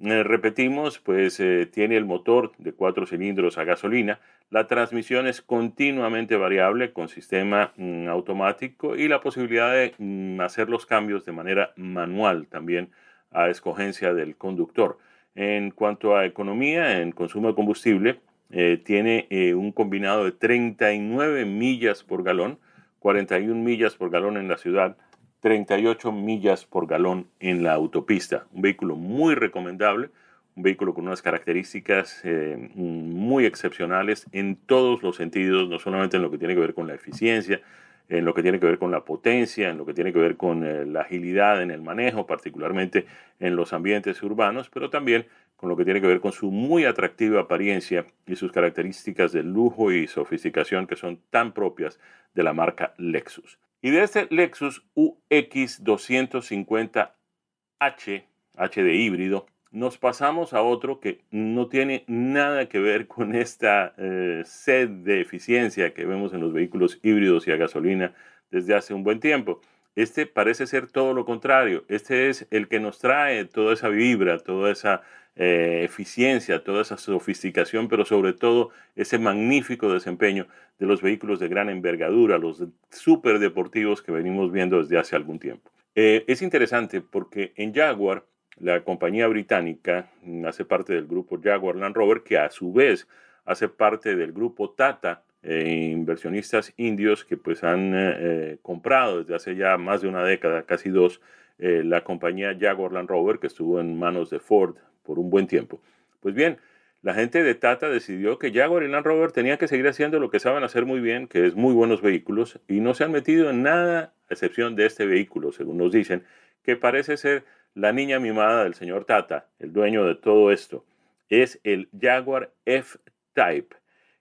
Eh, 0.00 0.22
repetimos, 0.22 0.98
pues 0.98 1.40
eh, 1.40 1.66
tiene 1.66 1.96
el 1.96 2.04
motor 2.04 2.52
de 2.58 2.72
cuatro 2.72 3.06
cilindros 3.06 3.56
a 3.56 3.64
gasolina, 3.64 4.20
la 4.50 4.66
transmisión 4.66 5.26
es 5.26 5.40
continuamente 5.40 6.36
variable 6.36 6.92
con 6.92 7.08
sistema 7.08 7.72
mm, 7.76 8.08
automático 8.08 8.94
y 8.94 9.08
la 9.08 9.22
posibilidad 9.22 9.72
de 9.72 9.94
mm, 9.96 10.40
hacer 10.42 10.68
los 10.68 10.84
cambios 10.84 11.24
de 11.24 11.32
manera 11.32 11.72
manual 11.76 12.46
también 12.46 12.90
a 13.30 13.48
escogencia 13.48 14.12
del 14.12 14.36
conductor. 14.36 14.98
En 15.34 15.70
cuanto 15.70 16.14
a 16.14 16.26
economía 16.26 17.00
en 17.00 17.12
consumo 17.12 17.48
de 17.48 17.54
combustible, 17.54 18.20
eh, 18.50 18.80
tiene 18.82 19.28
un 19.54 19.72
combinado 19.72 20.24
de 20.24 20.32
39 20.32 21.44
millas 21.44 22.02
por 22.02 22.22
galón, 22.22 22.58
41 22.98 23.54
millas 23.62 23.94
por 23.94 24.10
galón 24.10 24.36
en 24.36 24.48
la 24.48 24.56
ciudad, 24.56 24.96
38 25.40 26.12
millas 26.12 26.64
por 26.64 26.86
galón 26.86 27.28
en 27.40 27.62
la 27.62 27.74
autopista. 27.74 28.46
Un 28.52 28.62
vehículo 28.62 28.96
muy 28.96 29.34
recomendable, 29.34 30.10
un 30.56 30.62
vehículo 30.64 30.92
con 30.92 31.06
unas 31.06 31.22
características 31.22 32.20
eh, 32.24 32.70
muy 32.74 33.46
excepcionales 33.46 34.26
en 34.32 34.56
todos 34.56 35.02
los 35.02 35.16
sentidos, 35.16 35.68
no 35.68 35.78
solamente 35.78 36.16
en 36.16 36.22
lo 36.22 36.30
que 36.30 36.38
tiene 36.38 36.54
que 36.54 36.60
ver 36.60 36.74
con 36.74 36.88
la 36.88 36.94
eficiencia, 36.94 37.60
en 38.08 38.24
lo 38.24 38.34
que 38.34 38.42
tiene 38.42 38.58
que 38.58 38.66
ver 38.66 38.78
con 38.78 38.90
la 38.90 39.04
potencia, 39.04 39.68
en 39.68 39.78
lo 39.78 39.84
que 39.84 39.94
tiene 39.94 40.12
que 40.12 40.18
ver 40.18 40.36
con 40.36 40.64
eh, 40.64 40.86
la 40.86 41.02
agilidad 41.02 41.62
en 41.62 41.70
el 41.70 41.82
manejo, 41.82 42.26
particularmente 42.26 43.06
en 43.38 43.54
los 43.54 43.72
ambientes 43.72 44.22
urbanos, 44.22 44.70
pero 44.70 44.90
también 44.90 45.26
con 45.56 45.68
lo 45.68 45.76
que 45.76 45.84
tiene 45.84 46.00
que 46.00 46.06
ver 46.06 46.20
con 46.20 46.32
su 46.32 46.50
muy 46.50 46.84
atractiva 46.84 47.40
apariencia 47.40 48.06
y 48.26 48.36
sus 48.36 48.52
características 48.52 49.32
de 49.32 49.42
lujo 49.42 49.92
y 49.92 50.06
sofisticación 50.06 50.86
que 50.86 50.96
son 50.96 51.20
tan 51.30 51.52
propias 51.52 51.98
de 52.34 52.44
la 52.44 52.52
marca 52.52 52.94
Lexus. 52.96 53.58
Y 53.82 53.90
de 53.90 54.02
este 54.02 54.26
Lexus 54.30 54.84
UX 54.94 55.84
250H, 55.84 58.24
H 58.56 58.82
de 58.82 58.94
híbrido, 58.94 59.46
nos 59.70 59.98
pasamos 59.98 60.54
a 60.54 60.62
otro 60.62 61.00
que 61.00 61.20
no 61.30 61.68
tiene 61.68 62.04
nada 62.06 62.68
que 62.68 62.78
ver 62.78 63.06
con 63.06 63.34
esta 63.34 63.94
eh, 63.98 64.42
sed 64.44 64.88
de 64.88 65.20
eficiencia 65.20 65.92
que 65.94 66.06
vemos 66.06 66.32
en 66.32 66.40
los 66.40 66.52
vehículos 66.52 66.98
híbridos 67.02 67.46
y 67.46 67.52
a 67.52 67.56
gasolina 67.56 68.14
desde 68.50 68.74
hace 68.74 68.94
un 68.94 69.04
buen 69.04 69.20
tiempo. 69.20 69.60
Este 69.94 70.26
parece 70.26 70.66
ser 70.66 70.86
todo 70.86 71.12
lo 71.12 71.24
contrario. 71.24 71.84
Este 71.88 72.28
es 72.28 72.46
el 72.50 72.68
que 72.68 72.80
nos 72.80 72.98
trae 72.98 73.44
toda 73.44 73.74
esa 73.74 73.88
vibra, 73.88 74.38
toda 74.38 74.70
esa 74.70 75.02
eh, 75.34 75.82
eficiencia, 75.84 76.64
toda 76.64 76.82
esa 76.82 76.96
sofisticación, 76.96 77.88
pero 77.88 78.04
sobre 78.04 78.32
todo 78.32 78.70
ese 78.96 79.18
magnífico 79.18 79.92
desempeño 79.92 80.46
de 80.78 80.86
los 80.86 81.02
vehículos 81.02 81.40
de 81.40 81.48
gran 81.48 81.68
envergadura, 81.68 82.38
los 82.38 82.64
super 82.90 83.38
deportivos 83.38 84.02
que 84.02 84.12
venimos 84.12 84.50
viendo 84.50 84.78
desde 84.78 84.98
hace 84.98 85.16
algún 85.16 85.38
tiempo. 85.38 85.70
Eh, 85.94 86.24
es 86.28 86.42
interesante 86.42 87.00
porque 87.00 87.52
en 87.56 87.74
Jaguar, 87.74 88.24
la 88.60 88.80
compañía 88.82 89.26
británica 89.26 90.10
hace 90.46 90.64
parte 90.64 90.92
del 90.94 91.06
grupo 91.06 91.40
Jaguar 91.42 91.76
Land 91.76 91.96
Rover, 91.96 92.22
que 92.22 92.38
a 92.38 92.50
su 92.50 92.72
vez 92.72 93.08
hace 93.44 93.68
parte 93.68 94.16
del 94.16 94.32
grupo 94.32 94.70
Tata, 94.70 95.22
eh, 95.42 95.90
inversionistas 95.92 96.72
indios 96.76 97.24
que 97.24 97.36
pues 97.36 97.62
han 97.64 98.58
comprado 98.62 99.20
desde 99.20 99.34
hace 99.34 99.56
ya 99.56 99.78
más 99.78 100.02
de 100.02 100.08
una 100.08 100.24
década, 100.24 100.64
casi 100.64 100.90
dos, 100.90 101.20
la 101.58 102.04
compañía 102.04 102.56
Jaguar 102.58 102.92
Land 102.92 103.08
Rover, 103.08 103.38
que 103.38 103.46
estuvo 103.46 103.80
en 103.80 103.98
manos 103.98 104.30
de 104.30 104.38
Ford 104.38 104.76
por 105.02 105.18
un 105.18 105.30
buen 105.30 105.46
tiempo. 105.46 105.80
Pues 106.20 106.34
bien, 106.34 106.58
la 107.00 107.14
gente 107.14 107.44
de 107.44 107.54
Tata 107.54 107.88
decidió 107.88 108.38
que 108.38 108.52
Jaguar 108.52 108.82
y 108.82 108.88
Land 108.88 109.06
Rover 109.06 109.30
tenían 109.30 109.56
que 109.56 109.68
seguir 109.68 109.86
haciendo 109.86 110.18
lo 110.18 110.30
que 110.30 110.40
saben 110.40 110.64
hacer 110.64 110.84
muy 110.84 111.00
bien, 111.00 111.28
que 111.28 111.46
es 111.46 111.54
muy 111.54 111.72
buenos 111.72 112.02
vehículos, 112.02 112.60
y 112.66 112.80
no 112.80 112.92
se 112.92 113.04
han 113.04 113.12
metido 113.12 113.50
en 113.50 113.62
nada, 113.62 114.12
a 114.28 114.34
excepción 114.34 114.74
de 114.74 114.86
este 114.86 115.06
vehículo, 115.06 115.52
según 115.52 115.78
nos 115.78 115.92
dicen, 115.92 116.24
que 116.64 116.74
parece 116.76 117.16
ser 117.16 117.44
la 117.78 117.92
niña 117.92 118.18
mimada 118.18 118.64
del 118.64 118.74
señor 118.74 119.04
Tata, 119.04 119.46
el 119.60 119.72
dueño 119.72 120.04
de 120.04 120.16
todo 120.16 120.50
esto. 120.50 120.84
Es 121.28 121.60
el 121.62 121.88
Jaguar 121.98 122.52
F-Type 122.64 123.76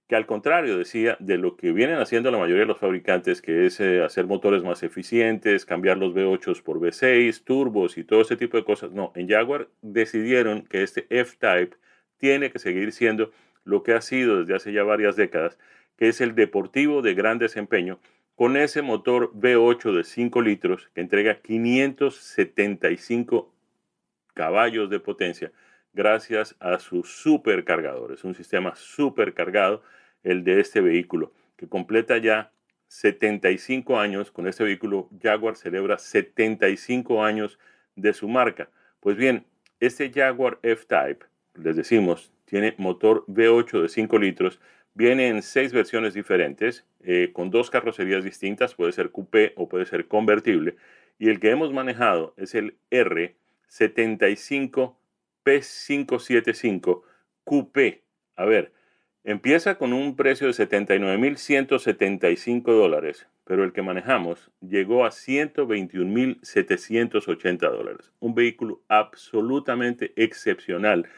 que 0.08 0.16
al 0.16 0.26
contrario 0.26 0.78
decía 0.78 1.18
de 1.20 1.38
lo 1.38 1.58
que 1.58 1.74
vienen 1.74 1.98
haciendo 1.98 2.32
la 2.32 2.38
mayoría 2.38 2.62
de 2.62 2.68
los 2.68 2.80
fabricantes, 2.80 3.42
que 3.42 3.66
es 3.66 3.80
eh, 3.82 4.02
hacer 4.02 4.26
motores 4.26 4.64
más 4.64 4.82
eficientes, 4.84 5.66
cambiar 5.66 5.98
los 5.98 6.14
V8 6.14 6.64
por 6.64 6.80
V6, 6.80 7.44
turbos 7.44 7.98
y 7.98 8.06
todo 8.06 8.22
ese 8.22 8.38
tipo 8.38 8.56
de 8.56 8.64
cosas. 8.64 8.92
No, 8.92 9.12
en 9.16 9.28
Jaguar 9.28 9.68
decidieron 9.82 10.62
que 10.62 10.84
este 10.84 11.08
F-Type 11.10 11.76
tiene 12.18 12.52
que 12.52 12.60
seguir 12.60 12.94
siendo 12.94 13.32
lo 13.66 13.84
que 13.84 13.94
ha 13.94 14.02
sido 14.02 14.40
desde 14.40 14.56
hace 14.56 14.72
ya 14.72 14.84
varias 14.84 15.18
décadas, 15.18 15.58
que 15.98 16.08
es 16.08 16.22
el 16.22 16.36
deportivo 16.36 17.02
de 17.02 17.14
gran 17.14 17.38
desempeño, 17.38 18.00
con 18.38 18.56
ese 18.56 18.82
motor 18.84 19.34
V8 19.34 19.98
de 19.98 20.04
5 20.04 20.42
litros 20.44 20.92
que 20.94 21.02
entrega 21.02 21.42
575 21.42 23.52
caballos 24.36 24.92
de 24.92 25.00
potencia 25.00 25.52
gracias 25.92 26.56
a 26.60 26.78
sus 26.78 27.12
supercargadores, 27.12 28.24
un 28.24 28.36
sistema 28.36 28.76
supercargado 28.76 29.82
el 30.22 30.44
de 30.44 30.60
este 30.60 30.82
vehículo, 30.82 31.34
que 31.56 31.68
completa 31.68 32.20
ya 32.20 32.52
75 32.90 34.00
años. 34.00 34.30
Con 34.30 34.48
este 34.48 34.64
vehículo, 34.64 35.10
Jaguar 35.20 35.56
celebra 35.56 35.98
75 35.98 37.26
años 37.26 37.58
de 37.96 38.14
su 38.14 38.28
marca. 38.28 38.70
Pues 39.00 39.18
bien, 39.18 39.48
este 39.80 40.12
Jaguar 40.14 40.60
F-Type, 40.62 41.26
les 41.56 41.76
decimos, 41.76 42.32
tiene 42.46 42.76
motor 42.78 43.26
V8 43.26 43.82
de 43.82 43.90
5 43.90 44.20
litros, 44.20 44.62
viene 44.98 45.28
en 45.28 45.44
seis 45.44 45.72
versiones 45.72 46.16
diferentes, 46.16 46.84
eh, 47.04 47.30
con 47.32 47.52
dos 47.52 47.70
carrocerías 47.70 48.24
distintas, 48.24 48.74
puede 48.74 48.92
ser 48.92 49.12
coupé 49.12 49.54
o 49.56 49.70
puede 49.70 49.86
ser 49.86 50.08
convertible, 50.08 50.76
y 51.20 51.30
el 51.30 51.40
que 51.40 51.52
hemos 51.52 51.72
manejado 51.72 52.34
es 52.36 52.56
el 52.56 52.78
R75 52.90 54.96
P575 55.46 57.04
Coupé. 57.44 58.02
A 58.36 58.46
ver, 58.46 58.72
Empieza 59.28 59.78
con 59.78 59.92
un 59.92 60.16
precio 60.16 60.48
de 60.48 60.54
79.175 60.54 62.64
dólares, 62.64 63.28
pero 63.44 63.66
el 63.66 63.74
que 63.74 63.82
manejamos 63.82 64.50
llegó 64.62 65.04
a 65.04 65.10
121.780 65.10 67.60
dólares. 67.60 68.14
Un 68.22 68.36
vehículo 68.36 68.82
absolutamente 68.88 70.14
excepcional, 70.16 71.10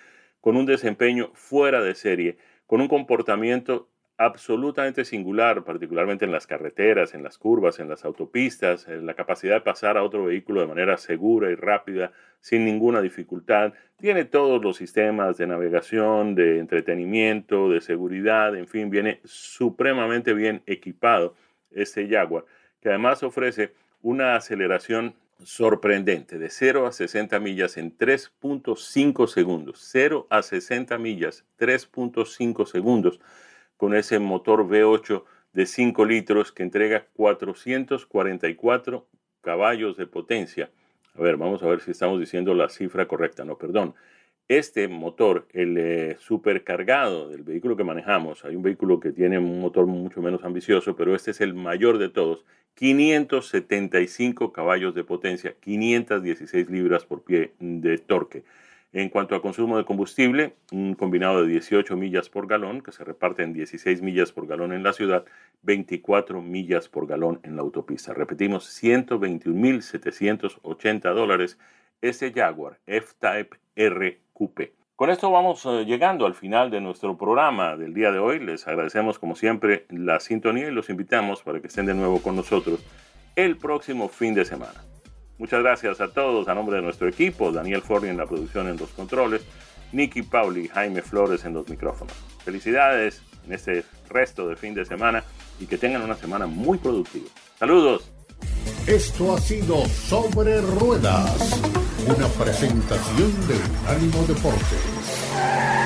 con 0.42 0.58
un 0.58 0.66
desempeño 0.66 1.30
fuera 1.36 1.84
de 1.84 1.94
serie, 1.94 2.40
con 2.70 2.82
un 2.82 2.88
comportamiento 2.88 3.90
absolutamente 4.16 5.04
singular, 5.04 5.64
particularmente 5.64 6.26
en 6.26 6.32
las 6.32 6.46
carreteras, 6.46 7.16
en 7.16 7.24
las 7.24 7.40
curvas, 7.40 7.80
en 7.80 7.90
las 7.90 8.06
autopistas, 8.06 8.88
en 8.88 9.08
la 9.08 9.16
capacidad 9.16 9.56
de 9.56 9.62
pasar 9.62 9.98
a 9.98 10.04
otro 10.04 10.26
vehículo 10.26 10.62
de 10.62 10.68
manera 10.68 10.96
segura 10.98 11.50
y 11.50 11.56
rápida, 11.56 12.12
sin 12.42 12.66
ninguna 12.66 13.02
dificultad. 13.02 13.74
Tiene 13.98 14.24
todos 14.24 14.64
los 14.64 14.78
sistemas 14.78 15.36
de 15.38 15.48
navegación, 15.48 16.36
de 16.36 16.60
entretenimiento, 16.60 17.72
de 17.72 17.82
seguridad, 17.82 18.56
en 18.56 18.68
fin, 18.68 18.92
viene 18.92 19.20
supremamente 19.24 20.36
bien 20.36 20.62
equipado 20.68 21.34
este 21.72 22.08
Jaguar, 22.08 22.46
que 22.82 22.90
además 22.90 23.24
ofrece 23.24 23.74
una 24.04 24.36
aceleración 24.36 25.16
sorprendente 25.44 26.38
de 26.38 26.50
0 26.50 26.86
a 26.86 26.92
60 26.92 27.40
millas 27.40 27.78
en 27.78 27.98
3.5 27.98 29.28
segundos. 29.28 29.80
0 29.92 30.28
a 30.30 30.42
60 30.42 30.98
millas, 30.98 31.46
3.5 31.60 32.66
segundos 32.66 33.20
con 33.78 33.96
ese 33.96 34.20
motor 34.20 34.68
V8 34.68 35.24
de 35.54 35.66
5 35.66 36.06
litros 36.06 36.52
que 36.52 36.64
entrega 36.64 37.08
444 37.14 39.08
caballos 39.42 39.98
de 39.98 40.06
potencia. 40.08 40.70
A 41.16 41.22
ver, 41.22 41.38
vamos 41.38 41.64
a 41.64 41.68
ver 41.68 41.82
si 41.82 41.92
estamos 41.92 42.20
diciendo 42.20 42.54
la 42.54 42.70
cifra 42.70 43.08
correcta. 43.08 43.46
No, 43.46 43.58
perdón. 43.58 43.96
Este 44.48 44.88
motor, 44.88 45.48
el 45.54 45.78
eh, 45.78 46.18
supercargado 46.20 47.30
del 47.30 47.44
vehículo 47.44 47.78
que 47.78 47.84
manejamos, 47.84 48.44
hay 48.46 48.56
un 48.56 48.64
vehículo 48.64 49.00
que 49.00 49.12
tiene 49.12 49.38
un 49.38 49.62
motor 49.62 49.86
mucho 49.86 50.24
menos 50.24 50.44
ambicioso, 50.44 50.96
pero 50.96 51.14
este 51.16 51.32
es 51.32 51.42
el 51.42 51.54
mayor 51.54 52.00
de 52.00 52.10
todos, 52.10 52.46
575 52.80 54.54
caballos 54.54 54.96
de 54.96 55.04
potencia, 55.04 55.54
516 55.60 56.70
libras 56.70 57.04
por 57.04 57.24
pie 57.24 57.52
de 57.60 57.98
torque. 57.98 58.46
En 58.94 59.10
cuanto 59.10 59.36
a 59.36 59.42
consumo 59.42 59.78
de 59.78 59.84
combustible, 59.84 60.54
un 60.72 60.96
combinado 60.96 61.44
de 61.44 61.50
18 61.50 61.98
millas 61.98 62.30
por 62.30 62.48
galón, 62.48 62.80
que 62.80 62.94
se 62.94 63.04
reparte 63.04 63.44
en 63.44 63.52
16 63.52 64.02
millas 64.02 64.32
por 64.32 64.48
galón 64.48 64.72
en 64.72 64.84
la 64.84 64.94
ciudad, 64.94 65.26
24 65.64 66.42
millas 66.42 66.88
por 66.88 67.06
galón 67.06 67.42
en 67.44 67.58
la 67.58 67.64
autopista. 67.64 68.14
Repetimos, 68.14 68.70
121.780 68.82 71.14
dólares 71.14 71.58
ese 72.00 72.32
Jaguar 72.32 72.80
F-Type 72.88 73.58
R 73.76 74.22
Coupe. 74.32 74.79
Con 75.00 75.10
esto 75.10 75.32
vamos 75.32 75.66
eh, 75.66 75.86
llegando 75.86 76.26
al 76.26 76.36
final 76.36 76.70
de 76.70 76.82
nuestro 76.82 77.18
programa 77.18 77.78
del 77.78 77.94
día 77.94 78.12
de 78.12 78.20
hoy. 78.20 78.38
Les 78.38 78.68
agradecemos 78.68 79.18
como 79.18 79.34
siempre 79.34 79.86
la 79.88 80.20
sintonía 80.20 80.68
y 80.68 80.72
los 80.72 80.90
invitamos 80.90 81.42
para 81.42 81.62
que 81.62 81.68
estén 81.68 81.86
de 81.86 81.94
nuevo 81.94 82.22
con 82.22 82.36
nosotros 82.36 82.82
el 83.38 83.56
próximo 83.56 84.10
fin 84.10 84.34
de 84.34 84.44
semana. 84.44 84.84
Muchas 85.38 85.64
gracias 85.64 86.02
a 86.02 86.12
todos 86.12 86.50
a 86.50 86.54
nombre 86.54 86.76
de 86.76 86.82
nuestro 86.82 87.08
equipo, 87.08 87.50
Daniel 87.54 87.82
Forni 87.82 88.10
en 88.10 88.18
la 88.18 88.26
producción 88.26 88.68
en 88.68 88.76
los 88.76 88.90
controles, 88.90 89.48
Nicky 89.94 90.24
Pauli 90.24 90.66
y 90.66 90.68
Jaime 90.68 91.02
Flores 91.02 91.46
en 91.46 91.54
los 91.54 91.70
micrófonos. 91.70 92.14
Felicidades 92.44 93.24
en 93.48 93.54
este 93.54 93.86
resto 94.10 94.50
de 94.50 94.58
fin 94.58 94.74
de 94.74 94.84
semana 94.84 95.24
y 95.62 95.68
que 95.68 95.78
tengan 95.78 96.02
una 96.02 96.16
semana 96.16 96.46
muy 96.46 96.78
productiva. 96.78 97.30
Saludos. 97.58 98.12
Esto 98.86 99.34
ha 99.34 99.38
sido 99.38 99.86
Sobre 99.86 100.60
Ruedas, 100.60 101.62
una 102.16 102.28
presentación 102.28 103.32
de 103.48 103.54
Unánimo 103.84 104.26
Deportes. 104.26 105.79